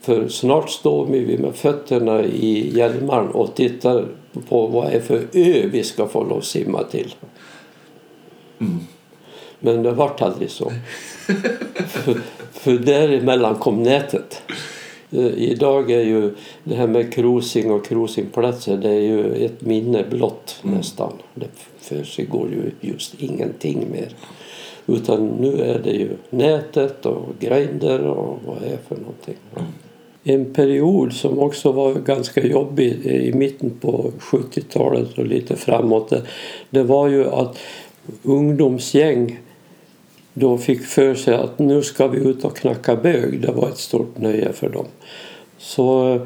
För 0.00 0.28
snart 0.28 0.70
står 0.70 1.06
vi 1.06 1.38
med 1.38 1.54
fötterna 1.54 2.24
i 2.24 2.76
Hjälmaren 2.76 3.28
och 3.28 3.54
tittar 3.54 4.06
på 4.48 4.66
vad 4.66 4.86
det 4.86 4.96
är 4.96 5.00
för 5.00 5.16
ö 5.32 5.68
vi 5.72 5.82
ska 5.82 6.06
få 6.06 6.24
lov 6.24 6.38
att 6.38 6.44
simma 6.44 6.82
till. 6.82 7.14
Mm. 8.60 8.78
Men 9.60 9.82
det 9.82 9.92
vart 9.92 10.22
aldrig 10.22 10.50
så. 10.50 10.72
för, 11.86 12.20
för 12.52 12.72
däremellan 12.72 13.54
kom 13.54 13.82
nätet. 13.82 14.42
Eh, 15.12 15.42
Idag 15.50 15.90
är 15.90 16.02
ju 16.04 16.34
det 16.64 16.74
här 16.74 16.86
med 16.86 17.12
cruising 17.12 17.70
och 17.70 17.86
cruisingplatser 17.86 18.76
det 18.76 18.88
är 18.88 19.00
ju 19.00 19.44
ett 19.44 19.60
minne 19.60 20.04
blott 20.10 20.60
Mm. 20.64 20.76
nästan. 20.76 21.12
Det 21.34 21.48
försiggår 21.78 22.48
ju 22.50 22.88
just 22.88 23.14
ingenting 23.22 23.86
mer. 23.92 24.08
Utan 24.86 25.26
nu 25.26 25.62
är 25.62 25.78
det 25.84 25.90
ju 25.90 26.10
nätet 26.30 27.06
och 27.06 27.26
Grindr 27.40 27.98
och 28.00 28.38
vad 28.46 28.60
det 28.60 28.66
är 28.68 28.78
för 28.88 28.96
någonting. 28.96 29.34
En 30.24 30.54
period 30.54 31.12
som 31.12 31.38
också 31.38 31.72
var 31.72 31.94
ganska 31.94 32.46
jobbig 32.46 33.06
i 33.06 33.32
mitten 33.34 33.70
på 33.80 34.12
70-talet 34.20 35.18
och 35.18 35.26
lite 35.26 35.56
framåt 35.56 36.10
det, 36.10 36.22
det 36.70 36.82
var 36.82 37.08
ju 37.08 37.26
att 37.30 37.58
ungdomsgäng 38.22 39.38
då 40.40 40.58
fick 40.58 40.82
för 40.82 41.14
sig 41.14 41.34
att 41.34 41.58
nu 41.58 41.82
ska 41.82 42.06
vi 42.06 42.18
ut 42.18 42.44
och 42.44 42.56
knacka 42.56 42.96
bög. 42.96 43.40
Det 43.40 43.52
var 43.52 43.68
ett 43.68 43.78
stort 43.78 44.18
nöje 44.18 44.52
för 44.52 44.68
dem. 44.68 44.86
Så 45.58 46.18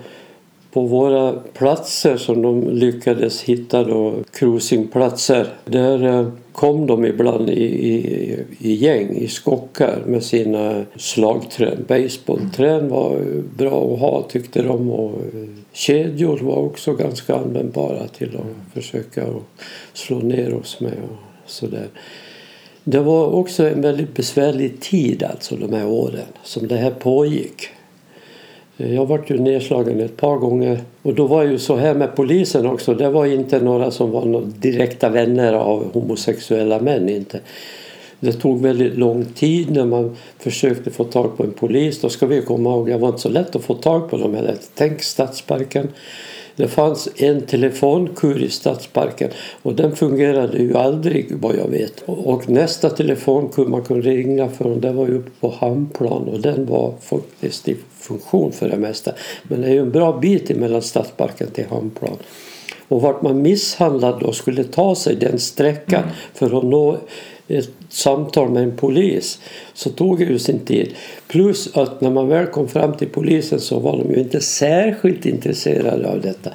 på 0.75 0.83
våra 0.83 1.33
platser 1.33 2.17
som 2.17 2.43
de 2.43 2.71
lyckades 2.71 3.43
hitta 3.43 3.85
då, 3.85 4.15
cruisingplatser, 4.33 5.47
där 5.65 6.05
eh, 6.05 6.29
kom 6.53 6.87
de 6.87 7.05
ibland 7.05 7.51
i, 7.51 7.63
i, 7.63 8.39
i 8.59 8.75
gäng, 8.75 9.17
i 9.17 9.29
skockar 9.29 10.03
med 10.07 10.23
sina 10.23 10.85
slagträn. 10.97 11.85
Baseballträn 11.89 12.89
var 12.89 13.21
bra 13.57 13.95
att 13.95 14.01
ha 14.01 14.23
tyckte 14.29 14.63
de 14.63 14.91
och 14.91 15.11
eh, 15.11 15.49
kedjor 15.73 16.39
var 16.39 16.57
också 16.57 16.93
ganska 16.93 17.35
användbara 17.35 18.09
till 18.09 18.37
att 18.37 18.75
försöka 18.75 19.27
slå 19.93 20.19
ner 20.19 20.55
oss 20.55 20.81
med 20.81 20.99
och 21.11 21.51
sådär. 21.51 21.89
Det 22.85 23.01
var 23.01 23.27
också 23.27 23.69
en 23.69 23.81
väldigt 23.81 24.15
besvärlig 24.15 24.81
tid 24.81 25.23
alltså 25.23 25.57
de 25.57 25.73
här 25.73 25.87
åren 25.87 26.27
som 26.43 26.69
det 26.69 26.77
här 26.77 26.91
pågick. 26.91 27.69
Jag 28.77 29.07
varit 29.07 29.31
ju 29.31 29.39
nedslagen 29.39 30.01
ett 30.01 30.17
par 30.17 30.37
gånger 30.37 30.81
och 31.03 31.15
då 31.15 31.27
var 31.27 31.43
ju 31.43 31.59
så 31.59 31.77
här 31.77 31.95
med 31.95 32.17
polisen 32.17 32.67
också. 32.67 32.95
Det 32.95 33.11
var 33.11 33.27
inte 33.27 33.61
några 33.61 33.91
som 33.91 34.11
var 34.11 34.25
några 34.25 34.47
direkta 34.47 35.09
vänner 35.09 35.53
av 35.53 35.93
homosexuella 35.93 36.81
män 36.81 37.09
inte. 37.09 37.41
Det 38.21 38.33
tog 38.33 38.63
väldigt 38.63 38.97
lång 38.97 39.25
tid 39.25 39.71
när 39.71 39.85
man 39.85 40.17
försökte 40.39 40.91
få 40.91 41.05
tag 41.05 41.37
på 41.37 41.43
en 41.43 41.53
polis. 41.53 42.01
Då 42.01 42.09
ska 42.09 42.27
vi 42.27 42.43
komma 42.43 42.71
ihåg, 42.71 42.87
det 42.87 42.99
var 42.99 43.09
inte 43.09 43.21
så 43.21 43.29
lätt 43.29 43.57
att 43.57 43.65
få 43.65 43.75
tag 43.75 44.11
på 44.11 44.17
dem 44.17 44.35
heller. 44.35 44.57
Tänk 44.75 45.03
Stadsparken. 45.03 45.89
Det 46.57 46.69
fanns 46.69 47.09
en 47.17 47.41
telefonkur 47.41 48.43
i 48.43 48.51
Stadsparken 48.51 49.31
och 49.63 49.75
den 49.75 49.97
fungerade 49.97 50.59
ju 50.59 50.77
aldrig 50.77 51.33
vad 51.41 51.57
jag 51.57 51.69
vet. 51.69 52.03
Och 52.07 52.49
nästa 52.49 52.91
telefonkur 52.91 53.67
man 53.67 53.83
kunde 53.83 54.11
ringa 54.11 54.49
från 54.49 54.81
det 54.81 54.93
var 54.93 55.07
ju 55.07 55.19
uppe 55.19 55.31
på 55.41 55.55
Hamnplan 55.61 56.29
och 56.29 56.41
den 56.41 56.67
var 56.67 56.95
faktiskt 57.01 57.69
i 57.69 57.77
funktion 57.99 58.53
för 58.53 58.69
det 58.69 58.77
mesta. 58.77 59.13
Men 59.43 59.61
det 59.61 59.67
är 59.67 59.73
ju 59.73 59.81
en 59.81 59.91
bra 59.91 60.19
bit 60.19 60.57
mellan 60.57 60.83
Stadsparken 60.83 61.51
till 61.51 61.67
Hamnplan. 61.71 62.17
Och 62.89 63.03
vart 63.03 63.23
man 63.23 63.43
misshandlad 63.43 64.21
då 64.21 64.33
skulle 64.33 64.65
ta 64.65 64.95
sig 64.95 65.17
den 65.17 65.39
sträckan 65.39 66.03
för 66.35 66.59
att 66.59 66.65
nå 66.65 66.99
ett 67.49 67.71
samtal 67.89 68.51
med 68.51 68.63
en 68.63 68.77
polis 68.77 69.39
så 69.75 69.91
tog 69.91 70.19
det 70.19 70.25
ju 70.25 70.39
sin 70.39 70.59
tid. 70.59 70.95
Plus 71.29 71.77
att 71.77 72.01
när 72.01 72.11
man 72.11 72.29
väl 72.29 72.47
kom 72.47 72.69
fram 72.69 72.93
till 72.97 73.09
polisen 73.09 73.61
så 73.61 73.79
var 73.79 73.99
de 73.99 74.15
ju 74.15 74.21
inte 74.21 74.41
särskilt 74.41 75.27
intresserade 75.27 76.11
av 76.11 76.21
detta. 76.21 76.51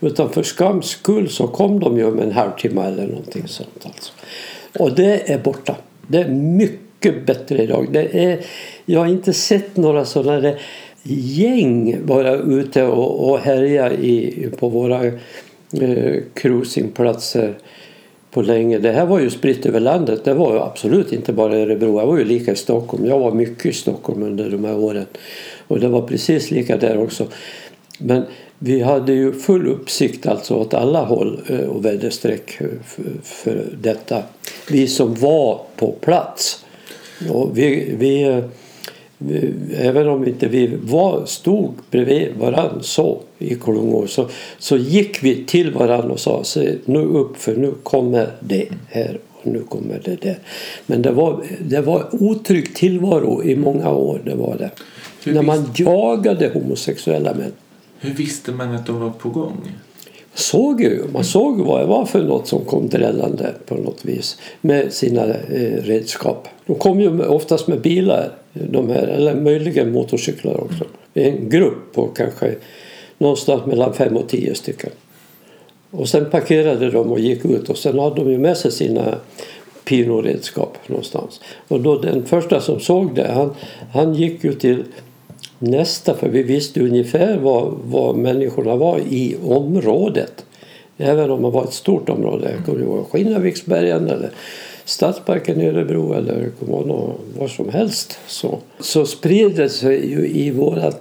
Utan 0.00 0.32
för 0.32 0.42
skams 0.42 0.86
skull 0.86 1.28
så 1.28 1.46
kom 1.46 1.80
de 1.80 1.98
ju 1.98 2.04
om 2.04 2.18
en 2.18 2.32
halvtimme 2.32 2.86
eller 2.86 3.06
någonting 3.06 3.48
sånt. 3.48 3.82
Alltså. 3.82 4.12
Och 4.78 4.94
det 4.94 5.30
är 5.30 5.38
borta. 5.38 5.76
Det 6.06 6.18
är 6.18 6.28
mycket 6.28 7.26
bättre 7.26 7.62
idag. 7.62 7.88
Det 7.92 8.24
är, 8.24 8.40
jag 8.86 9.00
har 9.00 9.06
inte 9.06 9.32
sett 9.32 9.76
några 9.76 10.04
sådana 10.04 10.40
där 10.40 10.60
gäng 11.02 12.06
vara 12.06 12.36
ute 12.36 12.84
och, 12.84 13.30
och 13.30 13.38
härja 13.38 13.92
i, 13.92 14.48
på 14.58 14.68
våra 14.68 15.04
eh, 15.80 16.22
cruisingplatser 16.34 17.54
på 18.34 18.42
länge. 18.42 18.78
Det 18.78 18.92
här 18.92 19.06
var 19.06 19.20
ju 19.20 19.30
spritt 19.30 19.66
över 19.66 19.80
landet. 19.80 20.24
Det 20.24 20.34
var 20.34 20.54
ju 20.54 20.60
absolut 20.60 21.12
inte 21.12 21.32
bara 21.32 21.58
i 21.58 21.62
Örebro. 21.62 22.00
Jag 22.00 22.06
var 22.06 22.18
ju 22.18 22.24
lika 22.24 22.52
i 22.52 22.56
Stockholm. 22.56 23.06
Jag 23.06 23.18
var 23.18 23.32
mycket 23.32 23.66
i 23.66 23.72
Stockholm 23.72 24.22
under 24.22 24.50
de 24.50 24.64
här 24.64 24.78
åren. 24.78 25.06
Och 25.68 25.80
det 25.80 25.88
var 25.88 26.02
precis 26.02 26.50
lika 26.50 26.76
där 26.76 27.02
också. 27.02 27.26
Men 27.98 28.22
vi 28.58 28.80
hade 28.80 29.12
ju 29.12 29.32
full 29.32 29.68
uppsikt 29.68 30.26
alltså 30.26 30.54
åt 30.54 30.74
alla 30.74 31.04
håll 31.04 31.40
eh, 31.48 31.58
och 31.58 31.84
väderstreck 31.84 32.60
eh, 32.60 32.66
för, 33.22 33.64
detta. 33.82 34.22
Vi 34.70 34.86
som 34.86 35.14
var 35.14 35.60
på 35.76 35.92
plats. 35.92 36.64
Och 37.30 37.58
vi, 37.58 37.94
vi, 37.98 38.22
eh, 38.22 38.44
även 39.76 40.08
om 40.08 40.28
inte 40.28 40.48
vi 40.48 40.78
var, 40.82 41.26
stod 41.26 41.74
bredvid 41.90 42.28
varann 42.38 42.78
så 42.82 43.20
i 43.38 43.54
klungor 43.54 44.06
så, 44.06 44.28
så 44.58 44.76
gick 44.76 45.22
vi 45.22 45.44
till 45.44 45.72
varann 45.72 46.10
och 46.10 46.20
sa 46.20 46.44
Se, 46.44 46.74
nu 46.84 46.98
upp 46.98 47.36
för 47.36 47.56
nu 47.56 47.72
kommer 47.82 48.30
det 48.40 48.68
här 48.88 49.18
och 49.30 49.52
nu 49.52 49.62
kommer 49.68 50.00
det 50.04 50.16
där. 50.22 50.38
Men 50.86 51.02
det 51.02 51.10
var, 51.10 51.44
det 51.60 51.80
var 51.80 52.08
otrygg 52.10 52.74
tillvaro 52.74 53.42
i 53.44 53.56
många 53.56 53.90
år. 53.90 54.20
Det 54.24 54.34
var 54.34 54.56
det. 54.58 54.70
Hur 55.24 55.34
När 55.34 55.42
man 55.42 55.72
jagade 55.74 56.50
homosexuella 56.54 57.34
män. 57.34 57.52
Hur 58.00 58.14
visste 58.14 58.52
man 58.52 58.74
att 58.74 58.86
de 58.86 59.00
var 59.00 59.10
på 59.10 59.28
gång? 59.28 59.70
Såg 60.34 60.80
ju, 60.80 61.02
man 61.12 61.24
såg 61.24 61.60
vad 61.60 61.80
det 61.80 61.86
var 61.86 62.06
för 62.06 62.22
något 62.22 62.48
som 62.48 62.64
kom 62.64 62.88
drällande 62.88 63.54
på 63.66 63.74
något 63.74 64.04
vis 64.04 64.38
med 64.60 64.92
sina 64.92 65.24
eh, 65.24 65.82
redskap. 65.82 66.48
De 66.66 66.76
kom 66.76 67.00
ju 67.00 67.26
oftast 67.26 67.66
med 67.66 67.80
bilar, 67.80 68.32
de 68.52 68.90
här, 68.90 69.06
eller 69.06 69.34
möjligen 69.34 69.92
motorcyklar 69.92 70.60
också. 70.60 70.84
En 71.14 71.48
grupp 71.48 71.92
på 71.94 72.06
kanske 72.06 72.54
någonstans 73.18 73.66
mellan 73.66 73.94
fem 73.94 74.16
och 74.16 74.28
tio 74.28 74.54
stycken. 74.54 74.90
Och 75.90 76.08
sen 76.08 76.30
parkerade 76.30 76.90
de 76.90 77.12
och 77.12 77.20
gick 77.20 77.44
ut 77.44 77.68
och 77.70 77.78
sen 77.78 77.98
hade 77.98 78.16
de 78.16 78.30
ju 78.30 78.38
med 78.38 78.56
sig 78.56 78.72
sina 78.72 79.14
pinoredskap 79.84 80.78
någonstans. 80.86 81.40
Och 81.68 81.80
då 81.80 81.98
den 81.98 82.26
första 82.26 82.60
som 82.60 82.80
såg 82.80 83.14
det, 83.14 83.32
han, 83.32 83.54
han 83.92 84.14
gick 84.14 84.44
ju 84.44 84.54
till 84.54 84.84
nästa 85.58 86.14
för 86.14 86.28
vi 86.28 86.42
visste 86.42 86.80
ungefär 86.80 87.38
var, 87.38 87.72
var 87.84 88.14
människorna 88.14 88.76
var 88.76 88.98
i 88.98 89.36
området. 89.44 90.44
Även 90.96 91.30
om 91.30 91.42
det 91.42 91.50
var 91.50 91.64
ett 91.64 91.72
stort 91.72 92.08
område. 92.08 92.50
jag 92.56 92.66
kommer 92.66 92.80
ihåg 92.80 93.06
Skinnarviksbergen 93.10 94.08
eller 94.08 94.30
Stadsparken 94.84 95.60
i 95.60 95.68
Örebro 95.68 96.12
eller 96.12 96.50
var 97.38 97.48
som 97.48 97.68
helst. 97.68 98.18
Så, 98.26 98.58
så 98.80 99.06
spred 99.06 99.56
det 99.56 99.68
sig 99.68 100.10
ju 100.10 100.28
i 100.28 100.50
våra 100.50 100.92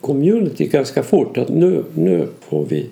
community 0.00 0.66
ganska 0.66 1.02
fort 1.02 1.38
att 1.38 1.48
nu, 1.48 1.84
nu 1.94 2.28
får 2.48 2.64
vi 2.64 2.86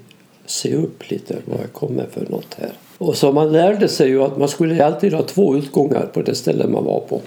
se 0.46 0.74
upp 0.74 1.10
lite 1.10 1.36
vad 1.44 1.58
det 1.58 1.68
kommer 1.72 2.06
för 2.10 2.26
något 2.30 2.56
här. 2.58 2.72
Och 2.98 3.16
så 3.16 3.32
man 3.32 3.52
lärde 3.52 3.88
sig 3.88 4.08
ju 4.08 4.22
att 4.22 4.38
man 4.38 4.48
skulle 4.48 4.86
alltid 4.86 5.12
ha 5.12 5.22
två 5.22 5.56
utgångar 5.56 6.06
på 6.14 6.22
det 6.22 6.34
ställe 6.34 6.66
man 6.66 6.84
var 6.84 7.00
på. 7.00 7.20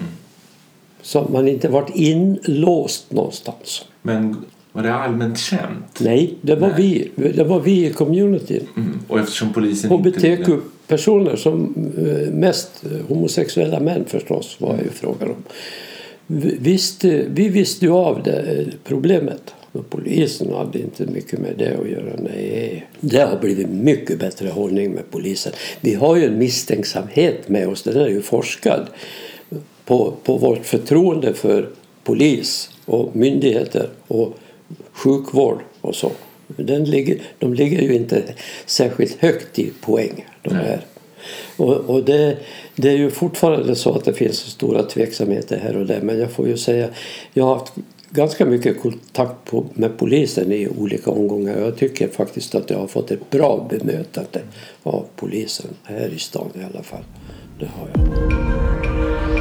Så 1.02 1.20
att 1.20 1.30
man 1.30 1.48
inte 1.48 1.68
varit 1.68 1.96
inlåst 1.96 3.12
någonstans. 3.12 3.86
Men 4.02 4.36
var 4.78 4.84
det 4.84 4.94
allmänt 4.94 5.40
känt? 5.40 6.00
Nej, 6.00 6.34
det 6.42 6.56
var, 6.56 6.68
Nej. 6.68 7.12
Vi, 7.16 7.32
det 7.32 7.44
var 7.44 7.60
vi 7.60 7.86
i 7.86 7.94
communityn. 7.94 8.68
Mm. 8.76 9.00
Och 9.08 9.20
eftersom 9.20 9.54
polisen. 9.54 9.92
HBTQ-personer 9.92 11.36
som 11.36 11.74
eh, 11.98 12.34
mest 12.34 12.84
eh, 12.86 13.08
homosexuella 13.08 13.80
män 13.80 14.06
förstås 14.08 14.58
var 14.60 14.78
ju 14.78 14.90
frågan 14.90 15.30
om. 15.30 15.44
Vi 16.28 16.58
visste, 16.60 17.26
vi 17.30 17.50
visste 17.50 17.86
ju 17.86 17.92
av 17.92 18.24
det 18.24 18.60
eh, 18.60 18.68
problemet. 18.84 19.54
Polisen 19.90 20.54
hade 20.54 20.80
inte 20.80 21.06
mycket 21.06 21.40
med 21.40 21.54
det 21.58 21.78
att 21.82 21.90
göra. 21.90 22.14
Nej. 22.20 22.88
Det 23.00 23.22
har 23.22 23.40
blivit 23.40 23.70
mycket 23.70 24.20
bättre 24.20 24.50
hållning 24.50 24.92
med 24.92 25.12
polisen. 25.12 25.54
Vi 25.82 25.94
har 25.94 26.16
ju 26.16 26.26
en 26.26 26.38
misstänksamhet 26.38 27.50
med 27.50 27.68
oss. 27.68 27.84
Den 27.84 27.98
är 27.98 28.08
ju 28.08 28.22
forskad 28.22 28.88
på, 29.88 30.14
på 30.24 30.38
vårt 30.38 30.66
förtroende 30.66 31.34
för 31.34 31.70
polis 32.04 32.70
och 32.86 33.16
myndigheter 33.16 33.90
och 34.08 34.34
sjukvård 34.92 35.62
och 35.82 35.96
så. 35.96 36.12
Den 36.48 36.84
ligger, 36.86 37.22
de 37.40 37.54
ligger 37.54 37.82
ju 37.82 37.96
inte 37.96 38.24
särskilt 38.66 39.18
högt 39.20 39.60
i 39.60 39.72
poäng. 39.82 40.26
De 40.42 40.56
här. 40.56 40.82
Och, 41.58 41.74
och 41.74 42.04
det, 42.04 42.38
det, 42.76 42.90
är 42.90 42.98
ju 42.98 43.12
fortfarande 43.12 43.76
så 43.76 43.94
att 43.96 44.06
det 44.06 44.14
finns 44.14 44.38
stora 44.38 44.84
tveksamheter 44.84 45.58
här 45.58 45.78
och 45.78 45.86
där. 45.86 46.02
Men 46.02 46.20
jag 46.20 46.32
får 46.32 46.48
ju 46.48 46.58
säga, 46.58 46.90
jag 47.34 47.46
har 47.46 47.56
haft 47.56 47.74
ganska 48.10 48.46
mycket 48.46 48.82
kontakt 48.82 49.46
på, 49.46 49.66
med 49.74 49.98
polisen 49.98 50.52
i 50.52 50.68
olika 50.78 51.12
omgångar. 51.12 51.60
Jag 51.60 51.78
tycker 51.78 52.08
faktiskt 52.08 52.56
att 52.56 52.70
jag 52.70 52.78
har 52.78 52.88
fått 52.88 53.12
ett 53.12 53.30
bra 53.30 53.68
bemötande 53.70 54.42
av 54.84 55.06
polisen 55.16 55.70
här 55.84 56.10
i 56.16 56.20
stan 56.20 56.50
i 56.56 56.64
alla 56.74 56.84
fall. 56.84 57.04
Det 57.60 57.66
har 57.66 57.90
jag. 57.94 59.37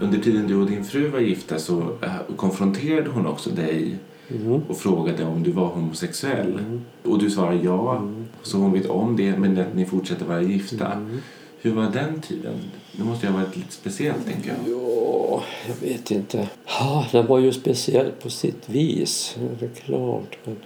Under 0.00 0.18
tiden 0.18 0.46
du 0.46 0.56
och 0.56 0.66
din 0.66 0.84
fru 0.84 1.08
var 1.08 1.20
gifta 1.20 1.58
så 1.58 1.80
äh, 2.02 2.36
konfronterade 2.36 3.10
hon 3.10 3.26
också 3.26 3.50
dig 3.50 3.94
mm. 4.30 4.62
och 4.68 4.76
frågade 4.76 5.24
om 5.24 5.42
du 5.42 5.50
var 5.50 5.66
homosexuell. 5.66 6.52
Mm. 6.52 6.80
Och 7.02 7.18
du 7.18 7.30
svarade 7.30 7.60
ja. 7.64 7.96
Mm. 7.96 8.24
Så 8.42 8.58
hon 8.58 8.72
vet 8.72 8.86
om 8.86 9.16
det 9.16 9.38
men 9.38 9.58
att 9.58 9.74
ni 9.74 9.84
fortsätter 9.84 10.24
vara 10.24 10.42
gifta. 10.42 10.92
Mm. 10.92 11.20
Hur 11.62 11.72
var 11.72 11.90
den 11.90 12.20
tiden? 12.20 12.54
Det 12.92 13.04
måste 13.04 13.26
ju 13.26 13.32
ha 13.32 13.38
varit 13.38 13.56
lite 13.56 13.72
speciellt, 13.72 14.26
tänker 14.26 14.48
jag. 14.48 14.76
Ja, 14.76 15.42
jag 15.68 15.88
vet 15.88 16.10
inte. 16.10 16.48
Ja, 16.66 17.06
den 17.12 17.26
var 17.26 17.38
ju 17.38 17.52
speciell 17.52 18.10
på 18.22 18.30
sitt 18.30 18.68
vis. 18.68 19.36
Det 19.60 19.66
är 19.66 19.70
klart. 19.70 20.38
Men 20.44 20.56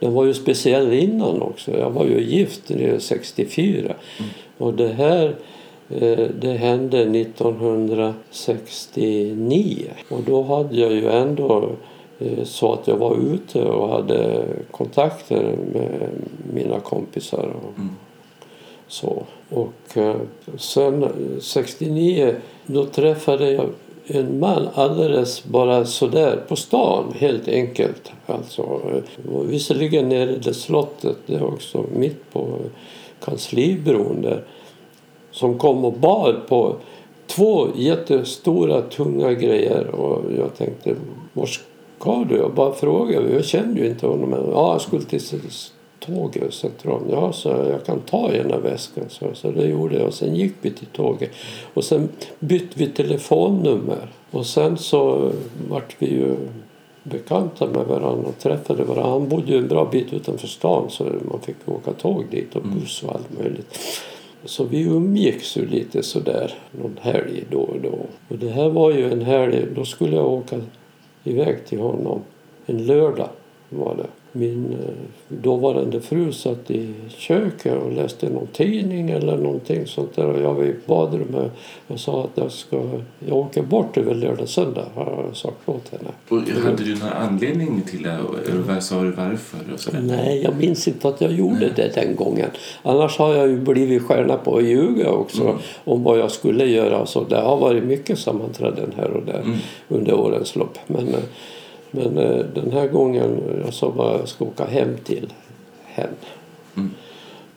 den 0.00 0.12
var 0.12 0.24
ju 0.24 0.34
speciell 0.34 0.92
innan 0.92 1.42
också. 1.42 1.78
Jag 1.78 1.90
var 1.90 2.04
ju 2.04 2.20
gift 2.20 2.70
64. 2.98 3.80
Mm. 3.80 4.30
Och 4.58 4.74
det 4.74 4.88
här 4.88 5.26
eh, 5.26 5.34
det 6.40 6.56
hände 6.58 7.00
1969. 7.00 9.84
Och 10.08 10.20
då 10.26 10.42
hade 10.42 10.76
jag 10.76 10.92
ju 10.92 11.08
ändå 11.08 11.70
eh, 12.18 12.44
så 12.44 12.72
att 12.72 12.88
jag 12.88 12.96
var 12.96 13.16
ute 13.34 13.64
och 13.64 13.88
hade 13.88 14.44
kontakter 14.70 15.56
med 15.72 16.10
mina 16.52 16.80
kompisar. 16.80 17.52
Och, 17.62 17.78
mm 17.78 17.90
så. 18.88 19.22
Och 19.50 19.96
eh, 19.96 20.16
sen 20.58 21.08
69 21.40 22.34
då 22.66 22.84
träffade 22.84 23.52
jag 23.52 23.68
en 24.06 24.38
man 24.38 24.68
alldeles 24.74 25.44
bara 25.44 25.84
sådär 25.84 26.44
på 26.48 26.56
stan 26.56 27.14
helt 27.16 27.48
enkelt. 27.48 28.12
Alltså, 28.26 28.80
visserligen 29.44 30.08
nere 30.08 30.30
i 30.30 30.38
det 30.38 30.54
slottet, 30.54 31.16
det 31.26 31.34
är 31.34 31.44
också 31.44 31.84
mitt 31.94 32.32
på 32.32 32.58
kanslibron 33.24 34.22
där. 34.22 34.44
Som 35.38 35.58
kom 35.58 35.84
och 35.84 35.92
bar 35.92 36.40
på 36.48 36.76
två 37.26 37.68
jättestora 37.74 38.82
tunga 38.82 39.32
grejer 39.32 39.86
och 39.86 40.22
jag 40.38 40.56
tänkte 40.56 40.94
var 41.32 41.46
ska 41.46 42.24
du? 42.28 42.36
Jag 42.36 42.54
bara 42.54 42.72
frågade, 42.72 43.32
jag 43.32 43.44
kände 43.44 43.80
ju 43.80 43.86
inte 43.86 44.06
honom. 44.06 44.50
Ja, 44.52 44.72
jag 44.72 44.80
skulle 44.80 45.02
till 45.02 45.20
tåget 46.00 46.54
centralt. 46.54 47.04
Ja, 47.10 47.32
så 47.32 47.48
jag 47.48 47.84
kan 47.86 48.00
ta 48.00 48.32
ena 48.32 48.58
väskan. 48.58 49.04
Så, 49.08 49.26
så 49.34 49.50
det 49.50 49.66
gjorde 49.66 49.96
jag. 49.96 50.06
Och 50.06 50.14
sen 50.14 50.36
gick 50.36 50.54
vi 50.60 50.70
till 50.70 50.86
tåget. 50.86 51.30
Och 51.74 51.84
sen 51.84 52.08
bytte 52.38 52.78
vi 52.78 52.86
telefonnummer. 52.86 54.08
Och 54.30 54.46
sen 54.46 54.78
så 54.78 55.32
vart 55.70 55.96
vi 55.98 56.06
ju 56.06 56.36
bekanta 57.02 57.66
med 57.66 57.86
varandra 57.86 58.28
och 58.28 58.38
träffade 58.38 58.84
varandra. 58.84 59.10
Han 59.10 59.28
bodde 59.28 59.52
ju 59.52 59.58
en 59.58 59.68
bra 59.68 59.84
bit 59.84 60.12
utanför 60.12 60.48
stan 60.48 60.90
så 60.90 61.04
man 61.04 61.40
fick 61.40 61.56
åka 61.68 61.92
tåg 61.92 62.24
dit 62.30 62.56
och 62.56 62.64
mm. 62.64 62.78
buss 62.78 63.02
och 63.02 63.14
allt 63.14 63.38
möjligt. 63.38 63.78
Så 64.48 64.64
vi 64.64 64.82
umgicks 64.82 65.56
ju 65.56 65.66
lite 65.66 66.02
sådär 66.02 66.54
någon 66.70 66.96
helg 67.00 67.44
då 67.50 67.60
och 67.60 67.80
då. 67.80 67.98
Och 68.28 68.38
det 68.38 68.48
här 68.48 68.68
var 68.68 68.92
ju 68.92 69.12
en 69.12 69.22
helg, 69.22 69.66
då 69.74 69.84
skulle 69.84 70.16
jag 70.16 70.26
åka 70.26 70.60
iväg 71.24 71.66
till 71.66 71.78
honom 71.78 72.20
en 72.66 72.86
lördag 72.86 73.28
var 73.68 73.96
det 73.96 74.06
min 74.32 74.72
eh, 74.72 74.94
dåvarande 75.28 76.00
fru 76.00 76.32
satt 76.32 76.70
i 76.70 76.94
köket 77.08 77.82
och 77.82 77.92
läste 77.92 78.30
någon 78.30 78.46
tidning 78.46 79.10
eller 79.10 79.36
någonting 79.36 79.86
sånt 79.86 80.16
där 80.16 80.26
och 80.26 80.40
jag 80.40 80.54
var 80.54 80.64
i 80.64 80.74
badrummet 80.86 81.52
och 81.86 82.00
sa 82.00 82.24
att 82.24 82.30
jag 82.34 82.52
ska 82.52 82.82
jag 83.26 83.36
åker 83.36 83.62
bort 83.62 83.96
över 83.96 84.14
lördag 84.14 84.48
söndag 84.48 84.84
har 84.94 85.24
jag 85.26 85.36
sagt 85.36 85.68
åt 85.68 85.88
henne. 85.90 86.10
Och 86.28 86.62
hade 86.64 86.84
du 86.84 86.94
någon 86.94 87.08
anledning 87.08 87.82
till 87.82 88.02
det? 88.02 88.18
Eller 88.50 88.80
sa 88.80 89.02
du 89.02 89.10
varför? 89.10 89.58
Nej, 90.00 90.42
jag 90.42 90.56
minns 90.56 90.88
inte 90.88 91.08
att 91.08 91.20
jag 91.20 91.32
gjorde 91.32 91.60
Nej. 91.60 91.72
det 91.76 91.94
den 91.94 92.16
gången. 92.16 92.50
Annars 92.82 93.18
har 93.18 93.34
jag 93.34 93.48
ju 93.48 93.60
blivit 93.60 94.02
stjärna 94.02 94.36
på 94.36 94.56
att 94.56 94.64
ljuga 94.64 95.10
också 95.10 95.42
mm. 95.42 95.56
om 95.84 96.02
vad 96.02 96.18
jag 96.18 96.30
skulle 96.30 96.66
göra. 96.66 97.06
Så 97.06 97.24
det 97.24 97.40
har 97.40 97.56
varit 97.56 97.84
mycket 97.84 98.18
sammanträden 98.18 98.94
här 98.96 99.10
och 99.10 99.22
där 99.22 99.40
mm. 99.40 99.58
under 99.88 100.14
årens 100.14 100.56
lopp. 100.56 100.78
Men, 100.86 101.08
eh, 101.08 101.20
men 101.90 102.18
eh, 102.18 102.44
den 102.54 102.72
här 102.72 102.88
gången 102.88 103.40
jag 103.64 103.74
sa 103.74 103.90
bara 103.90 104.18
jag 104.18 104.28
ska 104.28 104.44
åka 104.44 104.64
hem 104.64 104.96
till 105.04 105.32
henne. 105.84 106.08
Mm. 106.76 106.90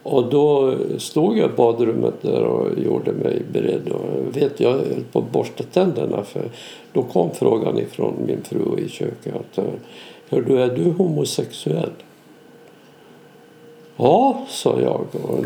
Och 0.04 0.30
då 0.30 0.76
stod 0.98 1.38
jag 1.38 1.50
i 1.50 1.56
badrummet 1.56 2.22
där 2.22 2.44
och 2.44 2.80
gjorde 2.80 3.12
mig 3.12 3.42
beredd. 3.52 3.90
Och 3.90 4.38
vet, 4.38 4.60
jag 4.60 4.72
höll 4.72 5.04
på 5.12 5.20
att 5.20 5.32
borsta 5.32 5.64
tänderna 5.64 6.24
för 6.24 6.44
då 6.94 7.04
kom 7.04 7.32
frågan 7.32 7.80
ifrån 7.80 8.14
min 8.28 8.44
fru 8.44 8.80
i 8.80 8.90
köket 8.90 9.36
att 9.36 9.58
eh, 9.58 9.64
Hör 10.32 10.42
du, 10.42 10.62
är 10.62 10.76
du 10.76 10.92
homosexuell? 10.92 11.92
Ja, 13.98 14.46
sa 14.50 14.82
jag. 14.82 15.06
Och 15.24 15.46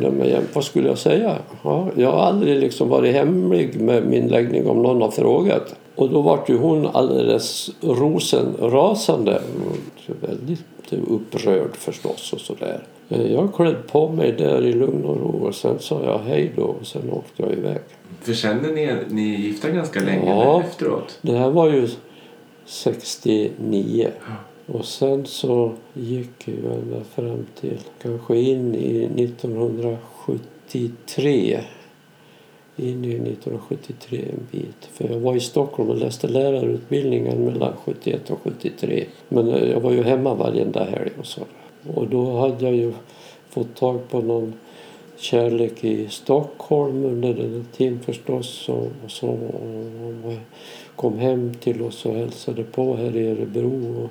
vad 0.54 0.64
skulle 0.64 0.88
jag 0.88 0.98
säga? 0.98 1.38
Ja, 1.64 1.88
jag 1.96 2.12
har 2.12 2.20
aldrig 2.20 2.60
liksom 2.60 2.90
varit 2.90 3.16
hemlig 3.16 3.80
med 3.80 4.08
min 4.08 4.28
läggning 4.28 4.68
om 4.68 4.84
någon 4.84 5.02
har 5.02 5.12
frågat. 5.12 5.76
Och 5.96 6.10
då 6.10 6.22
var 6.22 6.44
ju 6.48 6.58
hon 6.58 6.88
alldeles 6.88 7.70
rosenrasande. 7.82 9.42
Väldigt 10.22 10.94
upprörd 11.08 11.76
förstås 11.76 12.34
och 12.34 12.40
sådär. 12.40 12.84
Jag 13.08 13.56
klädde 13.56 13.78
på 13.92 14.10
mig 14.10 14.32
där 14.32 14.66
i 14.66 14.74
lugn 14.74 15.06
och 15.06 15.18
ro 15.18 15.48
och 15.48 15.56
sen 15.56 15.80
sa 15.80 16.04
jag 16.04 16.20
hej 16.20 16.52
då 16.56 16.64
och 16.64 16.88
sen 16.88 17.12
åkte 17.12 17.44
jag 17.44 17.52
iväg. 17.52 17.80
För 18.22 18.34
kände 18.34 18.72
ni 18.72 18.96
ni 19.10 19.22
gifta 19.22 19.70
ganska 19.70 20.00
länge 20.00 20.30
ja, 20.30 20.62
efteråt? 20.62 21.20
det 21.22 21.38
här 21.38 21.50
var 21.50 21.70
ju 21.70 21.90
69. 22.66 24.12
Ja. 24.28 24.34
Och 24.74 24.86
sen 24.86 25.26
så 25.26 25.74
gick 25.94 26.48
vi 26.48 26.54
ända 26.54 27.04
fram 27.16 27.46
till 27.62 27.80
kanske 28.02 28.38
in 28.38 28.76
i 28.76 29.24
1973 29.24 31.60
in 32.76 33.06
i 33.06 33.16
1973 33.16 34.26
en 34.30 34.48
bit. 34.52 34.90
För 34.94 35.10
jag 35.10 35.20
var 35.20 35.36
i 35.36 35.40
Stockholm 35.40 35.90
och 35.90 35.98
läste 35.98 36.28
lärarutbildningen 36.28 37.46
mellan 37.46 37.74
71 37.86 38.30
och 38.30 38.40
73. 38.44 39.06
Men 39.30 39.50
eh, 39.50 39.70
jag 39.70 39.80
var 39.80 39.92
ju 39.92 40.04
hemma 40.04 40.34
varje 40.34 40.66
dag 40.66 40.86
helg 40.86 41.12
och 41.20 41.26
så. 41.26 41.42
Och 41.94 42.08
då 42.08 42.40
hade 42.40 42.66
jag 42.66 42.76
ju 42.76 42.94
fått 43.50 43.76
tag 43.76 44.10
på 44.10 44.22
någon 44.22 44.54
kärlek 45.18 45.84
i 45.84 46.08
Stockholm 46.10 47.06
under 47.06 47.34
den 47.34 47.68
tiden 47.78 48.00
förstås. 48.00 48.70
Och, 48.70 48.92
och 49.06 49.12
så 49.12 49.28
och 49.28 50.34
kom 50.96 51.20
hem 51.20 51.54
till 51.54 51.82
oss 51.82 52.06
och 52.06 52.16
hälsade 52.16 52.64
på 52.64 52.96
här 52.96 53.16
i 53.16 53.28
Örebro. 53.28 54.10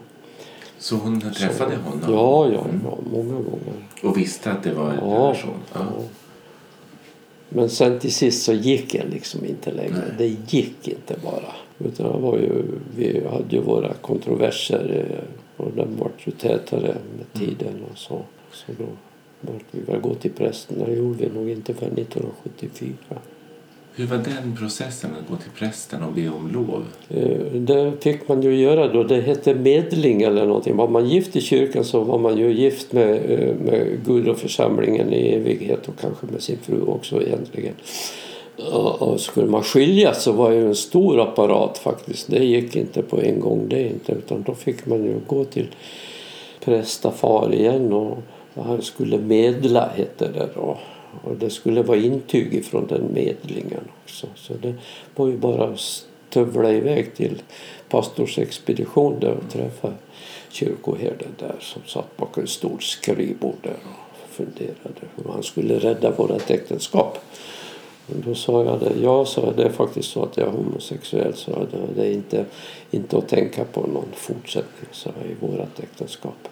Så 0.78 0.96
hon 0.96 1.20
träffade 1.20 1.76
så, 1.76 1.90
honom? 1.90 2.00
Ja, 2.08 2.48
ja, 2.52 2.66
ja, 2.84 2.98
många 3.12 3.34
gånger. 3.34 3.88
Och 4.02 4.18
visste 4.18 4.52
att 4.52 4.62
det 4.62 4.72
var 4.72 4.90
en 4.90 4.98
ja, 5.00 5.06
relation? 5.06 5.54
Ja. 5.72 5.80
ja. 5.80 6.04
Men 7.55 7.70
sen 7.70 7.98
till 7.98 8.12
sist 8.12 8.44
så 8.44 8.52
gick 8.52 8.92
det 8.92 9.05
liksom 9.11 9.44
inte 9.44 9.72
längre. 9.72 9.92
Nej. 9.92 10.14
Det 10.18 10.57
gick 10.57 10.88
inte 10.88 11.16
bara. 11.24 11.55
Utan 11.78 12.12
det 12.12 12.18
var 12.18 12.38
ju, 12.38 12.62
vi 12.96 13.26
hade 13.26 13.57
ju 13.57 13.61
våra 13.61 13.94
kontroverser 13.94 15.07
eh, 15.11 15.64
och 15.64 15.72
den 15.76 15.96
vart 15.98 16.26
ju 16.26 16.32
tätare 16.32 16.80
med 17.16 17.26
mm. 17.42 17.57
tiden 17.57 17.84
och 17.92 17.98
så. 17.98 18.22
Så 18.52 18.72
då 18.78 18.84
vart 19.40 19.64
vi 19.70 19.80
väl 19.80 20.00
gå 20.00 20.14
till 20.14 20.32
prästen. 20.32 20.78
Det 20.78 20.94
gjorde 20.94 21.18
vi 21.18 21.30
nog 21.30 21.50
inte 21.50 21.74
förrän 21.74 21.92
1974. 21.92 22.94
Hur 23.97 24.07
var 24.07 24.16
den 24.16 24.57
processen 24.57 25.11
att 25.20 25.30
gå 25.30 25.36
till 25.36 25.51
prästen 25.51 26.03
och 26.03 26.12
be 26.12 26.28
om 26.28 26.53
lov? 26.53 26.84
Eh, 27.09 27.53
det 27.53 27.92
fick 28.01 28.28
man 28.28 28.42
ju 28.42 28.57
göra 28.57 28.88
då. 28.88 29.03
Det 29.03 29.20
hette 29.20 29.55
medling 29.55 30.22
eller 30.22 30.47
någonting. 30.47 30.76
Var 30.76 30.88
man 30.88 31.09
gift 31.09 31.36
i 31.36 31.40
kyrkan 31.40 31.84
så 31.84 32.01
var 32.01 32.18
man 32.18 32.38
ju 32.38 32.53
gift 32.53 32.92
med, 32.92 33.30
eh, 33.30 33.55
med 33.55 34.01
Gud 34.07 34.28
och 34.28 34.38
församlingen 34.38 35.12
i 35.12 35.28
evighet 35.28 35.88
och 35.88 36.01
kanske 36.01 36.26
med 36.26 36.42
sin 36.42 36.59
fru 36.62 36.82
också 36.82 37.22
egentligen. 37.22 37.74
Och 38.72 39.20
skulle 39.20 39.47
man 39.47 39.62
skiljas 39.62 40.22
så 40.22 40.32
var 40.32 40.51
det 40.51 40.57
ju 40.57 40.66
en 40.66 40.74
stor 40.74 41.20
apparat 41.20 41.78
faktiskt. 41.78 42.30
Det 42.30 42.45
gick 42.45 42.76
inte 42.76 43.03
på 43.03 43.20
en 43.20 43.40
gång 43.40 43.68
det 43.68 43.88
inte 43.88 44.12
utan 44.12 44.42
då 44.42 44.55
fick 44.55 44.86
man 44.86 45.05
ju 45.05 45.20
gå 45.26 45.45
till 45.45 45.66
prästafar 46.64 47.55
igen 47.55 47.92
och 47.92 48.18
han 48.55 48.82
skulle 48.82 49.18
medla 49.18 49.88
hette 49.97 50.28
det 50.28 50.49
då. 50.55 50.78
Och 51.22 51.36
det 51.36 51.50
skulle 51.50 51.82
vara 51.82 51.98
intyg 51.98 52.64
från 52.64 52.86
den 52.86 53.12
medlingen 53.14 53.88
också. 54.04 54.26
Så 54.34 54.54
det 54.54 54.74
var 55.16 55.28
ju 55.28 55.36
bara 55.36 55.64
att 55.64 55.80
stövla 55.80 56.72
iväg 56.72 57.14
till 57.14 57.42
pastorsexpedition 57.88 59.20
där 59.20 59.32
och 59.32 59.50
träffa 59.52 59.92
kyrkoherden 60.48 61.34
där 61.38 61.56
som 61.60 61.82
satt 61.86 62.16
bakom 62.16 62.44
ett 62.44 62.50
stort 62.50 62.82
skrivbord 62.82 63.56
där 63.62 63.76
och 64.22 64.28
funderade 64.30 65.00
hur 65.16 65.32
han 65.32 65.42
skulle 65.42 65.78
rädda 65.78 66.10
vårt 66.10 66.50
äktenskap. 66.50 67.18
Och 68.06 68.16
då 68.26 68.34
sa 68.34 68.64
jag 68.64 68.80
det. 68.80 68.92
Ja, 69.02 69.24
sa 69.24 69.40
jag, 69.40 69.56
det 69.56 69.64
är 69.64 69.70
faktiskt 69.70 70.10
så 70.10 70.22
att 70.22 70.36
jag 70.36 70.46
är 70.48 70.52
homosexuell. 70.52 71.34
Så 71.34 71.50
jag, 71.50 71.66
det 71.96 72.06
är 72.06 72.12
inte, 72.12 72.44
inte 72.90 73.18
att 73.18 73.28
tänka 73.28 73.64
på 73.64 73.80
någon 73.80 74.12
fortsättning 74.14 74.88
så 74.92 75.08
i 75.08 75.46
vårt 75.46 75.78
äktenskap. 75.78 76.48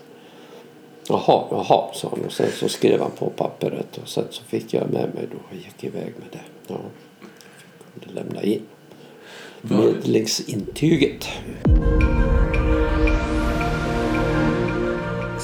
Jaha, 1.08 1.44
jaha, 1.50 1.94
sa 1.94 2.08
han. 2.10 2.24
Och 2.24 2.32
sen 2.32 2.50
så 2.50 2.68
skrev 2.68 3.00
han 3.00 3.10
på 3.10 3.30
pappret 3.30 3.98
och 4.02 4.08
sen 4.08 4.24
så 4.30 4.44
fick 4.44 4.74
jag 4.74 4.90
med 4.90 5.14
mig 5.14 5.28
då 5.30 5.36
och 5.50 5.56
gick 5.56 5.84
iväg 5.84 6.12
med 6.18 6.28
det. 6.32 6.40
Ja, 6.66 6.76
jag 7.94 8.02
kunde 8.02 8.20
lämna 8.20 8.42
in 8.42 8.62
medlingsintyget. 9.62 11.28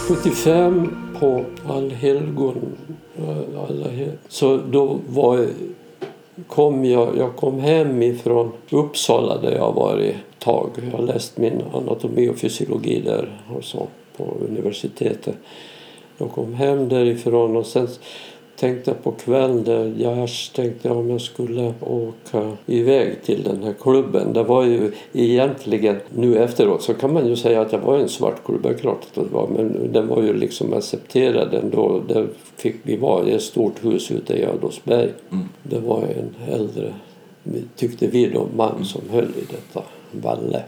75 0.08 0.90
på 1.20 1.44
allhelgon. 1.68 2.76
Eh, 3.18 3.62
Alla, 3.68 3.86
så 4.28 4.56
då 4.56 4.98
var, 5.08 5.46
kom 6.46 6.84
jag, 6.84 7.16
jag 7.16 7.36
kom 7.36 7.60
hem 7.60 8.02
ifrån 8.02 8.52
Uppsala 8.70 9.38
där 9.38 9.52
jag 9.52 9.72
varit 9.72 10.14
ett 10.14 10.38
tag. 10.38 10.70
Jag 10.92 10.98
har 10.98 11.04
läst 11.06 11.38
min 11.38 11.62
anatomi 11.72 12.28
och 12.28 12.36
fysiologi 12.36 13.00
där 13.00 13.42
och 13.56 13.64
så 13.64 13.86
på 14.18 14.36
universitetet. 14.48 15.36
Jag 16.18 16.30
kom 16.30 16.54
hem 16.54 16.88
därifrån 16.88 17.56
och 17.56 17.66
sen 17.66 17.88
tänkte 18.58 18.94
på 18.94 19.12
kvällen 19.12 19.94
jag 19.98 20.28
tänkte 20.54 20.90
om 20.90 21.10
jag 21.10 21.20
skulle 21.20 21.74
åka 21.80 22.56
iväg 22.66 23.22
till 23.22 23.42
den 23.42 23.62
här 23.62 23.74
klubben. 23.80 24.32
Det 24.32 24.42
var 24.42 24.64
ju 24.64 24.92
egentligen, 25.12 25.96
nu 26.14 26.36
efteråt 26.36 26.82
så 26.82 26.94
kan 26.94 27.12
man 27.12 27.26
ju 27.26 27.36
säga 27.36 27.60
att 27.60 27.70
det 27.70 27.78
var 27.78 27.98
en 27.98 28.08
svart 28.08 28.44
klubb, 28.44 28.62
det 28.62 28.74
klart 28.74 29.00
att 29.08 29.14
det 29.14 29.34
var, 29.34 29.48
men 29.48 29.92
den 29.92 30.08
var 30.08 30.22
ju 30.22 30.32
liksom 30.32 30.72
accepterad 30.72 31.54
ändå. 31.54 32.02
Där 32.08 32.28
fick 32.56 32.76
vi 32.82 32.96
vara 32.96 33.28
i 33.28 33.34
ett 33.34 33.42
stort 33.42 33.84
hus 33.84 34.10
ute 34.10 34.34
i 34.34 34.46
Adolfsberg. 34.46 35.10
Mm. 35.30 35.48
Det 35.62 35.78
var 35.78 36.02
en 36.02 36.54
äldre, 36.54 36.94
tyckte 37.76 38.06
vi 38.06 38.26
då, 38.26 38.46
man 38.56 38.84
som 38.84 39.02
höll 39.10 39.24
i 39.24 39.44
detta, 39.50 39.82
Valle. 40.12 40.62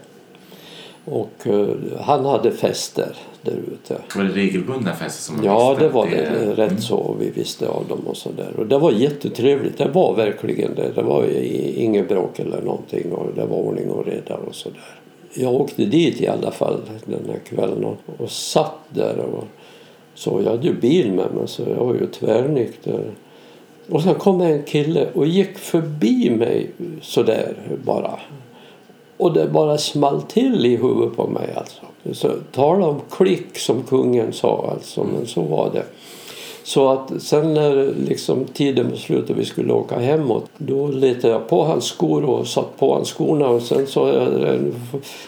Och 1.10 1.46
uh, 1.46 1.68
han 2.00 2.24
hade 2.24 2.50
fester 2.50 3.16
där 3.42 3.56
ute. 3.72 3.96
Var 4.16 4.24
det 4.24 4.30
regelbundna 4.30 4.94
fester 4.94 5.22
som 5.22 5.36
man 5.36 5.44
Ja, 5.44 5.76
det 5.78 5.88
var 5.88 6.06
det. 6.06 6.16
det. 6.16 6.50
Rätt 6.50 6.70
mm. 6.70 6.82
så. 6.82 7.16
Vi 7.20 7.30
visste 7.30 7.68
av 7.68 7.88
dem 7.88 8.00
och 8.06 8.16
så 8.16 8.28
där. 8.36 8.52
Och 8.58 8.66
det 8.66 8.78
var 8.78 8.92
jättetrevligt. 8.92 9.78
Det 9.78 9.88
var 9.88 10.16
verkligen 10.16 10.74
det. 10.74 10.92
Det 10.94 11.02
var 11.02 11.26
inget 11.76 12.08
bråk 12.08 12.38
eller 12.38 12.62
någonting 12.62 13.12
och 13.12 13.26
det 13.34 13.44
var 13.44 13.56
ordning 13.56 13.90
och 13.90 14.06
reda 14.06 14.34
och 14.34 14.54
så 14.54 14.68
där. 14.68 14.78
Jag 15.34 15.54
åkte 15.54 15.84
dit 15.84 16.20
i 16.20 16.28
alla 16.28 16.50
fall 16.50 16.80
den 17.04 17.24
här 17.28 17.38
kvällen 17.38 17.84
och, 17.84 17.96
och 18.18 18.30
satt 18.30 18.78
där 18.88 19.18
och 19.18 19.44
så. 20.14 20.40
Jag 20.44 20.50
hade 20.50 20.66
ju 20.66 20.74
bil 20.74 21.12
med 21.12 21.34
mig 21.34 21.48
så 21.48 21.62
jag 21.62 21.84
var 21.84 21.94
ju 21.94 22.06
tvärnykter. 22.06 23.10
Och 23.88 24.02
sen 24.02 24.14
kom 24.14 24.40
en 24.40 24.62
kille 24.62 25.06
och 25.14 25.26
gick 25.26 25.58
förbi 25.58 26.30
mig 26.30 26.70
så 27.02 27.22
där 27.22 27.54
bara. 27.84 28.18
Och 29.20 29.32
det 29.32 29.46
bara 29.46 29.78
small 29.78 30.22
till 30.22 30.66
i 30.66 30.76
huvudet 30.76 31.16
på 31.16 31.26
mig 31.26 31.54
alltså. 31.56 31.80
Så, 32.12 32.30
tala 32.52 32.86
om 32.86 33.00
klick 33.10 33.58
som 33.58 33.82
kungen 33.82 34.32
sa 34.32 34.70
alltså, 34.72 35.04
men 35.04 35.26
så 35.26 35.42
var 35.42 35.70
det. 35.72 35.84
Så 36.62 36.88
att 36.88 37.22
sen 37.22 37.54
när 37.54 37.94
liksom 38.08 38.44
tiden 38.44 38.90
var 38.90 38.96
slut 38.96 39.30
och 39.30 39.38
vi 39.38 39.44
skulle 39.44 39.72
åka 39.72 39.98
hemåt 39.98 40.50
då 40.58 40.86
letade 40.86 41.32
jag 41.32 41.48
på 41.48 41.64
hans 41.64 41.84
skor 41.84 42.24
och 42.24 42.46
satt 42.46 42.78
på 42.78 42.94
hans 42.94 43.08
skorna 43.08 43.48
och 43.48 43.62
sen 43.62 43.86
sa 43.86 44.08
jag 44.08 44.58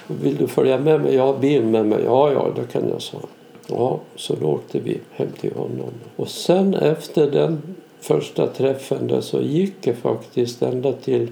Vill 0.07 0.37
du 0.37 0.47
följa 0.47 0.79
med 0.79 1.01
mig? 1.01 1.15
Jag 1.15 1.27
har 1.27 1.39
bil 1.39 1.65
med 1.65 1.87
mig. 1.87 1.99
Ja, 2.05 2.33
ja, 2.33 2.47
det 2.57 2.73
kan 2.73 2.89
jag, 2.89 3.03
sa 3.03 3.19
Ja, 3.67 4.01
så 4.17 4.35
då 4.41 4.47
åkte 4.47 4.79
vi 4.79 5.01
hem 5.13 5.29
till 5.41 5.53
honom. 5.57 5.91
Och 6.17 6.29
sen 6.29 6.75
efter 6.75 7.31
den 7.31 7.63
första 8.01 8.47
träffen 8.47 9.07
där 9.07 9.21
så 9.21 9.41
gick 9.41 9.75
det 9.81 9.95
faktiskt 9.95 10.63
ända 10.63 10.93
till 10.93 11.29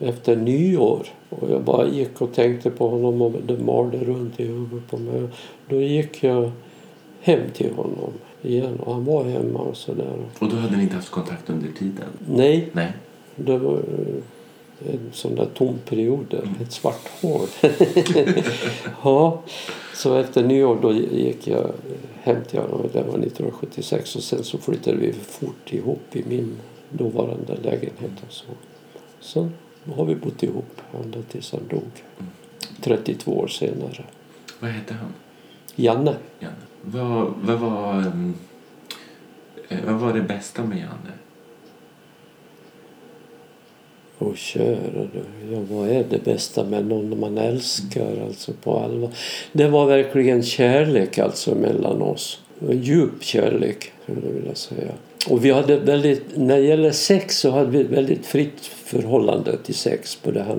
efter 0.00 0.36
nyår. 0.36 1.06
Och 1.28 1.50
jag 1.50 1.62
bara 1.62 1.88
gick 1.88 2.20
och 2.20 2.34
tänkte 2.34 2.70
på 2.70 2.88
honom 2.88 3.22
och 3.22 3.32
det 3.46 3.58
malde 3.58 3.98
runt 3.98 4.40
i 4.40 4.44
huvudet 4.44 4.90
på 4.90 4.96
mig. 4.96 5.28
Då 5.68 5.80
gick 5.80 6.24
jag 6.24 6.50
hem 7.20 7.50
till 7.54 7.72
honom 7.74 8.12
igen 8.42 8.80
och 8.80 8.94
han 8.94 9.04
var 9.04 9.24
hemma 9.24 9.58
och 9.58 9.76
sådär. 9.76 10.16
Och 10.38 10.48
då 10.48 10.56
hade 10.56 10.76
ni 10.76 10.82
inte 10.82 10.94
haft 10.94 11.10
kontakt 11.10 11.50
under 11.50 11.68
tiden? 11.78 12.08
Nej. 12.28 12.68
Nej. 12.72 12.92
Det 13.36 13.58
var 13.58 13.74
eh, 13.76 14.92
en 14.92 15.10
sån 15.12 15.34
där 15.34 15.48
tom 15.54 15.78
period, 15.88 16.34
mm. 16.34 16.54
ett 16.62 16.72
svart 16.72 17.08
hål. 17.22 17.46
ja, 19.02 19.42
så 19.94 20.16
efter 20.16 20.44
nyår 20.44 20.78
då 20.82 20.92
gick 20.92 21.46
jag 21.46 21.72
hem 22.22 22.44
till 22.44 22.58
honom. 22.58 22.80
Det 22.92 23.02
var 23.02 23.18
1976 23.18 24.16
och 24.16 24.22
sen 24.22 24.44
så 24.44 24.58
flyttade 24.58 24.96
vi 24.96 25.12
fort 25.12 25.72
ihop 25.72 26.16
i 26.16 26.24
min 26.28 26.56
dåvarande 26.90 27.56
lägenhet. 27.62 28.22
Och 28.26 28.32
så. 28.32 28.44
så 29.20 29.48
då 29.84 29.92
har 29.94 30.04
vi 30.04 30.14
bott 30.14 30.42
ihop 30.42 30.80
ända 31.04 31.22
tills 31.22 31.52
han 31.52 31.68
dog. 31.68 32.04
32 32.80 33.32
år 33.32 33.48
senare. 33.48 34.04
Vad 34.60 34.70
hette 34.70 34.94
han? 34.94 35.14
Janne. 35.74 36.14
Janne. 36.38 36.54
Vad, 36.82 37.32
vad, 37.42 37.58
var, 37.58 38.06
um, 38.06 38.34
vad 39.86 39.94
var 39.94 40.12
det 40.12 40.20
bästa 40.20 40.64
med 40.64 40.78
Janne? 40.78 41.12
Åh 44.22 44.34
kära 44.34 45.08
du, 45.12 45.52
ja, 45.52 45.60
vad 45.70 45.88
är 45.88 46.04
det 46.10 46.24
bästa 46.24 46.64
med 46.64 46.86
någon 46.86 47.20
man 47.20 47.38
älskar 47.38 48.12
mm. 48.12 48.24
alltså 48.24 48.52
på 48.52 48.78
allvar? 48.78 49.10
Det 49.52 49.68
var 49.68 49.86
verkligen 49.86 50.42
kärlek 50.42 51.18
alltså 51.18 51.54
mellan 51.54 52.02
oss. 52.02 52.40
En 52.68 52.82
djup 52.82 53.22
kärlek 53.22 53.92
skulle 54.02 54.20
jag 54.26 54.32
vilja 54.32 54.54
säga. 54.54 54.92
Och 55.28 55.44
vi 55.44 55.50
hade 55.50 55.76
väldigt, 55.76 56.36
när 56.36 56.56
det 56.56 56.62
gäller 56.62 56.92
sex 56.92 57.38
så 57.38 57.50
hade 57.50 57.70
vi 57.70 57.82
väldigt 57.82 58.26
fritt 58.26 58.70
förhållande 58.90 59.56
till 59.56 59.74
sex 59.74 60.16
på 60.16 60.30
det 60.30 60.42
här 60.42 60.56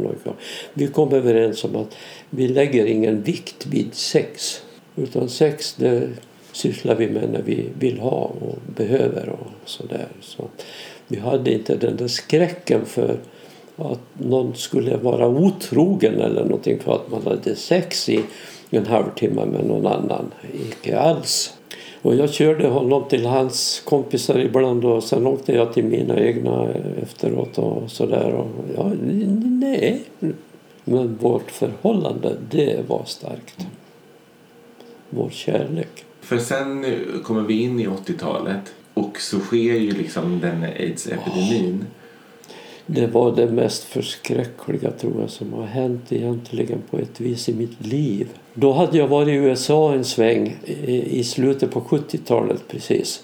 Vi 0.74 0.88
kom 0.88 1.14
överens 1.14 1.64
om 1.64 1.76
att 1.76 1.96
vi 2.30 2.48
lägger 2.48 2.86
ingen 2.86 3.22
vikt 3.22 3.66
vid 3.66 3.94
sex. 3.94 4.62
Utan 4.96 5.30
sex 5.30 5.76
det 5.78 6.10
sysslar 6.52 6.96
vi 6.96 7.10
med 7.10 7.30
när 7.30 7.42
vi 7.42 7.66
vill 7.80 8.00
ha 8.00 8.32
och 8.42 8.58
behöver 8.76 9.30
och 9.30 9.70
sådär. 9.70 10.08
Så 10.22 10.44
vi 11.08 11.20
hade 11.20 11.54
inte 11.54 11.76
den 11.76 11.98
där 11.98 12.08
skräcken 12.08 12.86
för 12.86 13.18
att 13.78 14.00
någon 14.18 14.56
skulle 14.56 14.98
vara 14.98 15.28
otrogen 15.28 16.22
eller 16.22 16.44
någonting 16.44 16.80
för 16.80 16.96
att 16.96 17.12
man 17.12 17.24
hade 17.24 17.56
sex 17.56 18.10
i 18.10 18.24
en 18.70 18.86
halvtimme 18.86 19.46
med 19.46 19.66
någon 19.66 19.88
annan. 19.88 20.32
Icke 20.54 21.00
alls. 21.00 21.54
Och 22.02 22.16
jag 22.16 22.30
körde 22.30 22.68
honom 22.68 23.04
till 23.10 23.26
hans 23.26 23.82
kompisar 23.86 24.40
ibland 24.40 24.86
och 24.86 25.04
sen 25.04 25.28
åkte 25.28 25.54
jag 25.54 25.74
till 25.74 25.86
mina 25.86 26.20
egna 26.20 26.70
efteråt 27.02 27.58
och 27.58 27.92
sådär. 27.92 28.44
Ja, 28.76 28.92
nej, 29.44 30.04
men 30.84 31.18
vårt 31.22 31.52
förhållande 31.52 32.38
det 32.50 32.90
var 32.90 33.04
starkt. 33.06 33.68
Vår 35.10 35.30
kärlek. 35.30 36.06
För 36.22 36.38
sen 36.38 36.86
kommer 37.24 37.42
vi 37.42 37.62
in 37.62 37.80
i 37.80 37.88
80-talet 37.88 38.74
och 38.94 39.20
så 39.20 39.40
sker 39.40 39.58
ju 39.58 39.92
liksom 39.92 40.40
den 40.40 40.64
aids-epidemin. 40.64 41.76
Oh. 41.80 42.01
Det 42.94 43.08
var 43.08 43.36
det 43.36 43.48
mest 43.48 43.84
förskräckliga 43.84 44.92
tror 44.92 45.14
jag 45.22 45.30
som 45.30 45.54
har 45.54 45.66
hänt 45.66 46.12
egentligen 46.12 46.82
på 46.90 46.98
ett 46.98 47.22
vis 47.22 47.50
i 47.50 47.54
mitt 47.54 47.86
liv. 47.86 48.28
Då 48.54 48.72
hade 48.72 48.98
jag 48.98 49.08
varit 49.08 49.28
i 49.28 49.32
USA 49.32 49.94
en 49.94 50.04
sväng 50.04 50.56
i 50.86 51.24
slutet 51.24 51.72
på 51.72 51.82
70-talet 51.82 52.68
precis. 52.68 53.24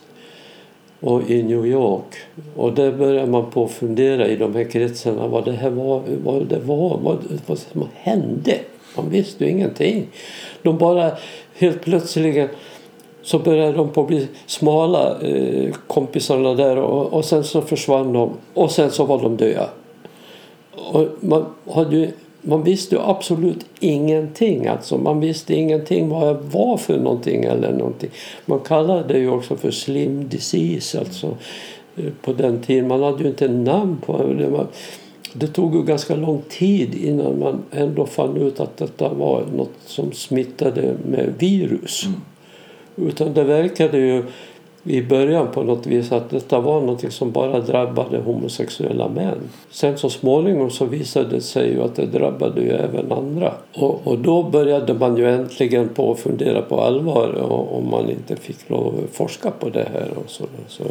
Och 0.99 1.29
i 1.29 1.43
New 1.43 1.65
York. 1.65 2.15
Och 2.55 2.73
där 2.73 2.91
började 2.91 3.31
man 3.31 3.51
på 3.51 3.65
att 3.65 3.71
fundera 3.71 4.27
i 4.27 4.35
de 4.35 4.55
här 4.55 4.63
kretsarna 4.63 5.27
vad 5.27 5.45
det 5.45 5.51
här 5.51 5.69
var, 5.69 6.03
vad 6.23 6.47
det 6.47 6.59
var, 6.59 6.99
vad, 7.03 7.17
vad 7.45 7.57
som 7.57 7.87
hände. 7.93 8.59
Man 8.97 9.09
visste 9.09 9.43
ju 9.43 9.51
ingenting. 9.51 10.07
De 10.61 10.77
bara 10.77 11.11
helt 11.57 11.81
plötsligt 11.81 12.49
så 13.27 13.39
började 13.39 13.71
de 13.71 13.89
på 13.89 14.01
att 14.01 14.07
bli 14.07 14.27
smala 14.45 15.21
eh, 15.21 15.73
kompisarna 15.87 16.53
där 16.53 16.77
och, 16.77 17.13
och 17.13 17.25
sen 17.25 17.43
så 17.43 17.61
försvann 17.61 18.13
de 18.13 18.31
och 18.53 18.71
sen 18.71 18.91
så 18.91 19.05
var 19.05 19.21
de 19.21 19.37
döda. 19.37 19.69
Och 20.75 21.07
man, 21.19 21.45
hade 21.71 22.11
man 22.41 22.63
visste 22.63 22.95
ju 22.95 23.01
absolut 23.01 23.65
ingenting. 23.79 24.67
Alltså. 24.67 24.97
Man 24.97 25.19
visste 25.19 25.53
ingenting 25.53 26.09
vad 26.09 26.27
jag 26.27 26.33
var 26.33 26.77
för 26.77 26.97
någonting 26.97 27.43
eller 27.43 27.71
någonting. 27.71 28.09
Man 28.45 28.59
kallade 28.59 29.13
det 29.13 29.19
ju 29.19 29.29
också 29.29 29.55
för 29.55 29.71
slim 29.71 30.29
disease 30.29 30.99
alltså, 30.99 31.37
eh, 31.95 32.11
på 32.21 32.33
den 32.33 32.61
tiden. 32.61 32.87
Man 32.87 33.03
hade 33.03 33.23
ju 33.23 33.29
inte 33.29 33.47
namn 33.47 33.97
på 34.05 34.23
det. 34.23 34.67
det 35.33 35.47
tog 35.47 35.75
ju 35.75 35.83
ganska 35.83 36.15
lång 36.15 36.41
tid 36.49 36.95
innan 36.95 37.39
man 37.39 37.63
ändå 37.71 38.05
fann 38.05 38.37
ut 38.37 38.59
att 38.59 38.77
detta 38.77 39.13
var 39.13 39.43
något 39.55 39.75
som 39.85 40.11
smittade 40.11 40.95
med 41.05 41.33
virus. 41.39 42.05
Mm. 42.05 42.21
Utan 42.97 43.33
det 43.33 43.43
verkade 43.43 43.97
ju 43.97 44.23
i 44.83 45.01
början 45.01 45.47
på 45.51 45.63
något 45.63 45.87
vis 45.87 46.11
att 46.11 46.29
detta 46.29 46.59
var 46.59 46.81
något 46.81 47.13
som 47.13 47.31
bara 47.31 47.59
drabbade 47.59 48.17
homosexuella 48.17 49.09
män. 49.09 49.37
Sen 49.69 49.97
så 49.97 50.09
småningom 50.09 50.69
så 50.69 50.85
visade 50.85 51.29
det 51.29 51.41
sig 51.41 51.73
ju 51.73 51.81
att 51.81 51.95
det 51.95 52.05
drabbade 52.05 52.61
ju 52.61 52.69
även 52.69 53.11
andra. 53.11 53.53
Och, 53.73 54.07
och 54.07 54.19
då 54.19 54.43
började 54.43 54.93
man 54.93 55.17
ju 55.17 55.29
äntligen 55.29 55.89
på 55.89 56.11
att 56.11 56.19
fundera 56.19 56.61
på 56.61 56.81
allvar 56.81 57.41
om 57.71 57.89
man 57.89 58.09
inte 58.09 58.35
fick 58.35 58.69
lov 58.69 59.03
att 59.03 59.15
forska 59.15 59.51
på 59.51 59.69
det 59.69 59.87
här. 59.93 60.09
Och 60.15 60.29
så, 60.29 60.45
så. 60.67 60.83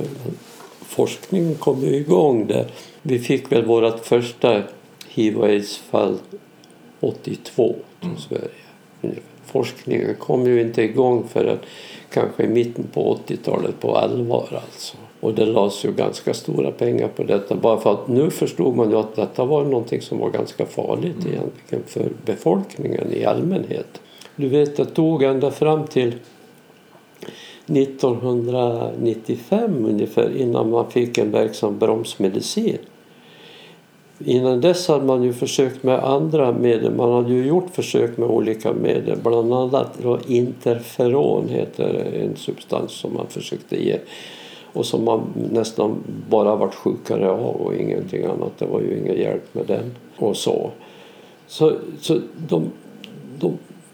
forskningen 0.81 1.55
kom 1.55 1.81
ju 1.83 1.97
igång 1.97 2.47
där. 2.47 2.67
Vi 3.03 3.19
fick 3.19 3.53
väl 3.53 3.65
vårt 3.65 4.07
första 4.07 4.63
hiv 5.09 5.39
och 5.39 5.47
aids-fall 5.47 6.19
82 7.01 7.75
till 8.01 8.09
mm. 8.09 8.19
Sverige. 8.19 9.17
Forskningen 9.45 10.15
kom 10.19 10.47
ju 10.47 10.61
inte 10.61 10.83
igång 10.83 11.25
förrän 11.29 11.59
kanske 12.17 12.43
i 12.43 12.49
mitten 12.49 12.85
på 12.93 13.19
80-talet 13.27 13.81
på 13.81 13.97
allvar 13.97 14.49
alltså. 14.51 14.97
Och 15.21 15.35
det 15.35 15.47
lades 15.47 15.85
ju 15.85 15.93
ganska 15.93 16.35
stora 16.35 16.71
pengar 16.71 17.09
på 17.09 17.25
detta 17.25 17.55
bara 17.55 17.81
för 17.81 17.93
att 17.93 18.09
nu 18.09 18.31
förstod 18.31 18.77
man 18.77 18.91
ju 18.91 18.97
att 18.97 19.17
detta 19.17 19.45
var 19.45 19.65
någonting 19.65 20.03
som 20.03 20.19
var 20.19 20.31
ganska 20.31 20.67
farligt 20.67 21.17
mm. 21.21 21.33
egentligen 21.33 21.85
för 21.87 22.09
befolkningen 22.25 23.13
i 23.13 23.25
allmänhet. 23.25 24.01
Du 24.37 24.49
vet, 24.49 24.77
det 24.77 24.85
tog 24.85 25.23
ända 25.23 25.51
fram 25.51 25.87
till 25.87 26.15
1995 27.67 29.85
ungefär 29.85 30.37
innan 30.37 30.71
man 30.71 30.91
fick 30.91 31.19
en 31.19 31.31
verksam 31.31 31.79
bromsmedicin. 31.79 32.79
Innan 34.19 34.61
dess 34.61 34.89
hade 34.89 35.05
man 35.05 35.23
ju 35.23 35.33
försökt 35.33 35.83
med 35.83 36.05
andra 36.05 36.53
medel. 36.53 36.95
Man 36.95 37.13
hade 37.13 37.35
ju 37.35 37.47
gjort 37.47 37.71
försök 37.73 38.17
med 38.17 38.29
olika 38.29 38.73
medel. 38.73 39.19
Bland 39.23 39.55
annat 39.55 39.99
interferon 40.27 41.49
heter 41.49 41.95
en 42.23 42.37
substans 42.37 42.93
som 42.93 43.15
man 43.15 43.27
försökte 43.27 43.85
ge. 43.85 43.99
Och 44.73 44.87
som 44.87 45.05
man 45.05 45.21
nästan 45.53 45.97
bara 46.31 46.57
varit 46.57 46.75
sjukare 46.75 47.31
av 47.31 47.57
och 47.57 47.75
ingenting 47.75 48.25
annat. 48.25 48.59
Det 48.59 48.67
var 48.67 48.81
ju 48.81 48.99
ingen 48.99 49.17
hjälp 49.17 49.55
med 49.55 49.67
den. 49.67 49.95
Och 50.17 50.37
så. 50.37 50.71
Så, 51.47 51.73
så 52.01 52.19
de, 52.49 52.71
de, 53.39 53.53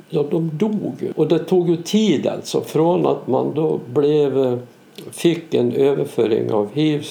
ja, 0.08 0.24
de 0.30 0.50
dog. 0.54 1.12
Och 1.16 1.28
det 1.28 1.38
tog 1.38 1.68
ju 1.68 1.76
tid 1.76 2.26
alltså. 2.26 2.60
Från 2.60 3.06
att 3.06 3.26
man 3.26 3.54
då 3.54 3.80
blev, 3.92 4.38
eh, 4.38 4.58
fick 5.10 5.54
en 5.54 5.72
överföring 5.72 6.52
av 6.52 6.72
hiv 6.74 7.06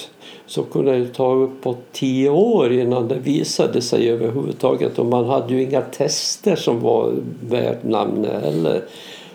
så 0.46 0.62
kunde 0.62 0.98
det 0.98 1.08
ta 1.08 1.34
upp 1.34 1.62
på 1.62 1.76
tio 1.92 2.30
år 2.30 2.72
innan 2.72 3.08
det 3.08 3.18
visade 3.18 3.82
sig 3.82 4.10
överhuvudtaget. 4.10 4.98
Och 4.98 5.06
man 5.06 5.24
hade 5.24 5.54
ju 5.54 5.62
inga 5.62 5.80
tester 5.80 6.56
som 6.56 6.80
var 6.80 7.14
värt 7.48 7.84
namnet 7.84 8.42
heller. 8.42 8.84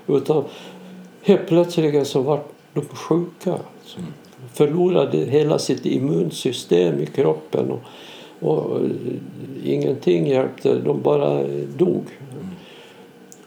Utan 0.07 0.43
helt 1.21 1.47
plötsligt 1.47 2.07
så 2.07 2.21
var 2.21 2.39
de 2.73 2.81
sjuka. 2.81 3.51
Alltså. 3.51 3.99
Förlorade 4.53 5.17
hela 5.17 5.59
sitt 5.59 5.85
immunsystem 5.85 6.99
i 6.99 7.05
kroppen. 7.05 7.71
Och, 7.71 7.81
och 8.49 8.81
ingenting 9.65 10.27
hjälpte, 10.27 10.79
de 10.79 11.01
bara 11.01 11.43
dog. 11.77 12.03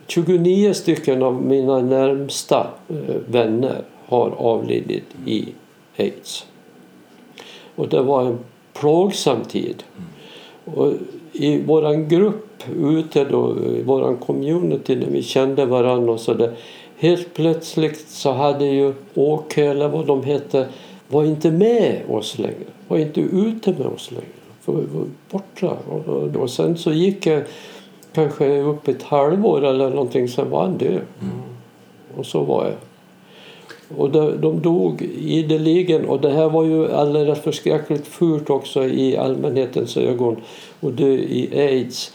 29 0.06 0.74
stycken 0.74 1.22
av 1.22 1.42
mina 1.42 1.78
närmsta 1.78 2.66
eh, 2.88 3.14
vänner 3.26 3.84
har 4.10 4.30
avlidit 4.30 5.04
i 5.26 5.48
aids. 5.96 6.46
Och 7.76 7.88
det 7.88 8.02
var 8.02 8.24
en 8.24 8.38
plågsam 8.72 9.44
tid. 9.44 9.82
Och 10.64 10.92
I 11.32 11.62
vår 11.62 12.08
grupp 12.08 12.64
ute 12.76 13.24
då, 13.24 13.56
i 13.58 13.82
vår 13.82 14.16
community 14.16 14.96
när 14.96 15.06
vi 15.06 15.22
kände 15.22 15.64
varandra 15.64 16.12
och 16.12 16.20
så 16.20 16.34
där, 16.34 16.52
helt 16.96 17.34
plötsligt 17.34 18.08
så 18.08 18.32
hade 18.32 18.64
ju 18.64 18.94
Åke 19.14 19.64
eller 19.64 19.88
vad 19.88 20.06
de 20.06 20.24
hette 20.24 20.68
var 21.08 21.24
inte 21.24 21.50
med 21.50 22.02
oss 22.08 22.38
längre. 22.38 22.70
Var 22.88 22.98
inte 22.98 23.20
ute 23.20 23.72
med 23.72 23.86
oss 23.86 24.10
längre. 24.10 24.24
För 24.60 24.72
vi 24.72 24.86
var 24.86 25.06
borta. 25.30 25.76
Och, 26.36 26.50
sen 26.50 26.76
så 26.76 26.92
gick 26.92 27.26
jag 27.26 27.42
kanske 28.12 28.60
upp 28.60 28.88
ett 28.88 29.02
halvår 29.02 29.64
eller 29.64 29.90
någonting, 29.90 30.28
sen 30.28 30.50
var 30.50 30.62
han 30.62 30.78
död. 30.78 30.90
Mm. 30.90 31.34
Och 32.16 32.26
så 32.26 32.40
var 32.44 32.64
jag. 32.64 32.74
Och 33.96 34.10
de, 34.10 34.40
de 34.40 34.60
dog 34.60 35.02
ideligen 35.18 36.04
och 36.04 36.20
det 36.20 36.30
här 36.30 36.48
var 36.48 36.64
ju 36.64 36.92
alldeles 36.92 37.40
förskräckligt 37.40 38.06
fult 38.06 38.50
också 38.50 38.84
i 38.84 39.16
allmänhetens 39.16 39.96
ögon 39.96 40.36
och 40.80 40.92
dö 40.92 41.12
i 41.12 41.48
aids. 41.60 42.12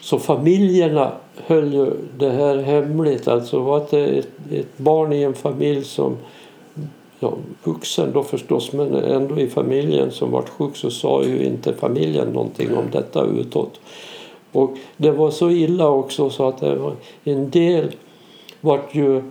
Så 0.00 0.18
familjerna 0.18 1.12
höll 1.36 1.74
ju 1.74 1.90
det 2.18 2.30
här 2.30 2.56
hemligt. 2.56 3.28
Alltså 3.28 3.60
var 3.60 3.82
det 3.90 4.04
ett, 4.04 4.28
ett 4.52 4.78
barn 4.78 5.12
i 5.12 5.22
en 5.22 5.34
familj 5.34 5.84
som 5.84 6.16
ja, 7.20 7.32
vuxen 7.64 8.12
då 8.12 8.22
förstås 8.22 8.72
men 8.72 8.94
ändå 8.94 9.40
i 9.40 9.46
familjen 9.46 10.10
som 10.10 10.30
vart 10.30 10.48
sjuk 10.48 10.76
så 10.76 10.90
sa 10.90 11.24
ju 11.24 11.44
inte 11.44 11.72
familjen 11.72 12.28
någonting 12.28 12.76
om 12.76 12.84
detta 12.92 13.24
utåt. 13.24 13.80
Och 14.52 14.76
det 14.96 15.10
var 15.10 15.30
så 15.30 15.50
illa 15.50 15.88
också 15.88 16.30
så 16.30 16.48
att 16.48 16.62
en 17.24 17.50
del 17.50 17.94
vart 18.60 18.94
ju 18.94 19.22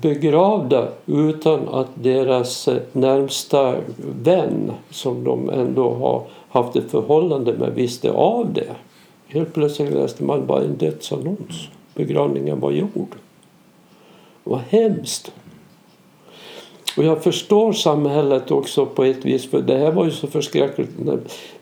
begravda 0.00 0.88
utan 1.06 1.68
att 1.68 1.88
deras 1.94 2.68
eh, 2.68 2.82
närmsta 2.92 3.74
vän 4.22 4.72
som 4.90 5.24
de 5.24 5.50
ändå 5.50 5.94
har 5.94 6.22
haft 6.48 6.76
ett 6.76 6.90
förhållande 6.90 7.52
med 7.52 7.74
visste 7.74 8.10
av 8.12 8.52
det. 8.52 8.74
Helt 9.26 9.54
plötsligt 9.54 9.92
läste 9.92 10.24
man 10.24 10.46
bara 10.46 10.62
en 10.62 10.76
dödsannons. 10.76 11.68
Begravningen 11.94 12.60
var 12.60 12.70
gjord. 12.70 13.14
Vad 14.44 14.60
hemskt. 14.68 15.32
Och 16.96 17.04
jag 17.04 17.22
förstår 17.22 17.72
samhället 17.72 18.50
också 18.50 18.86
på 18.86 19.04
ett 19.04 19.24
vis 19.24 19.50
för 19.50 19.62
det 19.62 19.78
här 19.78 19.92
var 19.92 20.04
ju 20.04 20.10
så 20.10 20.26
förskräckligt. 20.26 20.90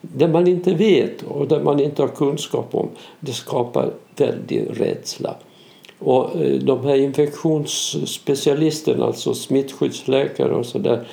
Det 0.00 0.28
man 0.28 0.46
inte 0.46 0.74
vet 0.74 1.22
och 1.22 1.48
det 1.48 1.62
man 1.62 1.80
inte 1.80 2.02
har 2.02 2.08
kunskap 2.08 2.74
om 2.74 2.88
det 3.20 3.32
skapar 3.32 3.90
väldig 4.16 4.68
rädsla. 4.80 5.34
Och 5.98 6.36
eh, 6.36 6.54
de 6.54 6.84
här 6.84 6.96
infektionsspecialisterna, 6.96 9.06
alltså 9.06 9.34
smittskyddsläkare 9.34 10.54
och 10.54 10.66
sådär 10.66 11.06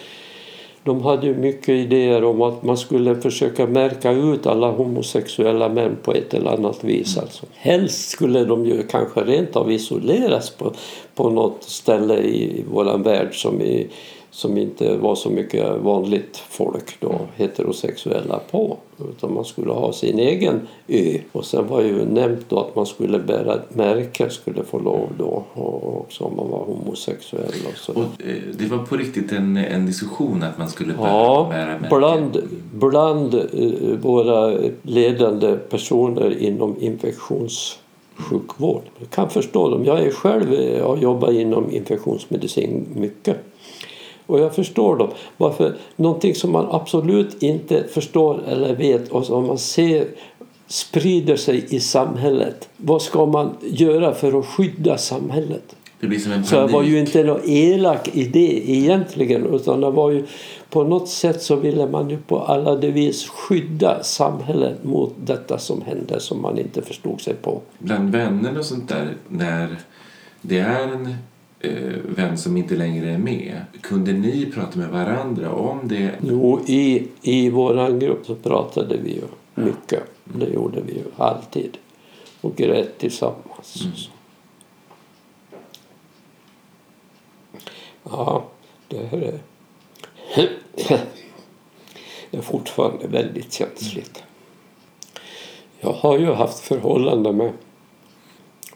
de 0.84 1.01
hade 1.01 1.27
ju 1.27 1.36
mycket 1.36 1.69
idéer 1.69 2.23
om 2.23 2.41
att 2.41 2.63
man 2.63 2.77
skulle 2.77 3.15
försöka 3.15 3.67
märka 3.67 4.11
ut 4.11 4.47
alla 4.47 4.71
homosexuella 4.71 5.69
män 5.69 5.97
på 6.03 6.13
ett 6.13 6.34
eller 6.34 6.51
annat 6.51 6.84
vis. 6.84 7.15
Mm. 7.15 7.25
Alltså. 7.25 7.45
Helst 7.53 8.09
skulle 8.09 8.45
de 8.45 8.65
ju 8.65 8.88
kanske 8.88 9.21
rent 9.21 9.55
av 9.55 9.71
isoleras 9.71 10.49
på, 10.49 10.73
på 11.15 11.29
något 11.29 11.63
ställe 11.63 12.17
i 12.17 12.63
våran 12.71 13.03
värld 13.03 13.41
som 13.41 13.61
i 13.61 13.88
som 14.34 14.57
inte 14.57 14.97
var 14.97 15.15
så 15.15 15.29
mycket 15.29 15.81
vanligt 15.81 16.38
folk 16.38 16.99
då, 16.99 17.19
heterosexuella 17.36 18.39
på. 18.51 18.77
Utan 19.09 19.34
man 19.34 19.45
skulle 19.45 19.71
ha 19.71 19.93
sin 19.93 20.19
egen 20.19 20.67
ö. 20.88 21.17
Och 21.31 21.45
sen 21.45 21.67
var 21.67 21.81
ju 21.81 22.05
nämnt 22.05 22.45
då 22.49 22.59
att 22.59 22.75
man 22.75 22.86
skulle 22.86 23.19
bära 23.19 23.53
ett 23.53 23.75
märke 23.75 24.29
skulle 24.29 24.63
få 24.63 24.79
lov 24.79 25.07
då. 25.17 25.43
Och 25.53 25.99
också 25.99 26.23
om 26.23 26.36
man 26.36 26.49
var 26.49 26.65
homosexuell 26.65 27.53
och 27.71 27.77
så. 27.77 27.91
Och 27.91 27.99
eh, 27.99 28.05
det 28.53 28.65
var 28.65 28.77
på 28.77 28.95
riktigt 28.95 29.31
en, 29.31 29.57
en 29.57 29.86
diskussion 29.86 30.43
att 30.43 30.57
man 30.57 30.69
skulle 30.69 30.93
bära, 30.93 31.07
ja, 31.07 31.47
bära 31.51 31.79
märke? 31.79 31.95
Bland, 31.95 32.38
bland 32.73 33.36
uh, 33.36 33.97
våra 34.01 34.57
ledande 34.81 35.55
personer 35.55 36.41
inom 36.41 36.75
infektionssjukvård. 36.79 38.84
Jag 38.99 39.09
kan 39.09 39.29
förstå 39.29 39.69
dem. 39.69 39.86
Jag 39.86 39.99
är 39.99 40.11
själv 40.11 40.53
jag 40.53 40.88
har 40.88 40.97
jobbat 40.97 41.34
inom 41.34 41.71
infektionsmedicin 41.71 42.86
mycket. 42.95 43.38
Och 44.26 44.39
jag 44.39 44.55
förstår 44.55 44.97
dem. 44.97 45.09
Varför 45.38 45.76
någonting 45.95 46.36
som 46.36 46.51
man 46.51 46.67
absolut 46.71 47.43
inte 47.43 47.84
förstår 47.88 48.41
eller 48.47 48.76
vet 48.76 49.11
och 49.11 49.26
som 49.26 49.47
man 49.47 49.57
ser 49.57 50.07
sprider 50.67 51.36
sig 51.36 51.65
i 51.69 51.80
samhället. 51.80 52.69
Vad 52.78 53.01
ska 53.01 53.26
man 53.26 53.49
göra 53.61 54.13
för 54.13 54.39
att 54.39 54.45
skydda 54.45 54.97
samhället? 54.97 55.76
Så 56.45 56.67
det 56.67 56.74
var 56.74 56.84
ju 56.84 56.99
inte 56.99 57.24
någon 57.24 57.41
elak 57.45 58.09
idé 58.13 58.71
egentligen 58.71 59.45
utan 59.45 59.82
det 59.82 59.91
var 59.91 60.11
ju 60.11 60.26
på 60.69 60.84
något 60.84 61.09
sätt 61.09 61.41
så 61.41 61.55
ville 61.55 61.88
man 61.88 62.09
ju 62.09 62.17
på 62.17 62.39
alla 62.39 62.76
de 62.76 62.91
vis 62.91 63.28
skydda 63.28 64.03
samhället 64.03 64.84
mot 64.84 65.13
detta 65.17 65.57
som 65.57 65.82
hände 65.82 66.19
som 66.19 66.41
man 66.41 66.59
inte 66.59 66.82
förstod 66.82 67.21
sig 67.21 67.34
på. 67.34 67.61
Bland 67.80 68.11
vänner 68.11 68.57
och 68.57 68.65
sånt 68.65 68.89
där 68.89 69.13
när 69.28 69.78
det 70.41 70.59
är 70.59 70.88
en 70.88 71.15
eh, 71.64 71.97
vän 72.03 72.38
som 72.38 72.57
inte 72.57 72.76
längre 72.76 73.09
är 73.09 73.18
med. 73.18 73.61
Kunde 73.82 74.14
ni 74.14 74.51
prata 74.51 74.80
med 74.80 74.89
varandra 74.89 75.51
om 75.51 75.88
det? 75.88 76.11
Jo, 76.22 76.59
i, 76.68 77.07
i 77.22 77.49
vår 77.49 77.99
grupp 77.99 78.26
så 78.26 78.36
pratade 78.36 78.97
vi 78.97 79.14
ju 79.14 79.22
mycket. 79.55 80.03
Det 80.24 80.49
gjorde 80.49 80.82
vi 80.82 80.93
ju 80.93 81.03
alltid. 81.18 81.78
Och 82.41 82.55
grät 82.55 82.97
tillsammans. 82.97 83.82
Mm. 83.82 83.93
Ja, 88.03 88.45
det 88.88 89.05
här 89.05 89.18
är, 89.18 89.39
det 92.32 92.38
är 92.38 92.41
fortfarande 92.41 93.07
väldigt 93.07 93.53
känsligt. 93.53 94.24
Jag 95.80 95.93
har 95.93 96.20
ju 96.20 96.34
haft 96.34 96.59
förhållanden 96.59 97.38
med 97.38 97.51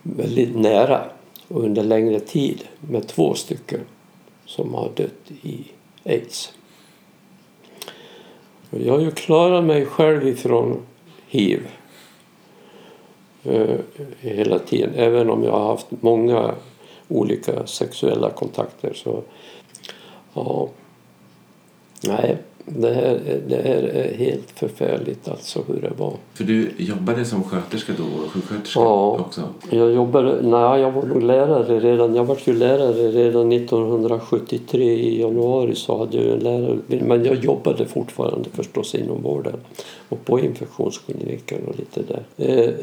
väldigt 0.03 0.55
nära 0.55 1.16
under 1.47 1.83
längre 1.83 2.19
tid 2.19 2.63
med 2.81 3.07
två 3.07 3.33
stycken 3.33 3.79
som 4.45 4.73
har 4.73 4.91
dött 4.95 5.31
i 5.41 5.63
aids. 6.03 6.53
Jag 8.69 8.93
har 8.93 8.99
ju 8.99 9.11
klarat 9.11 9.63
mig 9.63 9.85
själv 9.85 10.27
ifrån 10.27 10.81
hiv 11.27 11.67
eh, 13.43 13.79
hela 14.19 14.59
tiden. 14.59 14.93
Även 14.95 15.29
om 15.29 15.43
jag 15.43 15.51
har 15.51 15.65
haft 15.67 15.87
många 15.89 16.55
olika 17.07 17.67
sexuella 17.67 18.29
kontakter 18.29 18.93
så 18.93 19.23
ja, 20.33 20.69
nej, 22.01 22.37
det 22.70 22.93
här, 22.93 23.20
det 23.47 23.55
här 23.55 23.84
är 23.84 24.18
helt 24.18 24.51
förfärligt 24.55 25.28
alltså 25.28 25.63
hur 25.68 25.82
det 25.82 25.91
var. 25.97 26.13
För 26.34 26.43
du 26.43 26.72
jobbade 26.78 27.26
som 27.26 27.43
sköterska 27.43 27.93
då 27.97 28.03
och 28.03 28.32
sjuksköterska 28.32 28.80
Ja. 28.80 29.18
också? 29.20 29.41
Jag 29.70 29.91
jobbade, 29.93 30.41
nej 30.41 30.82
jag 30.82 30.91
var 30.91 31.03
nog 31.03 31.24
lärare 31.24 31.80
redan, 31.80 32.15
jag 32.15 32.24
var 32.26 32.38
ju 32.45 32.53
lärare 32.53 33.11
redan 33.11 33.51
1973 33.51 34.84
i 34.84 35.22
januari 35.22 35.76
så 35.76 35.97
hade 35.97 36.18
jag 36.18 36.34
en 36.34 36.39
lärarutbildning. 36.39 37.09
Men 37.09 37.26
jag 37.26 37.36
jobbade 37.43 37.86
fortfarande 37.86 38.49
förstås 38.53 38.95
inom 38.95 39.22
vården 39.22 39.55
och 40.09 40.25
på 40.25 40.39
infektionskliniken 40.39 41.57
och 41.67 41.75
lite 41.79 42.01
där. 42.01 42.23
Eh, 42.37 42.73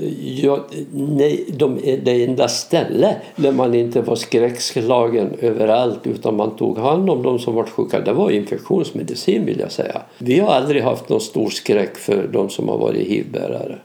nej, 0.93 1.45
de, 1.49 1.79
det 2.05 2.25
enda 2.25 2.49
ställe 2.49 3.17
där 3.37 3.53
man 3.53 3.75
inte 3.75 4.01
var 4.01 4.17
skräckslagen 4.17 5.33
överallt 5.41 6.07
utan 6.07 6.37
man 6.37 6.57
tog 6.57 6.79
hand 6.79 7.11
om 7.11 7.23
de 7.23 7.39
som 7.39 7.55
var 7.55 7.65
sjuka, 7.65 8.01
det 8.01 8.13
var 8.13 8.31
infektionsmedicin 8.31 9.45
vill 9.45 9.61
jag 9.61 9.73
säga. 9.73 10.03
Vi 10.19 10.39
har 10.39 10.49
aldrig 10.49 10.83
haft 10.83 11.09
någon 11.09 11.21
stor 11.21 11.51
skräck 11.51 11.97
för 11.97 12.29
de 12.33 12.51
som 12.51 12.69
har 12.69 12.79
varit 12.79 13.09
hivbärare. 13.09 13.79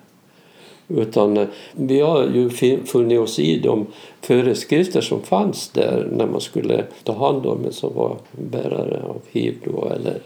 Utan 0.87 1.37
eh, 1.37 1.47
vi 1.71 2.01
har 2.01 2.23
ju 2.23 2.49
funnit 2.85 3.19
oss 3.19 3.39
i 3.39 3.59
de 3.59 3.87
föreskrifter 4.21 5.01
som 5.01 5.21
fanns 5.21 5.69
där 5.69 6.09
när 6.11 6.27
man 6.27 6.41
skulle 6.41 6.83
ta 7.03 7.13
hand 7.13 7.45
om 7.45 7.65
en 7.65 7.73
som 7.73 7.93
var 7.95 8.17
bärare 8.31 9.01
av 9.03 9.21
hiv 9.31 9.55
då, 9.63 9.89
eller 9.95 10.17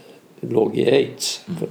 låg 0.41 0.77
i 0.77 0.91
aids. 0.91 1.41
Mm 1.47 1.69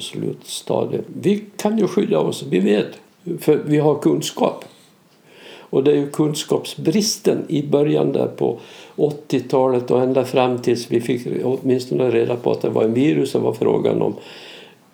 slutstadiet. 0.00 1.04
Vi 1.20 1.44
kan 1.56 1.78
ju 1.78 1.86
skydda 1.86 2.18
oss, 2.18 2.44
vi 2.50 2.58
vet. 2.58 2.98
För 3.40 3.56
vi 3.56 3.78
har 3.78 3.98
kunskap. 3.98 4.64
Och 5.72 5.84
det 5.84 5.90
är 5.90 5.96
ju 5.96 6.10
kunskapsbristen 6.10 7.44
i 7.48 7.62
början 7.62 8.12
där 8.12 8.26
på 8.26 8.58
80-talet 8.96 9.90
och 9.90 10.02
ända 10.02 10.24
fram 10.24 10.58
tills 10.58 10.90
vi 10.90 11.00
fick 11.00 11.26
åtminstone 11.44 12.10
reda 12.10 12.36
på 12.36 12.50
att 12.50 12.62
det 12.62 12.68
var 12.68 12.82
en 12.82 12.94
virus 12.94 13.32
det 13.32 13.38
var 13.38 13.52
frågan 13.52 14.02
om. 14.02 14.14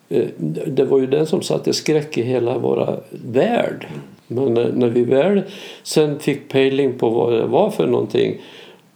Eh, 0.08 0.26
det 0.66 0.84
var 0.84 0.98
ju 0.98 1.06
den 1.06 1.26
som 1.26 1.42
satte 1.42 1.72
skräck 1.72 2.18
i 2.18 2.22
hela 2.22 2.58
våra 2.58 2.96
värld. 3.10 3.88
Men 4.26 4.56
eh, 4.56 4.66
när 4.74 4.88
vi 4.88 5.04
väl 5.04 5.42
sen 5.82 6.18
fick 6.18 6.48
pejling 6.48 6.98
på 6.98 7.10
vad 7.10 7.32
det 7.32 7.46
var 7.46 7.70
för 7.70 7.86
någonting 7.86 8.36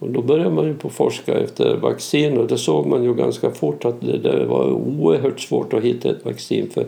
och 0.03 0.11
då 0.11 0.23
började 0.23 0.51
man 0.51 0.67
ju 0.67 0.75
på 0.75 0.91
forska 0.91 1.35
efter 1.35 1.77
vaccin 1.77 2.39
och 2.39 2.47
det 2.47 2.59
såg 2.59 2.87
man 2.87 3.05
ju 3.05 3.15
ganska 3.15 3.51
fort 3.51 3.85
att 3.85 4.01
det, 4.01 4.19
det 4.19 4.47
var 4.47 4.71
oerhört 4.71 5.41
svårt 5.41 5.73
att 5.73 5.83
hitta 5.83 6.11
ett 6.11 6.25
vaccin 6.25 6.71
för 6.71 6.87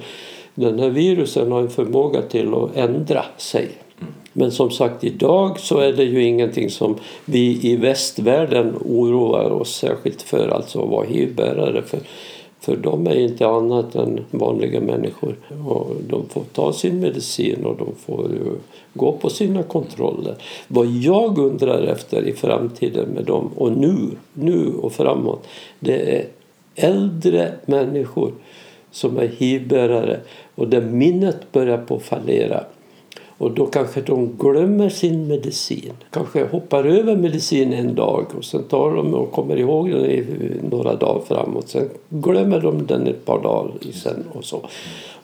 den 0.55 0.79
här 0.79 0.91
virusen 0.91 1.53
har 1.53 1.61
en 1.61 1.71
förmåga 1.71 2.23
till 2.23 2.55
att 2.55 2.77
ändra 2.77 3.25
sig. 3.37 3.69
Men 4.33 4.53
som 4.53 4.71
sagt 4.71 5.05
idag 5.05 5.61
så 5.61 5.79
är 5.79 5.93
det 5.93 6.05
ju 6.05 6.25
ingenting 6.25 6.71
som 6.71 6.97
vi 7.25 7.61
i 7.63 7.77
västvärlden 7.77 8.75
oroar 8.85 9.51
oss 9.51 9.77
särskilt 9.77 10.23
för, 10.23 10.49
alltså 10.49 10.83
att 10.83 10.89
vara 10.89 11.07
hivbärare. 11.07 11.83
För, 11.83 11.99
för 12.61 12.77
de 12.77 13.07
är 13.07 13.17
inte 13.17 13.49
annat 13.49 13.95
än 13.95 14.25
vanliga 14.31 14.81
människor. 14.81 15.37
Och 15.69 15.91
de 16.09 16.29
får 16.29 16.43
ta 16.53 16.73
sin 16.73 17.01
medicin 17.01 17.65
och 17.65 17.77
de 17.77 17.95
får 18.07 18.31
ju 18.31 18.59
gå 18.95 19.13
på 19.13 19.31
sina 19.31 19.63
kontroller. 19.63 20.35
Vad 20.69 20.87
jag 20.87 21.39
undrar 21.39 21.83
efter 21.83 22.23
i 22.23 22.33
framtiden 22.33 23.09
med 23.09 23.25
dem 23.25 23.51
och 23.57 23.73
nu, 23.73 23.97
nu 24.33 24.73
och 24.83 24.93
framåt 24.93 25.47
det 25.81 26.17
är 26.17 26.27
äldre 26.75 27.53
människor 27.67 28.33
som 28.91 29.19
är 29.19 29.29
hivbärare 29.29 30.21
och 30.55 30.69
där 30.69 30.81
minnet 30.81 31.53
börjar 31.53 31.79
på 31.79 31.99
fallera. 31.99 32.65
Och 33.39 33.51
då 33.51 33.67
kanske 33.67 34.01
de 34.01 34.37
glömmer 34.39 34.89
sin 34.89 35.27
medicin. 35.27 35.93
Kanske 36.11 36.45
hoppar 36.45 36.85
över 36.85 37.17
medicin 37.17 37.73
en 37.73 37.95
dag 37.95 38.27
och 38.39 38.45
sen 38.45 38.63
tar 38.63 38.95
de 38.95 39.15
och 39.15 39.33
kommer 39.33 39.57
ihåg 39.57 39.91
den 39.91 40.05
i 40.05 40.25
några 40.71 40.95
dagar 40.95 41.21
framåt. 41.27 41.69
Sen 41.69 41.89
glömmer 42.09 42.61
de 42.61 42.87
den 42.87 43.07
ett 43.07 43.25
par 43.25 43.43
dagar 43.43 43.73
sen 43.93 44.25
och 44.33 44.45
så. 44.45 44.61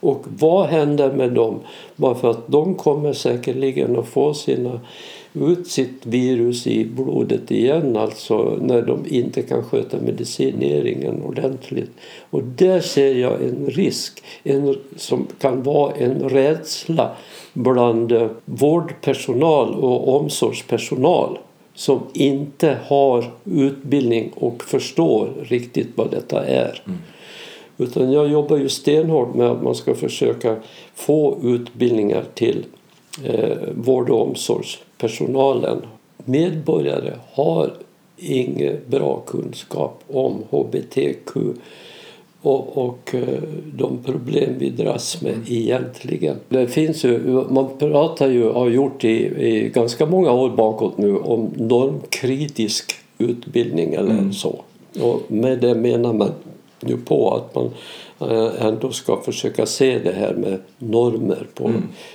Och 0.00 0.24
vad 0.38 0.66
händer 0.66 1.12
med 1.12 1.32
dem? 1.32 1.60
Bara 1.96 2.14
för 2.14 2.30
att 2.30 2.48
de 2.48 2.74
kommer 2.74 3.12
säkerligen 3.12 3.98
att 3.98 4.08
få 4.08 4.34
sina 4.34 4.80
ut 5.32 5.66
sitt 5.66 6.06
virus 6.06 6.66
i 6.66 6.84
blodet 6.84 7.50
igen 7.50 7.96
alltså 7.96 8.58
när 8.60 8.82
de 8.82 9.04
inte 9.08 9.42
kan 9.42 9.62
sköta 9.62 9.96
medicineringen 10.00 11.22
ordentligt. 11.22 11.90
Och 12.30 12.42
där 12.42 12.80
ser 12.80 13.14
jag 13.14 13.42
en 13.42 13.66
risk 13.66 14.22
en, 14.42 14.76
som 14.96 15.26
kan 15.40 15.62
vara 15.62 15.94
en 15.94 16.28
rädsla 16.28 17.16
bland 17.52 18.12
eh, 18.12 18.28
vårdpersonal 18.44 19.74
och 19.74 20.20
omsorgspersonal 20.20 21.38
som 21.74 22.00
inte 22.12 22.78
har 22.86 23.30
utbildning 23.44 24.30
och 24.34 24.64
förstår 24.64 25.30
riktigt 25.42 25.88
vad 25.94 26.10
detta 26.10 26.46
är. 26.46 26.82
Mm. 26.86 26.98
Utan 27.80 28.12
jag 28.12 28.28
jobbar 28.28 28.56
ju 28.56 28.68
stenhårt 28.68 29.34
med 29.34 29.46
att 29.46 29.62
man 29.62 29.74
ska 29.74 29.94
försöka 29.94 30.56
få 30.94 31.36
utbildningar 31.42 32.24
till 32.34 32.64
eh, 33.24 33.58
vård 33.74 34.10
och 34.10 34.22
omsorgspersonalen. 34.22 35.82
Medborgare 36.24 37.12
har 37.32 37.72
ingen 38.16 38.76
bra 38.86 39.22
kunskap 39.26 40.02
om 40.12 40.42
hbtq 40.50 41.36
och, 42.42 42.78
och 42.78 43.14
eh, 43.14 43.42
de 43.74 43.98
problem 44.04 44.54
vi 44.58 44.70
dras 44.70 45.22
med 45.22 45.34
egentligen. 45.48 46.36
Det 46.48 46.66
finns 46.66 47.04
ju, 47.04 47.44
man 47.50 47.68
pratar 47.78 48.28
ju, 48.28 48.50
har 48.52 48.68
gjort 48.68 49.04
i, 49.04 49.16
i 49.46 49.70
ganska 49.74 50.06
många 50.06 50.32
år 50.32 50.50
bakåt 50.50 50.98
nu 50.98 51.16
om 51.16 51.50
normkritisk 51.56 52.92
utbildning 53.18 53.94
eller 53.94 54.32
så. 54.32 54.60
Och 55.00 55.22
med 55.28 55.58
det 55.58 55.74
menar 55.74 56.12
man 56.12 56.30
ju 56.86 56.96
på 56.96 57.34
att 57.34 57.54
man 57.54 57.70
eh, 58.30 58.66
ändå 58.66 58.90
ska 58.90 59.16
försöka 59.16 59.66
se 59.66 59.98
det 59.98 60.12
här 60.12 60.34
med 60.34 60.58
normer 60.78 61.46
på 61.54 61.72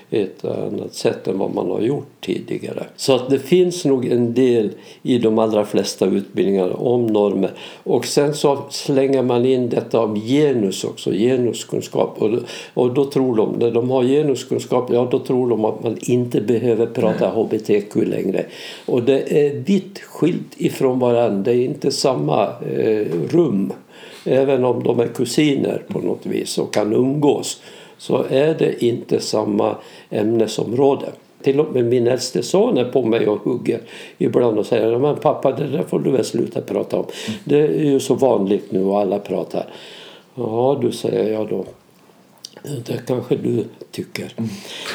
ett 0.09 0.45
annat 0.45 0.93
sätt 0.93 1.27
än 1.27 1.37
vad 1.37 1.53
man 1.53 1.71
har 1.71 1.81
gjort 1.81 2.07
tidigare. 2.21 2.85
Så 2.95 3.15
att 3.15 3.29
det 3.29 3.39
finns 3.39 3.85
nog 3.85 4.05
en 4.05 4.33
del 4.33 4.69
i 5.01 5.17
de 5.17 5.39
allra 5.39 5.65
flesta 5.65 6.05
utbildningar 6.05 6.83
om 6.83 7.07
normer. 7.07 7.51
Och 7.83 8.05
sen 8.05 8.33
så 8.33 8.57
slänger 8.69 9.23
man 9.23 9.45
in 9.45 9.69
detta 9.69 9.99
om 9.99 10.15
genus 10.15 10.83
också, 10.83 11.11
genuskunskap. 11.11 12.21
Och, 12.21 12.31
och 12.73 12.93
då 12.93 13.05
tror 13.05 13.35
de, 13.35 13.55
när 13.59 13.71
de 13.71 13.89
har 13.89 14.03
genuskunskap, 14.03 14.89
ja 14.93 15.07
då 15.11 15.19
tror 15.19 15.49
de 15.49 15.65
att 15.65 15.83
man 15.83 15.97
inte 16.01 16.41
behöver 16.41 16.85
prata 16.85 17.29
hbtq 17.29 17.95
längre. 17.95 18.45
Och 18.85 19.03
det 19.03 19.47
är 19.47 19.53
vitt 19.53 19.99
skilt 19.99 20.53
ifrån 20.57 20.99
varandra, 20.99 21.43
det 21.43 21.51
är 21.51 21.65
inte 21.65 21.91
samma 21.91 22.43
eh, 22.43 23.07
rum. 23.29 23.73
Även 24.25 24.65
om 24.65 24.83
de 24.83 24.99
är 24.99 25.07
kusiner 25.07 25.83
på 25.87 25.99
något 25.99 26.25
vis 26.25 26.57
och 26.57 26.73
kan 26.73 26.93
umgås 26.93 27.61
så 27.97 28.25
är 28.29 28.55
det 28.59 28.83
inte 28.83 29.19
samma 29.19 29.75
ämnesområde. 30.09 31.05
Till 31.41 31.59
och 31.59 31.73
med 31.73 31.85
min 31.85 32.07
äldste 32.07 32.43
son 32.43 32.77
är 32.77 32.85
på 32.85 33.03
mig 33.03 33.27
och 33.27 33.39
hugger 33.39 33.81
ibland 34.17 34.59
och 34.59 34.65
säger 34.65 34.97
men 34.97 35.15
pappa 35.15 35.51
det 35.51 35.67
där 35.67 35.83
får 35.83 35.99
du 35.99 36.11
väl 36.11 36.25
sluta 36.25 36.61
prata 36.61 36.97
om. 36.97 37.05
Det 37.43 37.59
är 37.59 37.83
ju 37.83 37.99
så 37.99 38.13
vanligt 38.15 38.71
nu 38.71 38.83
och 38.83 38.99
alla 38.99 39.19
pratar. 39.19 39.65
Ja 40.35 40.79
du 40.81 40.91
säger 40.91 41.33
jag 41.33 41.49
då. 41.49 41.65
Det 42.85 43.05
kanske 43.07 43.35
du 43.35 43.63
tycker. 43.91 44.33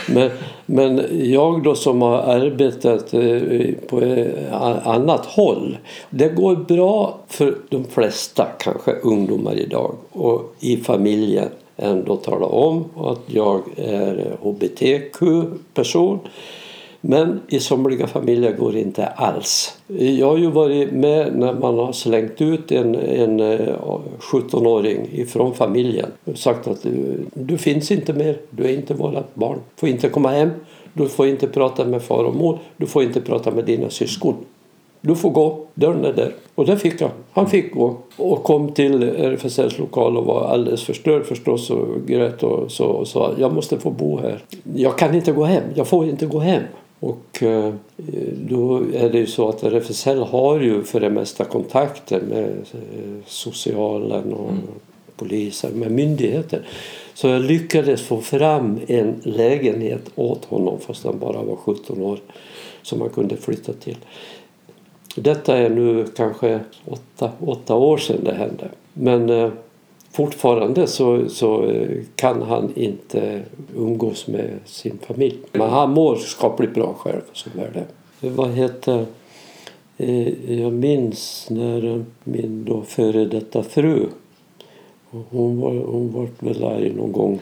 Men, 0.09 0.31
men 0.67 1.07
jag 1.31 1.63
då 1.63 1.75
som 1.75 2.03
har 2.03 2.19
arbetat 2.19 3.15
eh, 3.15 3.75
på 3.89 4.03
eh, 4.03 4.89
annat 4.89 5.27
håll. 5.27 5.79
Det 6.11 6.29
går 6.29 6.57
bra 6.57 7.19
för 7.29 7.55
de 7.69 7.85
flesta 7.85 8.47
kanske 8.59 8.93
ungdomar 8.93 9.55
idag 9.55 9.95
och 10.13 10.55
i 10.61 10.77
familjen 10.77 11.49
ändå 11.77 12.17
tala 12.17 12.47
om 12.47 12.85
att 12.97 13.23
jag 13.27 13.63
är 13.77 14.37
hbtq-person. 14.43 16.19
Men 17.01 17.41
i 17.49 17.61
somliga 17.61 18.07
familjer 18.07 18.53
går 18.53 18.73
det 18.73 18.81
inte 18.81 19.07
alls. 19.07 19.79
Jag 19.87 20.27
har 20.27 20.39
ju 20.39 20.51
varit 20.51 20.93
med 20.93 21.37
när 21.37 21.55
man 21.55 21.79
har 21.79 21.93
slängt 21.93 22.41
ut 22.41 22.73
en, 22.73 22.95
en 22.95 23.41
eh, 23.41 23.75
17-åring 24.19 25.09
ifrån 25.13 25.55
familjen 25.55 26.11
och 26.25 26.39
sagt 26.39 26.69
att 26.69 26.83
du, 26.83 27.27
du 27.35 27.59
finns 27.59 27.91
inte 27.91 28.13
mer, 28.13 28.37
du 28.51 28.65
är 28.65 28.73
inte 28.73 28.95
vårat 28.95 29.35
barn, 29.35 29.59
får 29.77 29.89
inte 29.89 30.09
komma 30.09 30.29
hem, 30.29 30.51
du 30.93 31.09
får 31.09 31.27
inte 31.27 31.47
prata 31.47 31.85
med 31.85 32.03
far 32.03 32.25
och 32.25 32.35
mor, 32.35 32.59
du 32.77 32.87
får 32.87 33.03
inte 33.03 33.21
prata 33.21 33.51
med 33.51 33.65
dina 33.65 33.91
syskon. 33.91 34.35
Du 35.01 35.17
får 35.17 35.31
gå, 35.31 35.67
dörren 35.75 36.05
är 36.05 36.13
där. 36.13 36.33
Och 36.55 36.67
det 36.67 36.77
fick 36.77 37.01
han. 37.01 37.11
Han 37.33 37.47
fick 37.47 37.75
gå. 37.75 37.97
Och 38.17 38.43
kom 38.43 38.73
till 38.73 39.03
RFSLs 39.03 39.79
lokal 39.79 40.17
och 40.17 40.25
var 40.25 40.49
alldeles 40.49 40.83
förstörd 40.83 41.25
förstås 41.25 41.71
och 41.71 42.07
grät 42.07 42.43
och 42.43 42.71
så 42.71 42.85
och 42.85 43.09
sa 43.09 43.35
jag 43.39 43.55
måste 43.55 43.79
få 43.79 43.91
bo 43.91 44.19
här. 44.19 44.45
Jag 44.75 44.99
kan 44.99 45.15
inte 45.15 45.33
gå 45.33 45.45
hem, 45.45 45.63
jag 45.75 45.87
får 45.87 46.09
inte 46.09 46.27
gå 46.27 46.39
hem. 46.39 46.63
Och 47.01 47.43
eh, 47.43 47.75
då 48.49 48.83
är 48.95 49.11
det 49.11 49.19
ju 49.19 49.27
så 49.27 49.49
att 49.49 49.63
RFSL 49.63 50.23
har 50.23 50.61
ju 50.61 50.83
för 50.83 51.01
det 51.01 51.11
mesta 51.11 51.45
kontakter 51.45 52.21
med 52.21 52.51
eh, 52.73 53.25
socialen 53.27 54.33
och 54.33 54.53
polisen, 55.17 55.73
med 55.73 55.93
myndigheter. 55.93 56.67
Så 57.15 57.29
jag 57.29 57.43
lyckades 57.43 58.03
få 58.03 58.21
fram 58.21 58.81
en 58.87 59.21
lägenhet 59.23 60.11
åt 60.15 60.45
honom 60.45 60.81
fast 60.81 61.05
han 61.05 61.19
bara 61.19 61.43
var 61.43 61.57
17 61.57 62.03
år 62.03 62.19
som 62.83 63.01
han 63.01 63.11
kunde 63.11 63.37
flytta 63.37 63.73
till. 63.73 63.97
Detta 65.15 65.57
är 65.57 65.71
nu 65.71 66.07
kanske 66.17 66.61
åtta, 66.85 67.31
åtta 67.41 67.75
år 67.75 67.97
sedan 67.97 68.25
det 68.25 68.35
hände. 68.35 68.69
Men 68.93 69.31
eh, 69.31 69.51
fortfarande 70.13 70.87
så, 70.87 71.29
så 71.29 71.65
eh, 71.65 71.99
kan 72.17 72.43
han 72.43 72.73
inte 72.75 73.43
umgås 73.77 74.27
med 74.27 74.51
sin 74.65 74.99
familj. 75.07 75.39
Men 75.53 75.71
han 75.71 75.91
mår 75.91 76.17
skapligt 76.17 76.75
bra 76.75 76.95
själv 76.99 77.23
som 77.33 77.53
är 77.61 77.71
det. 77.71 78.29
Vad 78.29 78.51
heter 78.51 79.07
eh, 79.97 80.61
jag 80.61 80.73
minns 80.73 81.47
när 81.51 82.05
min 82.25 82.65
då 82.65 82.83
före 82.83 83.25
detta 83.25 83.63
fru 83.63 84.07
hon 85.11 85.61
var, 85.61 85.73
hon 85.73 86.13
var 86.13 86.29
väl 86.39 86.65
arg 86.65 86.93
någon 86.93 87.13
gång. 87.13 87.41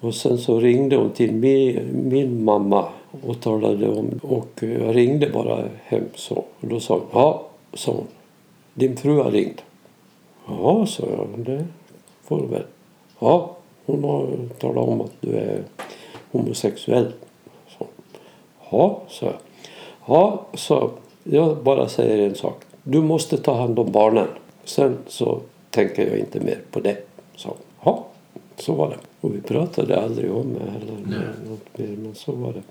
Och 0.00 0.14
sen 0.14 0.38
så 0.38 0.60
ringde 0.60 0.96
hon 0.96 1.10
till 1.10 1.32
min, 1.32 2.08
min 2.08 2.44
mamma 2.44 2.88
och 3.22 3.40
talade 3.40 3.88
om 3.88 4.20
och 4.22 4.50
jag 4.58 4.96
ringde 4.96 5.30
bara 5.30 5.64
hem 5.84 6.04
så. 6.14 6.34
Och 6.34 6.68
då 6.68 6.80
sa 6.80 6.94
hon, 6.94 7.06
ja, 7.12 7.46
sa 7.74 7.92
hon, 7.92 8.06
din 8.74 8.96
fru 8.96 9.16
har 9.16 9.30
ringt. 9.30 9.62
Ja, 10.48 10.86
sa 10.86 11.04
jag, 11.10 11.28
det 11.36 11.64
får 12.26 12.40
du 12.40 12.46
väl. 12.46 12.62
Ja, 13.18 13.56
hon 13.86 14.04
har 14.04 14.28
talat 14.58 14.88
om 14.88 15.00
att 15.00 15.12
du 15.20 15.36
är 15.36 15.62
homosexuell. 16.32 17.12
Så. 17.78 17.86
Ja, 18.70 19.02
sa 19.08 19.26
jag. 19.26 19.36
Ja, 20.06 20.46
så 20.54 20.90
jag 21.24 21.56
bara 21.56 21.88
säger 21.88 22.28
en 22.28 22.34
sak. 22.34 22.62
Du 22.82 23.02
måste 23.02 23.36
ta 23.36 23.54
hand 23.54 23.78
om 23.78 23.92
barnen. 23.92 24.28
Sen 24.64 24.98
så 25.06 25.40
tänker 25.70 26.06
jag 26.06 26.18
inte 26.18 26.40
mer 26.40 26.58
på 26.70 26.80
det. 26.80 26.96
Så, 27.36 27.54
ja, 27.84 28.06
så 28.56 28.72
var 28.72 28.88
det. 28.88 28.96
Och 29.20 29.34
vi 29.34 29.40
pratade 29.40 30.02
aldrig 30.02 30.32
om 30.32 30.54
det 30.54 30.60
eller 30.60 31.50
något 31.50 31.78
mer, 31.78 31.96
men 31.96 32.14
så 32.14 32.32
var 32.32 32.52
det. 32.52 32.62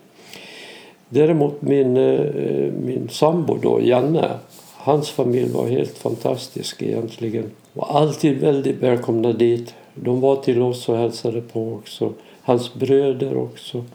Däremot 1.10 1.62
min, 1.62 1.97
eh, 1.97 2.72
min 2.72 3.10
sambo 3.10 3.58
då, 3.58 3.82
Janne, 3.82 4.32
hans 4.76 5.10
familj 5.10 5.51
var 5.51 5.68
helt 5.68 5.97
fantastisk 5.97 6.82
egentligen. 6.82 7.51
Var 7.76 7.88
alltid 7.88 8.40
väldigt 8.40 8.76
välkomna 8.76 9.34
dit. 9.34 9.76
De 9.96 10.22
var 10.22 10.36
till 10.36 10.62
oss 10.62 10.90
och 10.90 10.98
hälsade 10.98 11.42
på 11.42 11.74
också. 11.74 12.14
Hans 12.42 12.74
bröder 12.74 13.38
också. 13.38 13.86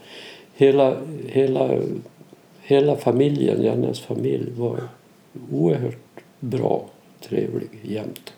Hela, 0.55 0.97
hela, 1.27 1.81
hela 2.61 2.97
familjen, 2.97 3.63
Jannes 3.63 4.01
familj, 4.01 4.51
var 4.57 4.79
oerhört 5.53 6.21
bra, 6.41 6.85
trevlig 7.29 7.69
jämt. 7.83 8.33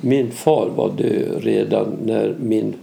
Min 0.00 0.30
far 0.30 0.68
var 0.76 0.90
död 0.90 1.44
redan 1.44 1.96
när 2.04 2.36
min 2.40 2.74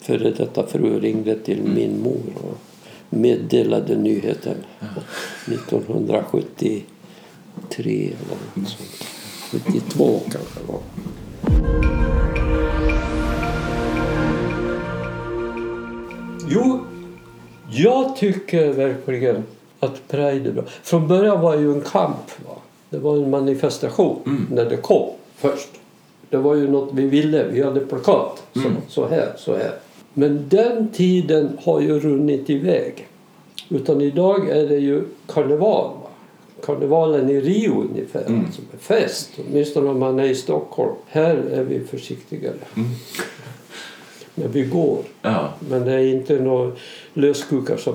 före 0.00 0.30
detta 0.30 0.66
fru 0.66 1.00
ringde 1.00 1.38
till 1.38 1.62
min 1.62 2.02
mor 2.02 2.32
och 2.36 2.58
meddelade 3.10 3.96
nyheten 3.96 4.56
1973 5.46 6.82
eller 7.84 8.36
något 8.54 8.68
sånt. 8.68 9.21
72 9.52 10.20
kanske 10.30 10.60
det 10.60 10.72
var. 10.72 10.80
Jo, 16.48 16.80
jag 17.70 18.16
tycker 18.16 18.72
verkligen 18.72 19.44
att 19.80 20.08
Pride 20.08 20.48
är 20.48 20.52
bra. 20.52 20.64
Från 20.82 21.08
början 21.08 21.40
var 21.40 21.56
det 21.56 21.62
ju 21.62 21.72
en 21.72 21.80
kamp. 21.80 22.46
Va? 22.48 22.54
Det 22.90 22.98
var 22.98 23.16
en 23.16 23.30
manifestation 23.30 24.18
mm. 24.26 24.46
när 24.50 24.64
det 24.64 24.76
kom 24.76 25.10
först. 25.36 25.70
Det 26.30 26.36
var 26.36 26.54
ju 26.54 26.70
något 26.70 26.90
vi 26.92 27.06
ville. 27.06 27.44
Vi 27.48 27.62
hade 27.62 27.80
plakat. 27.80 28.42
Så, 28.52 28.60
mm. 28.60 28.72
så 28.88 29.08
här, 29.08 29.32
så 29.36 29.56
här. 29.56 29.72
Men 30.14 30.48
den 30.48 30.88
tiden 30.88 31.58
har 31.64 31.80
ju 31.80 32.00
runnit 32.00 32.50
iväg. 32.50 33.08
Utan 33.68 34.00
idag 34.00 34.48
är 34.48 34.68
det 34.68 34.78
ju 34.78 35.04
karneval. 35.26 35.90
Va? 36.62 36.74
Karnevalen 36.74 37.30
i 37.30 37.40
Rio 37.40 37.80
ungefär, 37.80 38.26
mm. 38.26 38.44
alltså 38.44 38.62
med 38.70 38.80
fest. 38.80 39.30
Åtminstone 39.48 39.90
om 39.90 39.98
man 39.98 40.18
är 40.18 40.24
i 40.24 40.34
Stockholm. 40.34 40.94
Här 41.08 41.36
är 41.36 41.64
vi 41.64 41.80
försiktigare. 41.80 42.54
Mm. 42.76 42.88
När 44.34 44.48
vi 44.48 44.62
går. 44.62 44.98
Ja. 45.22 45.52
Men 45.68 45.84
det 45.84 45.92
är 45.92 46.06
inte 46.06 46.38
några 46.38 46.72
löskukar 47.14 47.76
som 47.76 47.94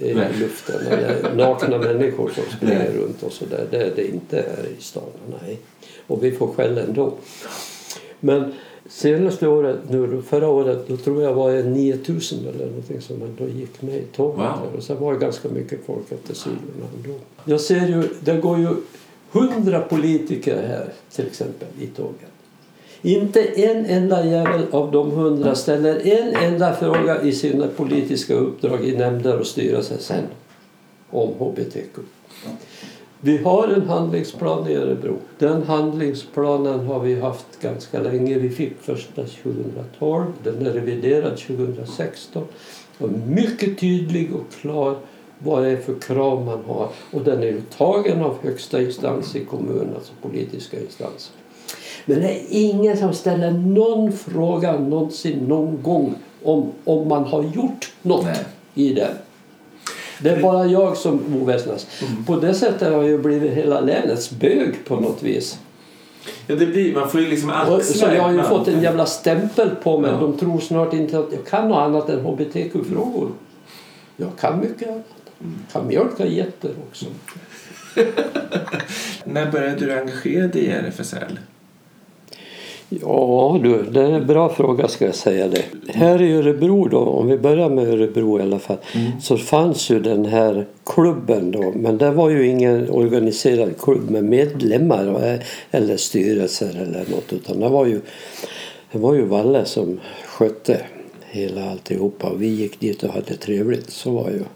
är 0.00 0.14
Nej. 0.14 0.28
i 0.34 0.40
luften 0.40 0.86
eller 0.86 1.34
nakna 1.34 1.78
människor 1.78 2.30
som 2.34 2.44
springer 2.56 2.92
runt 2.92 3.22
och 3.22 3.32
sådär. 3.32 3.66
Det 3.70 3.76
är 3.76 3.92
det 3.96 4.08
inte 4.08 4.36
här 4.36 4.66
i 4.78 4.82
stan. 4.82 5.02
Nej. 5.42 5.58
Och 6.06 6.24
vi 6.24 6.32
får 6.32 6.46
skäll 6.46 6.78
ändå. 6.78 7.14
Men 8.20 8.52
senaste 8.94 9.48
året, 9.48 9.78
nu, 9.90 10.22
förra 10.22 10.48
året, 10.48 10.88
då 10.88 10.96
tror 10.96 11.22
jag 11.22 11.34
var 11.34 11.52
det 11.52 11.62
9000 11.62 12.38
eller 12.38 12.66
någonting 12.66 13.00
som 13.00 13.22
ändå 13.22 13.48
gick 13.48 13.82
med 13.82 13.94
i 13.94 14.04
tåget. 14.16 14.38
Wow. 14.38 14.76
Och 14.76 14.82
sen 14.82 15.00
var 15.00 15.12
det 15.12 15.18
ganska 15.18 15.48
mycket 15.48 15.86
folk 15.86 16.12
efter 16.12 16.34
sidorna 16.34 16.86
ändå. 16.96 17.18
Jag 17.44 17.60
ser 17.60 17.86
ju, 17.86 18.08
det 18.20 18.36
går 18.36 18.58
ju 18.58 18.68
hundra 19.30 19.80
politiker 19.80 20.62
här 20.68 20.92
till 21.10 21.26
exempel 21.26 21.68
i 21.80 21.86
tåget. 21.86 22.30
Inte 23.02 23.42
en 23.42 23.86
enda 23.86 24.26
jävel 24.26 24.62
av 24.70 24.92
de 24.92 25.10
hundra 25.10 25.54
ställer 25.54 26.06
en 26.06 26.34
enda 26.34 26.74
fråga 26.74 27.22
i 27.22 27.32
sina 27.32 27.66
politiska 27.66 28.34
uppdrag 28.34 28.84
i 28.84 28.96
nämnder 28.96 29.38
och 29.40 29.46
styrelser 29.46 29.98
sen 29.98 30.24
om 31.10 31.28
hbtq. 31.28 31.98
Vi 33.24 33.38
har 33.38 33.68
en 33.68 33.88
handlingsplan 33.88 34.68
i 34.68 34.74
Örebro. 34.74 35.16
Den 35.38 35.62
handlingsplanen 35.62 36.86
har 36.86 37.00
vi 37.00 37.20
haft 37.20 37.60
ganska 37.60 38.00
länge. 38.00 38.38
Vi 38.38 38.50
fick 38.50 38.80
första 38.80 39.22
2012. 39.22 40.24
Den 40.42 40.66
är 40.66 40.70
reviderad 40.70 41.36
2016. 41.36 42.42
Och 42.98 43.08
mycket 43.26 43.78
tydlig 43.80 44.34
och 44.34 44.60
klar 44.60 44.96
vad 45.38 45.62
det 45.62 45.70
är 45.70 45.76
för 45.76 46.00
krav 46.00 46.44
man 46.44 46.64
har. 46.66 46.88
Och 47.12 47.22
den 47.24 47.42
är 47.42 47.46
ju 47.46 47.60
tagen 47.60 48.22
av 48.22 48.36
högsta 48.42 48.82
instans 48.82 49.36
i 49.36 49.44
kommunen, 49.44 49.94
alltså 49.94 50.12
politiska 50.22 50.80
instanser. 50.80 51.34
Men 52.06 52.20
det 52.20 52.30
är 52.30 52.42
ingen 52.48 52.96
som 52.96 53.12
ställer 53.12 53.50
någon 53.50 54.12
fråga 54.12 54.78
någonsin 54.78 55.38
någon 55.38 55.82
gång 55.82 56.14
om, 56.42 56.72
om 56.84 57.08
man 57.08 57.24
har 57.24 57.42
gjort 57.42 57.92
något 58.02 58.24
Nej. 58.24 58.44
i 58.74 58.94
den. 58.94 59.14
Det 60.18 60.30
är 60.30 60.42
bara 60.42 60.66
jag 60.66 60.96
som 60.96 61.36
oväsnas. 61.42 61.86
Mm. 62.02 62.24
På 62.24 62.36
det 62.36 62.54
sättet 62.54 62.92
har 62.92 63.02
jag 63.02 63.22
blivit 63.22 63.52
hela 63.52 63.80
länets 63.80 64.30
bög 64.30 64.84
på 64.84 64.96
något 64.96 65.22
vis. 65.22 65.58
Ja, 66.46 66.56
det 66.56 66.66
blir, 66.66 66.94
man 66.94 67.10
får 67.10 67.20
ju 67.20 67.28
liksom 67.28 67.50
axla 67.50 67.80
Så 67.80 68.06
jag 68.06 68.22
har 68.22 68.32
ju 68.32 68.42
fått 68.42 68.68
en 68.68 68.82
jävla 68.82 69.06
stämpel 69.06 69.70
på 69.82 69.98
mig. 69.98 70.10
Ja. 70.10 70.16
De 70.16 70.38
tror 70.38 70.60
snart 70.60 70.92
inte 70.92 71.18
att 71.18 71.32
jag 71.32 71.46
kan 71.46 71.68
något 71.68 71.78
annat 71.78 72.08
än 72.08 72.20
hbtq-frågor. 72.20 73.28
Jag 74.16 74.30
kan 74.40 74.60
mycket 74.60 74.88
annat. 74.88 75.04
Mm. 75.40 75.58
kan 75.72 75.86
mjölka 75.86 76.26
getter 76.26 76.70
också. 76.88 77.06
När 79.24 79.52
började 79.52 79.86
du 79.86 79.98
engagera 79.98 80.46
dig 80.46 80.62
i 80.62 80.70
RFSL? 80.70 81.38
Ja 82.88 83.60
du, 83.62 83.82
det 83.82 84.00
är 84.00 84.10
en 84.10 84.26
bra 84.26 84.48
fråga 84.48 84.88
ska 84.88 85.04
jag 85.04 85.14
säga 85.14 85.48
det. 85.48 85.64
Här 85.88 86.22
i 86.22 86.32
Örebro 86.32 86.88
då, 86.88 86.98
om 86.98 87.26
vi 87.26 87.38
börjar 87.38 87.68
med 87.68 87.88
Örebro 87.88 88.38
i 88.38 88.42
alla 88.42 88.58
fall, 88.58 88.76
mm. 88.94 89.20
så 89.20 89.36
fanns 89.36 89.90
ju 89.90 90.00
den 90.00 90.24
här 90.24 90.66
klubben 90.86 91.50
då. 91.50 91.72
Men 91.76 91.98
det 91.98 92.10
var 92.10 92.30
ju 92.30 92.46
ingen 92.46 92.90
organiserad 92.90 93.78
klubb 93.78 94.10
med 94.10 94.24
medlemmar 94.24 95.38
eller 95.70 95.96
styrelser 95.96 96.70
eller 96.82 97.04
något 97.10 97.32
utan 97.32 97.60
det 97.60 97.68
var 97.68 97.86
ju, 97.86 98.00
det 98.92 98.98
var 98.98 99.14
ju 99.14 99.24
Valle 99.24 99.64
som 99.64 100.00
skötte 100.26 100.80
hela 101.34 101.70
alltihopa 101.70 102.28
och 102.28 102.42
vi 102.42 102.46
gick 102.46 102.80
dit 102.80 103.02
och 103.02 103.12
hade 103.12 103.36
trevligt. 103.36 103.90
Så 103.90 104.10
var 104.10 104.28
ju. 104.28 104.36
Mm. 104.36 104.48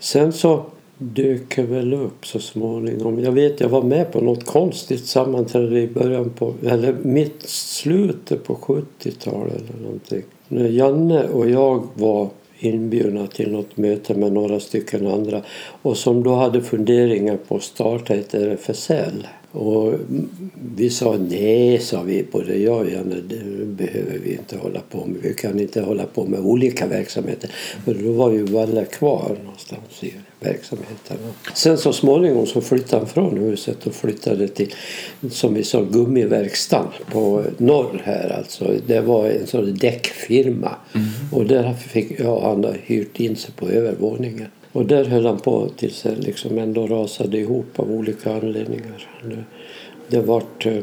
Sen 0.00 0.32
så 0.32 0.64
dök 1.02 1.58
väl 1.58 1.94
upp 1.94 2.26
så 2.26 2.38
småningom. 2.40 3.20
Jag 3.20 3.32
vet 3.32 3.60
jag 3.60 3.68
var 3.68 3.82
med 3.82 4.12
på 4.12 4.20
något 4.20 4.46
konstigt 4.46 5.06
sammanträde 5.06 5.80
i 5.80 5.86
början 5.88 6.30
på, 6.30 6.54
eller 6.66 6.96
mitt 7.02 7.42
slutet 7.48 8.44
på 8.44 8.54
70-talet 8.54 9.62
eller 9.70 9.82
någonting. 9.82 10.22
När 10.48 10.68
Janne 10.68 11.28
och 11.28 11.50
jag 11.50 11.86
var 11.94 12.28
inbjudna 12.58 13.26
till 13.26 13.52
något 13.52 13.76
möte 13.76 14.14
med 14.14 14.32
några 14.32 14.60
stycken 14.60 15.06
andra 15.06 15.42
och 15.82 15.96
som 15.96 16.22
då 16.22 16.34
hade 16.34 16.62
funderingar 16.62 17.36
på 17.36 17.56
att 17.56 17.62
starta 17.62 18.14
ett 18.14 18.34
RFSL. 18.34 19.26
Och 19.52 19.94
vi 20.76 20.90
sa 20.90 21.16
nej, 21.30 21.78
sa 21.78 22.02
vi, 22.02 22.24
både 22.32 22.58
jag 22.58 22.80
och 22.80 22.90
Janne, 22.90 23.14
det 23.14 23.66
behöver 23.66 24.18
vi 24.24 24.32
inte 24.32 24.56
hålla 24.56 24.80
på 24.90 25.06
med. 25.06 25.16
Vi 25.22 25.34
kan 25.34 25.60
inte 25.60 25.80
hålla 25.80 26.04
på 26.04 26.24
med 26.24 26.40
olika 26.40 26.86
verksamheter. 26.86 27.50
För 27.84 27.94
då 27.94 28.12
var 28.12 28.30
ju 28.30 28.44
Valle 28.44 28.84
kvar 28.84 29.36
någonstans 29.44 30.04
i 30.04 30.12
verksamheten. 30.40 31.16
Sen 31.54 31.78
så 31.78 31.92
småningom 31.92 32.46
så 32.46 32.60
flyttade 32.60 32.96
han 32.96 33.06
från 33.06 33.38
huset 33.38 33.86
och 33.86 33.94
flyttade 33.94 34.48
till, 34.48 34.74
som 35.30 35.54
vi 35.54 35.64
sa, 35.64 35.82
gummiverkstan 35.82 36.86
på 37.12 37.42
norr 37.58 38.02
här 38.04 38.36
alltså. 38.38 38.74
Det 38.86 39.00
var 39.00 39.26
en 39.26 39.46
sån 39.46 39.74
däckfirma. 39.74 40.74
Mm. 40.94 41.08
Och 41.32 41.46
där 41.46 41.74
fick 41.74 42.20
jag 42.20 42.40
han 42.40 42.66
hyrt 42.82 43.20
in 43.20 43.36
sig 43.36 43.54
på 43.54 43.68
övervåningen. 43.68 44.46
Och 44.72 44.86
där 44.86 45.04
höll 45.04 45.26
han 45.26 45.38
på 45.38 45.68
tills 45.76 46.02
det 46.02 46.16
liksom 46.16 46.58
ändå 46.58 46.86
rasade 46.86 47.38
ihop 47.38 47.78
av 47.80 47.90
olika 47.90 48.34
anledningar. 48.34 49.08
Det 50.08 50.20
vart 50.20 50.66
eh, 50.66 50.78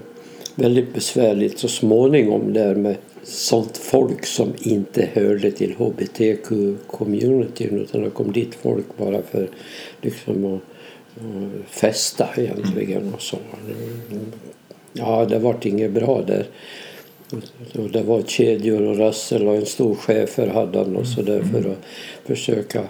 väldigt 0.55 0.93
besvärligt 0.93 1.60
så 1.60 1.68
småningom 1.68 2.53
där 2.53 2.76
med 2.76 2.95
sånt 3.28 3.78
folk 3.78 4.26
som 4.26 4.54
inte 4.60 5.10
hörde 5.14 5.52
till 5.52 5.76
hbtq-communityn 5.76 7.82
utan 7.82 8.02
det 8.02 8.10
kom 8.10 8.32
dit 8.32 8.56
folk 8.56 8.86
bara 8.98 9.22
för 9.22 9.50
liksom 10.02 10.46
att, 10.46 10.62
att 11.16 11.70
festa 11.70 12.30
egentligen 12.38 13.14
och 13.14 13.22
så. 13.22 13.38
Ja, 14.94 15.26
det 15.26 15.40
vart 15.40 15.66
inget 15.66 15.92
bra 15.92 16.22
där. 16.22 16.48
Och 17.74 17.90
det 17.90 18.02
var 18.02 18.22
kedjor 18.22 18.82
och 18.82 18.98
rassel 18.98 19.48
och 19.48 19.56
en 19.56 19.66
stor 19.66 19.96
schäfer 19.96 20.48
hade 20.48 20.80
han 20.80 20.96
och 20.96 21.08
så 21.08 21.22
där 21.22 21.42
för 21.42 21.72
att 21.72 21.86
försöka 22.26 22.84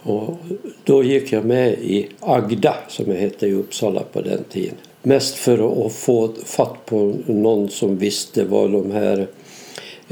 Och 0.02 0.36
då 0.84 1.04
gick 1.04 1.32
jag 1.32 1.44
med 1.44 1.72
i 1.72 2.08
Agda 2.20 2.74
som 2.88 3.04
jag 3.08 3.16
hette 3.16 3.46
i 3.46 3.52
Uppsala 3.52 4.02
på 4.12 4.20
den 4.20 4.44
tiden. 4.44 4.74
Mest 5.02 5.34
för 5.34 5.86
att 5.86 5.92
få 5.92 6.32
fatt 6.44 6.86
på 6.86 7.14
någon 7.26 7.68
som 7.68 7.98
visste 7.98 8.44
vad 8.44 8.70
de 8.70 8.90
här 8.90 9.28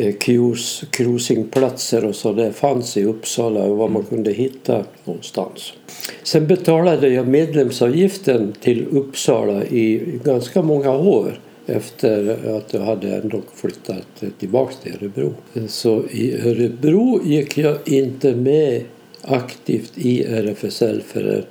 eh, 0.02 0.14
cruisingplatser 0.90 2.04
och 2.04 2.14
så 2.14 2.32
där 2.32 2.52
fanns 2.52 2.96
i 2.96 3.04
Uppsala 3.04 3.60
och 3.60 3.76
vad 3.76 3.90
man 3.90 4.04
kunde 4.04 4.32
hitta 4.32 4.84
någonstans. 5.04 5.72
Sen 6.22 6.46
betalade 6.46 7.08
jag 7.08 7.28
medlemsavgiften 7.28 8.52
till 8.60 8.86
Uppsala 8.90 9.64
i 9.64 10.18
ganska 10.24 10.62
många 10.62 10.90
år 10.90 11.40
efter 11.66 12.38
att 12.56 12.74
jag 12.74 12.80
hade 12.80 13.16
ändå 13.16 13.42
flyttat 13.54 14.24
tillbaka 14.38 14.74
till 14.82 14.94
Örebro. 14.94 15.34
Så 15.68 16.02
i 16.10 16.34
Örebro 16.34 17.20
gick 17.24 17.58
jag 17.58 17.78
inte 17.84 18.34
med 18.34 18.82
aktivt 19.22 19.92
i 19.94 20.24
RFSL 20.24 21.02
förrän 21.06 21.44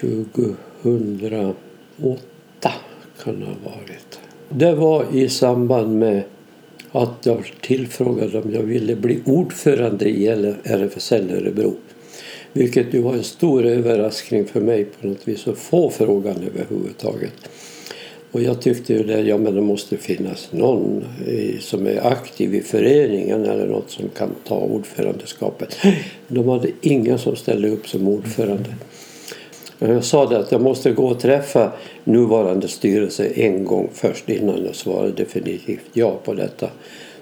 2008 0.00 2.72
kan 3.24 3.40
det 3.40 3.46
ha 3.46 3.54
varit. 3.64 4.20
Det 4.48 4.74
var 4.74 5.04
i 5.12 5.28
samband 5.28 5.98
med 5.98 6.22
att 6.92 7.26
jag 7.26 7.52
tillfrågade 7.60 8.38
om 8.38 8.54
jag 8.54 8.62
ville 8.62 8.96
bli 8.96 9.20
ordförande 9.24 10.08
i 10.08 10.26
RFSL 10.64 11.30
Örebro. 11.30 11.76
Vilket 12.52 12.94
ju 12.94 13.02
var 13.02 13.14
en 13.14 13.24
stor 13.24 13.66
överraskning 13.66 14.44
för 14.46 14.60
mig 14.60 14.84
på 14.84 15.06
något 15.06 15.28
vis 15.28 15.48
att 15.48 15.58
få 15.58 15.90
frågan 15.90 16.36
överhuvudtaget. 16.36 17.48
Och 18.32 18.42
jag 18.42 18.62
tyckte 18.62 18.92
ju 18.92 19.02
det, 19.02 19.20
ja 19.20 19.38
men 19.38 19.54
det 19.54 19.60
måste 19.60 19.96
finnas 19.96 20.48
någon 20.52 21.04
eh, 21.26 21.58
som 21.60 21.86
är 21.86 22.06
aktiv 22.06 22.54
i 22.54 22.60
föreningen 22.60 23.44
eller 23.44 23.66
något 23.66 23.90
som 23.90 24.08
kan 24.08 24.30
ta 24.44 24.58
ordförandeskapet. 24.58 25.76
De 26.28 26.48
hade 26.48 26.68
ingen 26.80 27.18
som 27.18 27.36
ställde 27.36 27.68
upp 27.68 27.88
som 27.88 28.08
ordförande. 28.08 28.74
Jag 29.78 30.04
sa 30.04 30.26
det 30.26 30.38
att 30.38 30.52
jag 30.52 30.60
måste 30.60 30.92
gå 30.92 31.06
och 31.06 31.20
träffa 31.20 31.72
nuvarande 32.04 32.68
styrelse 32.68 33.26
en 33.26 33.64
gång 33.64 33.90
först 33.92 34.28
innan 34.28 34.64
jag 34.64 34.74
svarade 34.74 35.12
definitivt 35.12 35.90
ja 35.92 36.18
på 36.24 36.34
detta. 36.34 36.68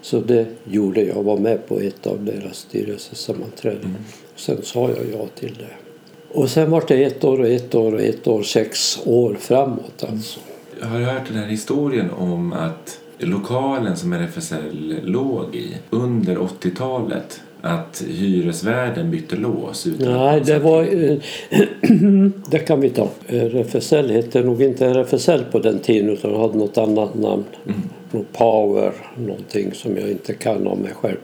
Så 0.01 0.21
det 0.21 0.47
gjorde 0.65 1.03
jag. 1.03 1.23
var 1.23 1.39
med 1.39 1.69
på 1.69 1.81
ett 1.81 2.07
av 2.07 2.25
deras 2.25 2.57
styrelsesammanträden. 2.57 3.85
Mm. 3.85 3.97
Sen 4.37 4.63
sa 4.63 4.81
jag 4.81 5.07
ja 5.13 5.27
till 5.35 5.55
det. 5.59 5.75
Och 6.29 6.51
sen 6.51 6.71
var 6.71 6.85
det 6.89 7.05
ett 7.05 7.25
år 7.25 7.41
och 7.41 7.49
ett 7.49 7.75
år 7.75 7.95
och 7.95 8.01
ett 8.01 8.27
år, 8.27 8.43
sex 8.43 8.99
år 9.05 9.35
framåt 9.35 10.05
alltså. 10.09 10.41
Jag 10.81 10.87
har 10.87 11.01
hört 11.01 11.29
den 11.29 11.37
här 11.37 11.47
historien 11.47 12.11
om 12.11 12.53
att 12.53 13.01
lokalen 13.19 13.97
som 13.97 14.13
RFSL 14.13 15.01
låg 15.05 15.55
i 15.55 15.77
under 15.91 16.37
80-talet 16.37 17.41
att 17.67 18.05
hyresvärden 18.09 19.11
bytte 19.11 19.37
lås? 19.37 19.87
Nej, 19.99 20.41
det 20.41 20.59
var... 20.59 20.87
det 22.51 22.59
kan 22.59 22.81
vi 22.81 22.91
ta. 22.91 23.09
RFSL 23.29 24.11
hette 24.11 24.43
nog 24.43 24.63
inte 24.63 24.87
RFSL 24.87 25.45
på 25.53 25.59
den 25.59 25.79
tiden 25.79 26.11
utan 26.11 26.35
hade 26.35 26.59
något 26.59 26.79
annat 26.79 27.15
namn. 27.15 27.45
Mm. 27.67 27.81
Power, 28.33 28.93
någonting 29.17 29.75
som 29.75 29.97
jag 29.97 30.11
inte 30.11 30.35
kan 30.35 30.67
om 30.67 30.79
mig 30.79 30.93
själv. 30.95 31.19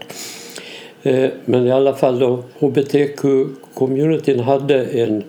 Eh, 1.03 1.31
men 1.45 1.67
i 1.67 1.73
alla 1.73 1.95
fall 1.95 2.19
då, 2.19 2.45
hbtq-communityn 2.59 4.41
hade 4.41 4.85
en 4.85 5.23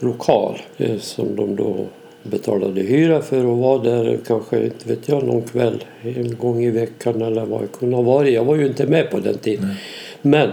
lokal 0.00 0.58
eh, 0.76 0.98
som 0.98 1.36
de 1.36 1.56
då 1.56 1.86
betalade 2.22 2.80
hyra 2.80 3.22
för 3.22 3.46
och 3.46 3.58
var 3.58 3.84
där 3.84 4.18
kanske, 4.26 4.64
inte 4.64 4.88
vet 4.88 5.08
jag, 5.08 5.22
någon 5.22 5.42
kväll 5.42 5.84
en 6.02 6.36
gång 6.36 6.64
i 6.64 6.70
veckan 6.70 7.22
eller 7.22 7.44
vad 7.44 7.60
det 7.60 7.66
kunde 7.66 7.96
ha 7.96 8.02
varit. 8.02 8.34
Jag 8.34 8.44
var 8.44 8.56
ju 8.56 8.66
inte 8.66 8.86
med 8.86 9.10
på 9.10 9.18
den 9.18 9.38
tiden. 9.38 9.66
Nej. 9.66 9.76
Men 10.22 10.50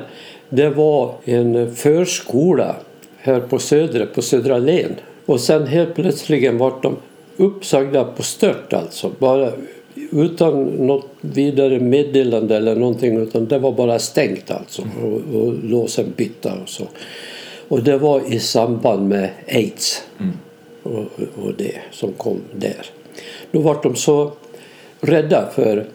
det 0.49 0.70
var 0.70 1.13
en 1.26 1.76
förskola 1.76 2.76
här 3.18 3.39
på 3.39 3.59
Södra, 3.59 4.05
på 4.05 4.22
Södra 4.22 4.57
Len. 4.57 4.95
Och 5.26 5.39
sen 5.39 5.68
helt 5.68 5.95
plötsligt 5.95 6.53
vart 6.53 6.84
de 6.84 6.95
uppsagda 7.38 8.03
på 8.03 8.24
stört 8.24 8.74
alltså. 8.74 9.11
Bara 9.20 9.51
utan 10.11 10.63
något 10.63 11.09
vidare 11.22 11.80
meddelande 11.80 12.57
eller 12.57 12.76
någonting 12.76 13.18
utan 13.18 13.45
det 13.45 13.59
var 13.59 13.72
bara 13.72 13.99
stängt 13.99 14.51
alltså 14.51 14.82
och, 15.03 15.36
och 15.36 15.53
låsen 15.63 16.13
bytta 16.15 16.53
och 16.63 16.70
så. 16.70 16.84
Och 17.68 17.84
det 17.84 17.97
var 17.97 18.34
i 18.34 18.39
samband 18.39 19.09
med 19.09 19.30
aids 19.47 20.03
mm. 20.20 20.34
och, 20.84 21.05
och 21.45 21.53
det 21.57 21.76
som 21.91 22.13
kom 22.13 22.41
där. 22.53 22.86
Då 23.51 23.59
var 23.59 23.80
de 23.84 23.95
så 23.95 24.32
rädda 25.01 25.49
för 25.55 25.86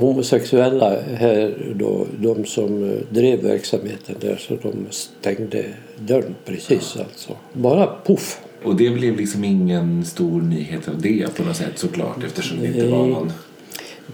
homosexuella 0.00 1.00
här 1.14 1.54
då, 1.74 2.06
de 2.18 2.44
som 2.44 2.90
eh, 2.90 2.96
drev 3.10 3.42
verksamheten 3.42 4.14
där 4.20 4.36
så 4.36 4.54
de 4.62 4.72
stängde 4.90 5.64
dörren 5.98 6.34
precis 6.44 6.94
ja. 6.96 7.04
alltså. 7.04 7.36
Bara 7.52 7.86
poff. 7.86 8.40
Och 8.64 8.76
det 8.76 8.90
blev 8.90 9.16
liksom 9.16 9.44
ingen 9.44 10.04
stor 10.04 10.42
nyhet 10.42 10.88
av 10.88 11.00
det 11.00 11.36
på 11.36 11.42
något 11.42 11.56
sätt 11.56 11.78
såklart 11.78 12.24
eftersom 12.24 12.60
det 12.60 12.66
inte 12.66 12.86
var 12.86 13.06
någon 13.06 13.32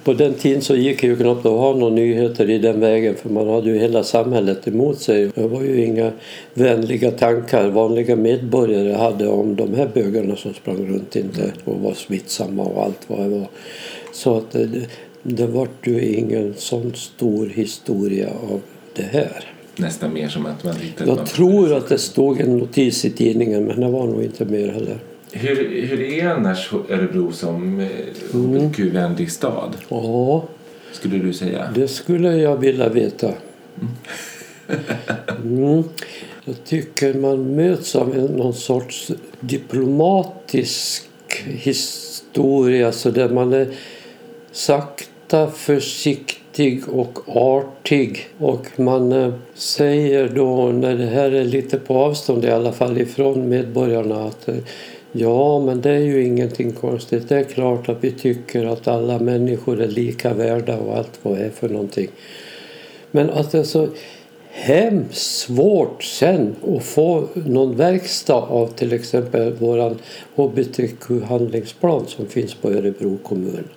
på 0.05 0.13
den 0.13 0.35
tiden 0.35 0.63
så 0.63 0.77
gick 0.77 1.01
det 1.01 1.07
ju 1.07 1.17
knappt 1.17 1.47
att 1.47 1.53
ha 1.53 1.75
några 1.75 1.95
nyheter 1.95 2.51
i 2.51 2.59
den 2.59 2.81
vägen 2.81 3.15
för 3.15 3.29
man 3.29 3.49
hade 3.49 3.71
ju 3.71 3.79
hela 3.79 4.05
samhället 4.05 4.69
emot 4.69 5.01
sig. 5.01 5.31
Det 5.35 5.47
var 5.49 5.63
ju 5.63 5.85
inga 5.85 6.13
vänliga 6.55 7.11
tankar 7.11 7.69
vanliga 7.69 8.17
medborgare 8.17 8.93
hade 8.93 9.29
om 9.29 9.57
de 9.57 9.75
här 9.75 9.91
bögarna 9.95 10.37
som 10.37 10.55
sprang 10.55 10.87
runt 10.87 11.17
inte 11.17 11.53
och 11.65 11.81
var 11.81 11.95
smittsamma 11.95 12.63
och 12.63 12.85
allt 12.85 13.01
vad 13.07 13.19
det 13.19 13.29
var. 13.29 13.49
Så 14.13 14.37
att 14.37 14.57
det, 15.25 15.35
det 15.35 15.47
var 15.47 15.69
ju 15.83 16.15
ingen 16.15 16.55
sån 16.57 16.95
stor 16.95 17.47
historia 17.47 18.31
av 18.51 18.61
det 18.95 19.03
här. 19.03 19.45
Nästan 19.77 20.13
mer 20.13 20.29
som 20.29 20.47
att 20.47 20.65
man 20.65 20.77
hittade 20.77 21.11
Jag 21.11 21.27
tror 21.27 21.73
att 21.73 21.89
det 21.89 21.99
stod 21.99 22.41
en 22.41 22.59
notis 22.59 23.05
i 23.05 23.11
tidningen 23.11 23.65
men 23.65 23.81
det 23.81 23.89
var 23.89 24.07
nog 24.07 24.23
inte 24.23 24.45
mer 24.45 24.69
heller. 24.69 24.99
Hur, 25.33 25.87
hur 25.87 26.01
är 26.01 26.29
annars 26.29 26.73
Örebro 26.89 27.33
som 27.33 27.81
eh, 27.81 27.89
hbtq-vänlig 28.33 29.19
mm. 29.19 29.31
stad? 29.31 29.77
Ja. 29.89 30.45
Skulle 30.93 31.19
du 31.19 31.33
säga? 31.33 31.71
Det 31.75 31.89
skulle 31.89 32.37
jag 32.37 32.57
vilja 32.57 32.89
veta. 32.89 33.33
mm. 35.45 35.85
Jag 36.45 36.65
tycker 36.65 37.15
man 37.15 37.55
möts 37.55 37.97
av 37.97 38.17
någon 38.37 38.55
sorts 38.55 39.11
diplomatisk 39.41 41.09
historia 41.45 42.93
så 42.93 43.11
där 43.11 43.29
man 43.29 43.53
är 43.53 43.69
sakta 44.53 45.14
försiktig 45.55 46.89
och 46.89 47.19
artig. 47.27 48.29
Och 48.39 48.67
man 48.77 49.13
eh, 49.13 49.33
säger 49.55 50.29
då 50.29 50.67
när 50.67 50.97
det 50.97 51.07
här 51.07 51.33
är 51.33 51.45
lite 51.45 51.79
på 51.79 51.99
avstånd 51.99 52.45
i 52.45 52.51
alla 52.51 52.73
fall 52.73 53.01
ifrån 53.01 53.49
medborgarna 53.49 54.25
att 54.25 54.49
eh, 54.49 54.55
Ja, 55.17 55.59
men 55.61 55.81
det 55.81 55.91
är 55.91 55.99
ju 55.99 56.25
ingenting 56.25 56.73
konstigt. 56.73 57.29
Det 57.29 57.39
är 57.39 57.45
klart 57.45 57.89
att 57.89 58.05
vi 58.05 58.11
tycker 58.11 58.67
att 58.67 58.89
alla 58.89 59.19
människor 59.19 59.81
är 59.81 59.89
lika 59.89 60.35
värda 60.35 60.79
och 60.79 60.97
allt 60.97 61.19
vad 61.23 61.39
det 61.39 61.45
är 61.45 61.51
för 61.51 61.69
någonting. 61.69 62.09
Men 63.11 63.31
att 63.31 63.53
det 63.53 63.59
är 63.59 63.63
så 63.63 63.89
hemskt 64.51 65.37
svårt 65.37 66.05
sen 66.05 66.57
att 66.77 66.85
få 66.85 67.29
någon 67.35 67.77
verkstad 67.77 68.35
av 68.35 68.67
till 68.67 68.93
exempel 68.93 69.53
våran 69.53 69.99
hbtq-handlingsplan 70.37 72.07
som 72.07 72.27
finns 72.27 72.55
på 72.55 72.71
Örebro 72.71 73.19
kommun 73.23 73.69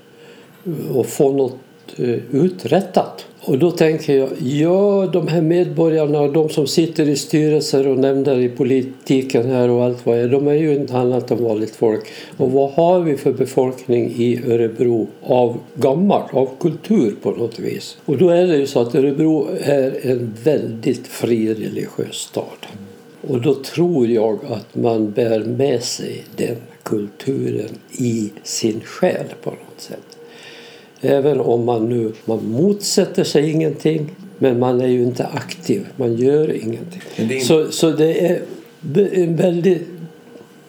och 0.94 1.06
få 1.06 1.32
något 1.32 1.58
eh, 1.98 2.20
uträttat. 2.32 3.26
Och 3.48 3.60
då 3.60 3.72
tänker 3.72 4.18
jag, 4.18 4.30
ja 4.42 5.10
de 5.14 5.28
här 5.28 5.42
medborgarna, 5.42 6.28
de 6.28 6.50
som 6.50 6.68
sitter 6.68 7.10
i 7.10 7.16
styrelser 7.16 7.88
och 7.88 7.98
nämnder 7.98 8.40
i 8.40 8.50
politiken 8.50 9.46
här 9.46 9.70
och 9.70 9.84
allt 9.84 10.06
vad 10.06 10.18
är, 10.18 10.28
de 10.28 10.48
är 10.48 10.54
ju 10.54 10.76
inte 10.76 10.98
annat 10.98 11.32
än 11.32 11.44
vanligt 11.44 11.76
folk. 11.76 12.08
Och 12.38 12.52
vad 12.52 12.72
har 12.72 13.00
vi 13.00 13.18
för 13.18 13.34
befolkning 13.34 14.14
i 14.18 14.42
Örebro 14.48 15.08
av 15.24 15.58
gammalt, 15.76 16.34
av 16.34 16.50
kultur 16.60 17.16
på 17.22 17.32
något 17.32 17.60
vis? 17.60 17.98
Och 18.06 18.18
då 18.18 18.30
är 18.30 18.48
det 18.48 18.58
ju 18.58 18.68
så 18.68 18.82
att 18.82 18.96
Örebro 18.96 19.48
är 19.62 20.12
en 20.12 20.34
väldigt 20.44 21.08
fri 21.08 21.54
religiös 21.54 22.16
stad. 22.16 22.68
Och 23.28 23.42
då 23.42 23.56
tror 23.56 24.08
jag 24.08 24.40
att 24.50 24.76
man 24.76 25.12
bär 25.12 25.40
med 25.40 25.84
sig 25.84 26.24
den 26.36 26.58
kulturen 26.84 27.78
i 27.92 28.32
sin 28.44 28.82
själ 28.82 29.26
på 29.44 29.50
något 29.50 29.82
sätt. 29.82 30.17
Även 31.02 31.40
om 31.40 31.66
man 31.66 31.90
nu 31.90 32.12
man 32.26 32.52
motsätter 32.52 33.24
sig 33.24 33.52
ingenting. 33.52 34.10
Men 34.38 34.60
man 34.60 34.82
är 34.82 34.88
ju 34.88 35.04
inte 35.04 35.26
aktiv, 35.26 35.88
man 35.96 36.16
gör 36.16 36.52
ingenting. 36.52 37.02
Det. 37.16 37.40
Så, 37.40 37.72
så 37.72 37.90
det 37.90 38.26
är 38.26 38.42
en 39.14 39.36
väldig 39.36 39.82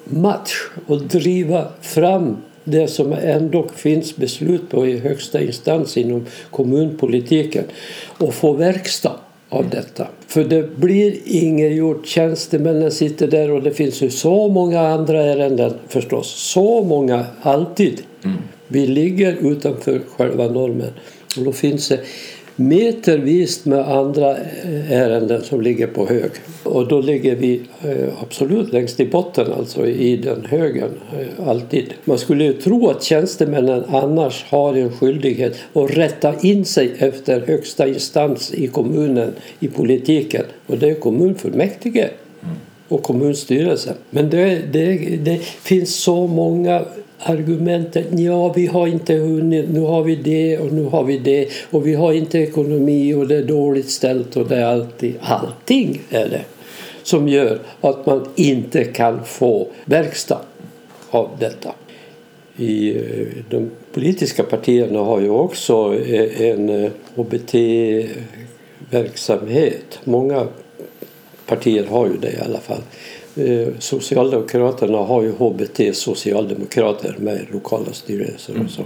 match 0.04 0.52
att 0.86 1.10
driva 1.10 1.66
fram 1.80 2.36
det 2.64 2.88
som 2.88 3.12
ändå 3.12 3.68
finns 3.74 4.16
beslut 4.16 4.70
på 4.70 4.86
i 4.86 4.98
högsta 4.98 5.40
instans 5.40 5.96
inom 5.96 6.26
kommunpolitiken 6.50 7.64
och 8.18 8.34
få 8.34 8.52
verkstad 8.52 9.16
av 9.48 9.70
detta. 9.70 10.06
För 10.26 10.44
det 10.44 10.76
blir 10.76 11.16
inget 11.24 11.74
gjort. 11.74 12.06
Tjänstemännen 12.06 12.90
sitter 12.90 13.26
där 13.28 13.50
och 13.50 13.62
det 13.62 13.70
finns 13.70 14.02
ju 14.02 14.10
så 14.10 14.48
många 14.48 14.80
andra 14.80 15.22
ärenden 15.22 15.74
förstås. 15.88 16.28
Så 16.28 16.84
många, 16.84 17.26
alltid. 17.42 18.02
Mm. 18.24 18.38
Vi 18.68 18.86
ligger 18.86 19.36
utanför 19.52 20.00
själva 20.16 20.48
normen. 20.48 20.90
Och 21.36 21.44
då 21.44 21.52
finns 21.52 21.88
det 21.88 22.00
metervis 22.60 23.64
med 23.64 23.88
andra 23.88 24.30
eh, 24.36 24.92
ärenden 24.92 25.42
som 25.42 25.60
ligger 25.60 25.86
på 25.86 26.06
hög. 26.06 26.30
Och 26.62 26.88
då 26.88 27.00
ligger 27.00 27.36
vi 27.36 27.60
eh, 27.82 28.22
absolut 28.22 28.72
längst 28.72 29.00
i 29.00 29.06
botten, 29.06 29.52
alltså 29.52 29.86
i 29.86 30.16
den 30.16 30.44
högen, 30.44 30.90
eh, 31.18 31.48
alltid. 31.48 31.94
Man 32.04 32.18
skulle 32.18 32.44
ju 32.44 32.52
tro 32.52 32.88
att 32.88 33.02
tjänstemännen 33.02 33.84
annars 33.88 34.44
har 34.48 34.74
en 34.74 34.90
skyldighet 34.90 35.56
att 35.72 35.90
rätta 35.90 36.34
in 36.40 36.64
sig 36.64 36.92
efter 36.98 37.40
högsta 37.46 37.88
instans 37.88 38.54
i 38.54 38.66
kommunen, 38.66 39.32
i 39.60 39.68
politiken. 39.68 40.44
Och 40.66 40.78
det 40.78 40.90
är 40.90 40.94
kommunfullmäktige 40.94 42.08
och 42.88 43.02
kommunstyrelsen. 43.02 43.94
Men 44.10 44.30
det, 44.30 44.60
det, 44.72 44.94
det 45.24 45.38
finns 45.42 45.94
så 45.94 46.26
många 46.26 46.84
argumentet 47.18 48.06
ja 48.10 48.52
vi 48.52 48.66
har 48.66 48.86
inte 48.86 49.14
hunnit, 49.14 49.70
nu 49.70 49.80
har 49.80 50.02
vi 50.02 50.16
det 50.16 50.58
och 50.58 50.72
nu 50.72 50.84
har 50.84 51.04
vi 51.04 51.18
det 51.18 51.48
och 51.70 51.86
vi 51.86 51.94
har 51.94 52.12
inte 52.12 52.38
ekonomi 52.38 53.14
och 53.14 53.28
det 53.28 53.36
är 53.36 53.44
dåligt 53.44 53.90
ställt 53.90 54.36
och 54.36 54.48
det 54.48 54.56
är 54.56 54.64
alltid, 54.64 55.14
allting 55.20 56.00
är 56.10 56.28
det 56.28 56.44
som 57.08 57.28
gör 57.28 57.60
att 57.80 58.06
man 58.06 58.28
inte 58.34 58.84
kan 58.84 59.24
få 59.24 59.68
verkstad 59.84 60.40
av 61.10 61.30
detta. 61.38 61.72
I 62.56 62.96
eh, 62.96 63.02
de 63.50 63.70
politiska 63.92 64.42
partierna 64.42 64.98
har 64.98 65.20
ju 65.20 65.30
också 65.30 65.94
eh, 65.94 66.50
en 66.50 66.84
eh, 66.84 66.90
HBT-verksamhet. 67.14 69.98
Många 70.04 70.46
partier 71.46 71.86
har 71.86 72.06
ju 72.06 72.16
det 72.16 72.32
i 72.32 72.40
alla 72.44 72.60
fall. 72.60 72.82
Eh, 73.38 73.68
Socialdemokraterna 73.78 74.98
har 74.98 75.22
ju 75.22 75.32
HBT 75.32 75.96
socialdemokrater 75.96 77.16
med 77.18 77.46
lokala 77.52 77.92
styrelser 77.92 78.62
och 78.64 78.70
så. 78.70 78.82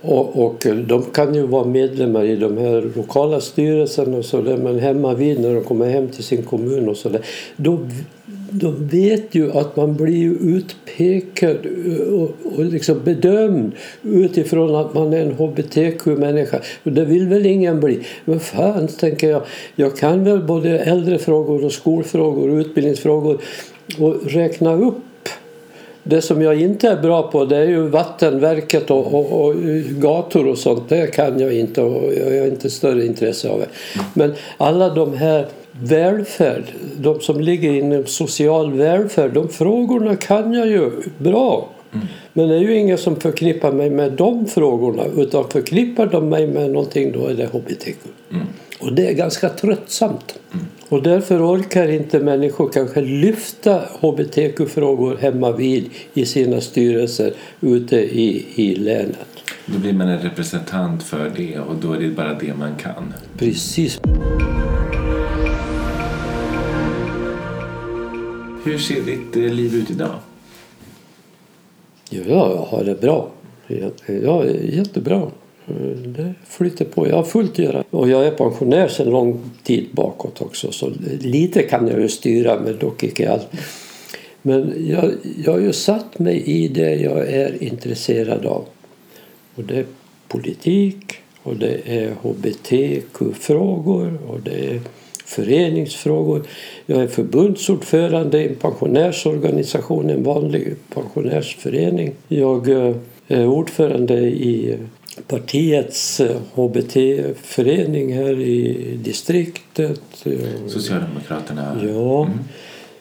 Och, 0.00 0.44
och, 0.44 0.66
de 0.86 1.02
kan 1.02 1.34
ju 1.34 1.46
vara 1.46 1.64
medlemmar 1.64 2.24
i 2.24 2.36
de 2.36 2.56
här 2.56 2.90
lokala 2.96 3.40
styrelserna 3.40 4.16
och 4.16 4.24
så 4.24 4.40
där, 4.40 4.56
men 4.56 4.78
hemma 4.78 5.14
vid 5.14 5.40
när 5.40 5.54
de 5.54 5.64
kommer 5.64 5.90
hem 5.90 6.08
till 6.08 6.24
sin 6.24 6.42
kommun 6.42 6.88
och 6.88 6.96
så 6.96 7.08
där, 7.08 7.24
då 7.56 7.78
de 8.50 8.88
vet 8.88 9.34
ju 9.34 9.52
att 9.52 9.76
man 9.76 9.96
blir 9.96 10.30
utpekad 10.30 11.66
och, 12.12 12.30
och 12.44 12.64
liksom 12.64 13.00
bedömd 13.04 13.72
utifrån 14.02 14.74
att 14.74 14.94
man 14.94 15.12
är 15.12 15.20
en 15.20 15.32
hbtq-människa. 15.32 16.60
Och 16.82 16.92
det 16.92 17.04
vill 17.04 17.28
väl 17.28 17.46
ingen 17.46 17.80
bli. 17.80 18.00
Men 18.24 18.40
fan, 18.40 18.88
tänker 18.88 19.30
jag, 19.30 19.42
jag 19.74 19.96
kan 19.96 20.24
väl 20.24 20.42
både 20.42 20.78
äldrefrågor 20.78 21.64
och 21.64 21.72
skolfrågor 21.72 22.50
och 22.50 22.56
utbildningsfrågor 22.56 23.40
och 23.98 24.26
räkna 24.26 24.74
upp 24.74 24.98
det 26.08 26.22
som 26.22 26.42
jag 26.42 26.60
inte 26.60 26.88
är 26.88 26.96
bra 26.96 27.22
på 27.22 27.44
det 27.44 27.56
är 27.56 27.68
ju 27.68 27.88
vattenverket 27.88 28.90
och, 28.90 29.14
och, 29.14 29.46
och, 29.46 29.54
gator 29.88 30.46
och 30.46 30.58
sånt. 30.58 30.88
Det 30.88 31.14
kan 31.14 31.40
jag 31.40 31.52
inte 31.52 31.82
och 31.82 32.12
jag 32.14 32.40
har 32.40 32.46
inte 32.46 32.70
större 32.70 33.06
intresse 33.06 33.48
av 33.48 33.58
det. 33.58 33.68
Men 34.14 34.34
alla 34.56 34.94
de 34.94 35.16
här 35.16 35.46
välfärd, 35.80 36.64
de 36.96 37.20
som 37.20 37.40
ligger 37.40 37.72
inom 37.72 38.06
social 38.06 38.72
välfärd, 38.72 39.32
de 39.32 39.48
frågorna 39.48 40.16
kan 40.16 40.52
jag 40.52 40.66
ju 40.66 40.90
bra. 41.18 41.68
Mm. 41.92 42.06
Men 42.32 42.48
det 42.48 42.54
är 42.54 42.60
ju 42.60 42.76
ingen 42.76 42.98
som 42.98 43.16
förknippar 43.16 43.72
mig 43.72 43.90
med 43.90 44.12
de 44.12 44.46
frågorna 44.46 45.02
utan 45.16 45.50
förknippar 45.50 46.06
de 46.06 46.28
mig 46.28 46.46
med 46.46 46.70
någonting 46.70 47.12
då 47.12 47.26
är 47.26 47.34
det 47.34 47.46
hbtq. 47.46 47.96
Mm. 48.32 48.46
Och 48.80 48.92
det 48.92 49.08
är 49.08 49.12
ganska 49.12 49.48
tröttsamt. 49.48 50.38
Mm. 50.52 50.66
Och 50.88 51.02
därför 51.02 51.56
orkar 51.56 51.88
inte 51.88 52.20
människor 52.20 52.68
kanske 52.72 53.00
lyfta 53.00 53.82
hbtq-frågor 54.00 55.16
hemma 55.16 55.52
vid 55.52 55.90
i 56.14 56.26
sina 56.26 56.60
styrelser 56.60 57.32
ute 57.60 57.96
i, 57.96 58.46
i 58.54 58.74
länet. 58.74 59.28
Då 59.66 59.78
blir 59.78 59.92
man 59.92 60.08
en 60.08 60.18
representant 60.18 61.02
för 61.02 61.32
det 61.36 61.58
och 61.58 61.74
då 61.76 61.92
är 61.92 62.00
det 62.00 62.08
bara 62.08 62.34
det 62.34 62.54
man 62.58 62.76
kan. 62.76 63.14
Precis. 63.38 64.00
Hur 68.64 68.78
ser 68.78 69.02
ditt 69.02 69.36
eh, 69.36 69.42
liv 69.42 69.74
ut 69.74 69.90
idag? 69.90 70.14
Ja, 72.10 72.22
jag 72.26 72.56
har 72.56 72.84
det 72.84 73.00
bra. 73.00 73.30
Ja, 74.06 74.44
jättebra. 74.62 75.30
Det 76.06 76.34
flyter 76.46 76.84
på. 76.84 77.08
Jag 77.08 77.16
har 77.16 77.22
fullt 77.22 77.50
att 77.50 77.58
göra. 77.58 77.84
Och 77.90 78.08
jag 78.08 78.26
är 78.26 78.30
pensionär 78.30 78.88
sedan 78.88 79.10
lång 79.10 79.40
tid 79.62 79.88
bakåt 79.92 80.42
också. 80.42 80.72
Så 80.72 80.92
lite 81.20 81.62
kan 81.62 81.88
jag 81.88 82.00
ju 82.00 82.08
styra, 82.08 82.60
men 82.60 82.78
dock 82.78 83.02
inte 83.02 83.32
allt. 83.32 83.48
Men 84.42 84.74
jag, 84.88 85.12
jag 85.44 85.52
har 85.52 85.60
ju 85.60 85.72
satt 85.72 86.18
mig 86.18 86.42
i 86.42 86.68
det 86.68 86.94
jag 86.94 87.28
är 87.28 87.62
intresserad 87.62 88.46
av. 88.46 88.64
Och 89.54 89.64
det 89.64 89.78
är 89.78 89.84
politik 90.28 91.14
och 91.42 91.56
det 91.56 91.80
är 91.84 92.10
hbtq-frågor 92.22 94.18
och 94.28 94.40
det 94.40 94.70
är 94.70 94.80
föreningsfrågor. 95.24 96.46
Jag 96.86 97.02
är 97.02 97.06
förbundsordförande 97.06 98.42
i 98.42 98.48
en 98.48 98.54
pensionärsorganisation, 98.54 100.10
en 100.10 100.22
vanlig 100.22 100.74
pensionärsförening. 100.94 102.12
Jag 102.28 102.68
eh, 102.68 102.96
är 103.28 103.46
ordförande 103.46 104.14
i 104.20 104.76
partiets 105.28 106.20
HBT-förening 106.54 108.12
eh, 108.12 108.16
här 108.16 108.40
i 108.40 108.98
distriktet. 109.04 110.26
Socialdemokraterna? 110.66 111.80
Ja. 111.82 112.24
Mm. 112.24 112.38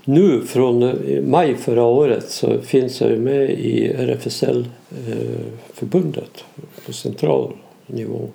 Nu 0.05 0.41
från 0.41 0.83
eh, 0.83 1.21
maj 1.21 1.55
förra 1.55 1.83
året 1.83 2.29
så 2.29 2.61
finns 2.61 3.01
jag 3.01 3.19
med 3.19 3.49
i 3.49 3.87
RFSL-förbundet 3.87 6.43
på 6.85 6.93
central 6.93 7.53
nivå. 7.87 8.29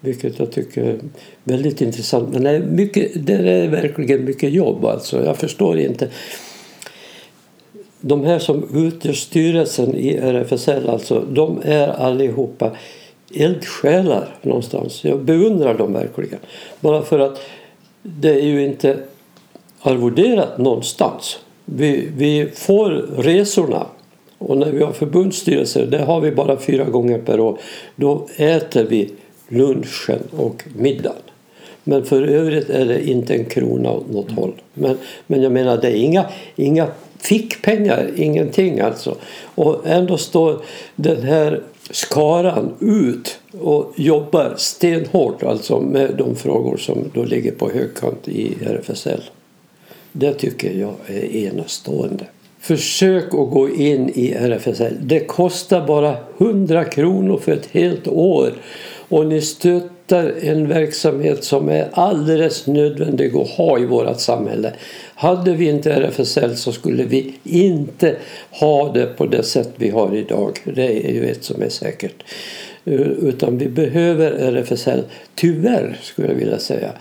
Vilket 0.00 0.38
jag 0.38 0.52
tycker 0.52 0.84
är 0.84 0.98
väldigt 1.44 1.80
intressant. 1.80 2.32
Men 2.32 2.42
det 2.42 2.50
är, 2.50 2.60
mycket, 2.60 3.26
det 3.26 3.34
är 3.34 3.68
verkligen 3.68 4.24
mycket 4.24 4.52
jobb 4.52 4.84
alltså. 4.84 5.24
Jag 5.24 5.36
förstår 5.36 5.78
inte. 5.78 6.08
De 8.06 8.24
här 8.24 8.38
som 8.38 8.86
utgör 8.86 9.12
styrelsen 9.12 9.94
i 9.94 10.16
RFSL 10.16 10.88
alltså, 10.88 11.20
de 11.20 11.60
är 11.64 11.88
allihopa 11.88 12.70
eldsjälar 13.34 14.28
någonstans. 14.42 15.04
Jag 15.04 15.20
beundrar 15.20 15.78
dem 15.78 15.92
verkligen. 15.92 16.38
Bara 16.80 17.02
för 17.02 17.18
att 17.18 17.40
det 18.02 18.30
är 18.30 18.46
ju 18.46 18.64
inte 18.64 18.98
arvoderat 19.80 20.58
någonstans. 20.58 21.38
Vi, 21.64 22.08
vi 22.16 22.46
får 22.54 22.90
resorna 23.16 23.86
och 24.38 24.56
när 24.56 24.70
vi 24.70 24.84
har 24.84 24.92
förbundsstyrelser, 24.92 25.86
det 25.86 25.98
har 25.98 26.20
vi 26.20 26.30
bara 26.30 26.56
fyra 26.56 26.84
gånger 26.84 27.18
per 27.18 27.40
år, 27.40 27.58
då 27.96 28.26
äter 28.36 28.84
vi 28.84 29.10
lunchen 29.48 30.22
och 30.36 30.64
middagen. 30.76 31.22
Men 31.84 32.04
för 32.04 32.22
övrigt 32.22 32.70
är 32.70 32.84
det 32.86 33.08
inte 33.08 33.34
en 33.34 33.44
krona 33.44 33.90
åt 33.90 34.10
något 34.10 34.30
håll. 34.30 34.52
Men, 34.74 34.98
men 35.26 35.42
jag 35.42 35.52
menar, 35.52 35.76
det 35.76 35.88
är 35.88 35.96
inga, 35.96 36.26
inga 36.56 36.86
fickpengar, 37.24 38.10
ingenting 38.16 38.80
alltså. 38.80 39.16
Och 39.54 39.86
ändå 39.86 40.16
står 40.16 40.60
den 40.96 41.22
här 41.22 41.62
skaran 41.90 42.74
ut 42.80 43.38
och 43.60 43.92
jobbar 43.96 44.54
stenhårt 44.56 45.42
alltså 45.42 45.80
med 45.80 46.14
de 46.18 46.36
frågor 46.36 46.76
som 46.76 47.10
då 47.14 47.24
ligger 47.24 47.52
på 47.52 47.70
högkant 47.70 48.28
i 48.28 48.54
RFSL. 48.66 49.20
Det 50.12 50.32
tycker 50.32 50.72
jag 50.72 50.94
är 51.06 51.36
enastående. 51.36 52.24
Försök 52.60 53.24
att 53.24 53.50
gå 53.50 53.68
in 53.70 54.10
i 54.14 54.32
RFSL. 54.32 54.94
Det 55.00 55.20
kostar 55.20 55.86
bara 55.86 56.16
100 56.38 56.84
kronor 56.84 57.38
för 57.38 57.52
ett 57.52 57.68
helt 57.72 58.08
år 58.08 58.52
och 59.08 59.26
ni 59.26 59.40
stöttar 59.40 60.32
en 60.40 60.68
verksamhet 60.68 61.44
som 61.44 61.68
är 61.68 61.88
alldeles 61.92 62.66
nödvändig 62.66 63.36
att 63.36 63.48
ha 63.48 63.78
i 63.78 63.84
vårt 63.84 64.20
samhälle. 64.20 64.72
Hade 65.14 65.52
vi 65.52 65.68
inte 65.68 65.92
RFSL 65.92 66.56
så 66.56 66.72
skulle 66.72 67.04
vi 67.04 67.34
inte 67.44 68.16
ha 68.50 68.92
det 68.92 69.06
på 69.16 69.26
det 69.26 69.42
sätt 69.42 69.70
vi 69.76 69.90
har 69.90 70.16
idag. 70.16 70.58
Det 70.64 71.08
är 71.08 71.12
ju 71.12 71.30
ett 71.30 71.44
som 71.44 71.62
är 71.62 71.68
säkert. 71.68 72.24
Eh, 72.84 73.00
utan 73.00 73.58
vi 73.58 73.68
behöver 73.68 74.30
RFSL, 74.32 75.02
tyvärr 75.34 75.98
skulle 76.02 76.28
jag 76.28 76.34
vilja 76.34 76.58
säga. 76.58 76.92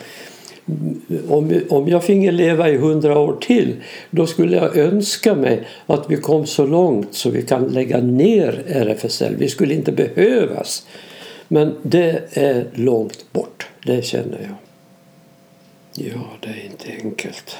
Om, 1.27 1.61
om 1.69 1.87
jag 1.87 2.03
finge 2.03 2.31
leva 2.31 2.69
i 2.69 2.77
hundra 2.77 3.19
år 3.19 3.37
till 3.41 3.75
då 4.09 4.25
skulle 4.25 4.57
jag 4.57 4.77
önska 4.77 5.35
mig 5.35 5.63
att 5.85 6.05
vi 6.09 6.17
kom 6.17 6.45
så 6.45 6.65
långt 6.65 7.07
så 7.11 7.29
vi 7.29 7.41
kan 7.41 7.67
lägga 7.67 7.97
ner 7.97 8.63
RFSL. 8.67 9.35
Vi 9.37 9.49
skulle 9.49 9.73
inte 9.73 9.91
behövas. 9.91 10.85
Men 11.47 11.75
det 11.83 12.37
är 12.37 12.65
långt 12.73 13.25
bort, 13.33 13.67
det 13.85 14.05
känner 14.05 14.39
jag. 14.41 14.55
Ja, 15.95 16.21
det 16.39 16.49
är 16.49 16.65
inte 16.65 17.03
enkelt. 17.03 17.55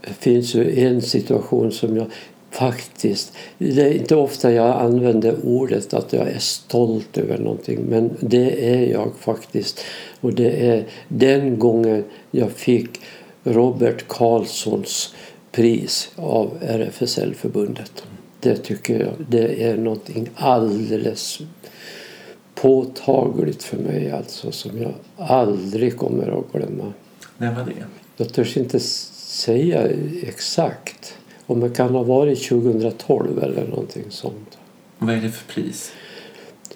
Det 0.00 0.14
finns 0.14 0.54
ju 0.54 0.80
en 0.86 1.02
situation 1.02 1.72
som 1.72 1.96
jag 1.96 2.06
faktiskt... 2.50 3.32
Det 3.58 3.82
är 3.82 3.92
inte 3.92 4.16
ofta 4.16 4.52
jag 4.52 4.80
använder 4.80 5.36
ordet 5.44 5.94
att 5.94 6.12
jag 6.12 6.28
är 6.28 6.38
stolt 6.38 7.18
över 7.18 7.38
någonting 7.38 7.80
men 7.88 8.16
det 8.20 8.74
är 8.74 8.92
jag 8.92 9.12
faktiskt. 9.20 9.80
Och 10.20 10.34
det 10.34 10.66
är 10.66 10.84
den 11.08 11.58
gången 11.58 12.04
jag 12.30 12.52
fick 12.52 13.00
Robert 13.44 14.08
Karlssons 14.08 15.14
pris 15.52 16.10
av 16.16 16.50
RFSL-förbundet. 16.60 18.02
Det 18.40 18.56
tycker 18.56 19.00
jag 19.00 19.12
det 19.28 19.62
är 19.62 19.76
någonting 19.76 20.28
alldeles 20.34 21.40
påtagligt 22.56 23.62
för 23.62 23.76
mig 23.76 24.10
alltså 24.10 24.52
som 24.52 24.82
jag 24.82 24.92
aldrig 25.16 25.96
kommer 25.96 26.38
att 26.38 26.52
glömma. 26.52 26.92
När 27.38 27.54
var 27.54 27.64
det? 27.64 27.72
Jag 28.16 28.32
törs 28.32 28.56
inte 28.56 28.80
säga 28.80 29.88
exakt. 30.22 31.14
Om 31.46 31.60
det 31.60 31.70
kan 31.70 31.94
ha 31.94 32.02
varit 32.02 32.48
2012 32.48 33.42
eller 33.42 33.66
någonting 33.66 34.04
sånt. 34.08 34.58
Vad 34.98 35.14
är 35.14 35.20
det 35.20 35.30
för 35.30 35.52
pris? 35.52 35.92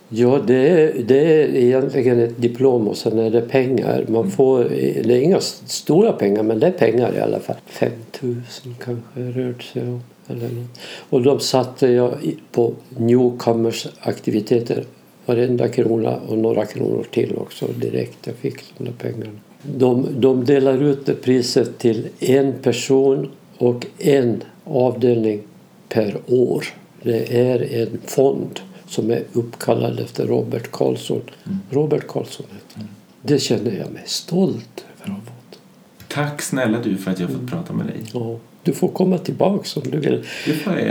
Ja, 0.08 0.40
det 0.46 0.68
är, 0.68 1.02
det 1.02 1.42
är 1.42 1.56
egentligen 1.56 2.18
ett 2.18 2.40
diplom 2.40 2.88
och 2.88 2.96
sen 2.96 3.18
är 3.18 3.30
det 3.30 3.40
pengar. 3.40 4.04
Man 4.08 4.30
får, 4.30 4.64
det 5.04 5.14
är 5.14 5.20
inga 5.20 5.40
stora 5.40 6.12
pengar, 6.12 6.42
men 6.42 6.60
det 6.60 6.66
är 6.66 6.72
pengar 6.72 7.16
i 7.16 7.20
alla 7.20 7.40
fall. 7.40 7.56
5 7.66 7.90
000 8.20 8.42
kanske 8.84 9.20
rört 9.20 9.62
sig 9.62 9.82
om. 9.82 10.02
Eller 10.28 10.48
något. 10.48 10.80
Och 11.10 11.22
de 11.22 11.40
satte 11.40 11.86
jag 11.86 12.14
på 12.52 12.74
newcomers 12.88 13.86
aktiviteter. 14.00 14.84
Varenda 15.30 15.68
krona 15.68 16.16
och 16.16 16.38
några 16.38 16.66
kronor 16.66 17.06
till 17.10 17.36
också 17.36 17.66
direkt. 17.66 18.26
Jag 18.26 18.34
fick 18.34 18.64
de 18.78 18.84
där 18.84 18.92
pengarna. 18.92 19.38
De, 19.62 20.06
de 20.20 20.44
delar 20.44 20.82
ut 20.82 21.22
priset 21.22 21.78
till 21.78 22.08
en 22.20 22.52
person 22.52 23.30
och 23.58 23.86
en 23.98 24.42
avdelning 24.64 25.42
per 25.88 26.16
år. 26.26 26.64
Det 27.02 27.38
är 27.40 27.82
en 27.82 27.98
fond 28.04 28.60
som 28.86 29.10
är 29.10 29.22
uppkallad 29.32 30.00
efter 30.00 30.26
Robert 30.26 30.70
Karlsson. 30.70 31.22
Mm. 31.46 31.58
Robert 31.70 32.06
Karlsson 32.06 32.46
heter 32.52 32.80
mm. 32.80 32.88
Det 33.22 33.38
känner 33.38 33.70
jag 33.70 33.92
mig 33.92 34.02
stolt 34.06 34.84
över 35.02 35.12
att 35.12 35.18
ha 35.18 35.24
fått. 35.24 35.60
Tack 36.08 36.42
snälla 36.42 36.78
du 36.84 36.96
för 36.96 37.10
att 37.10 37.20
jag 37.20 37.28
fått 37.28 37.38
mm. 37.38 37.50
prata 37.50 37.72
med 37.72 37.86
dig. 37.86 37.96
Ja, 38.12 38.36
du 38.62 38.72
får 38.72 38.88
komma 38.88 39.18
tillbaka 39.18 39.80
om 39.80 39.90
du 39.90 39.98
vill, 39.98 40.24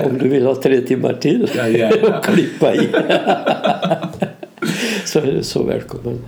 om 0.05 0.17
du 0.17 0.29
vill 0.29 0.45
ha 0.45 0.55
tre 0.55 0.81
timmar 0.81 1.13
till 1.13 1.49
ja, 1.55 1.91
och 2.17 2.25
klippa 2.25 2.75
i. 2.75 2.89
så 5.09 5.19
är 5.19 5.31
du 5.31 5.43
så 5.43 5.63
välkommen. 5.63 6.19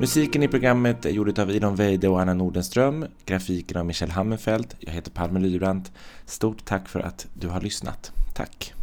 Musiken 0.00 0.42
i 0.42 0.48
programmet 0.48 1.06
är 1.06 1.10
gjord 1.10 1.38
av 1.38 1.50
Ilon 1.50 1.76
Weide 1.76 2.08
och 2.08 2.20
Anna 2.20 2.34
Nordenström, 2.34 3.06
grafiken 3.26 3.76
av 3.76 3.86
Michel 3.86 4.10
Hammenfeldt. 4.10 4.76
Jag 4.80 4.92
heter 4.92 5.10
Palme 5.10 5.40
Lybrant. 5.40 5.92
Stort 6.26 6.64
tack 6.64 6.88
för 6.88 7.00
att 7.00 7.26
du 7.34 7.48
har 7.48 7.60
lyssnat. 7.60 8.12
Tack! 8.34 8.74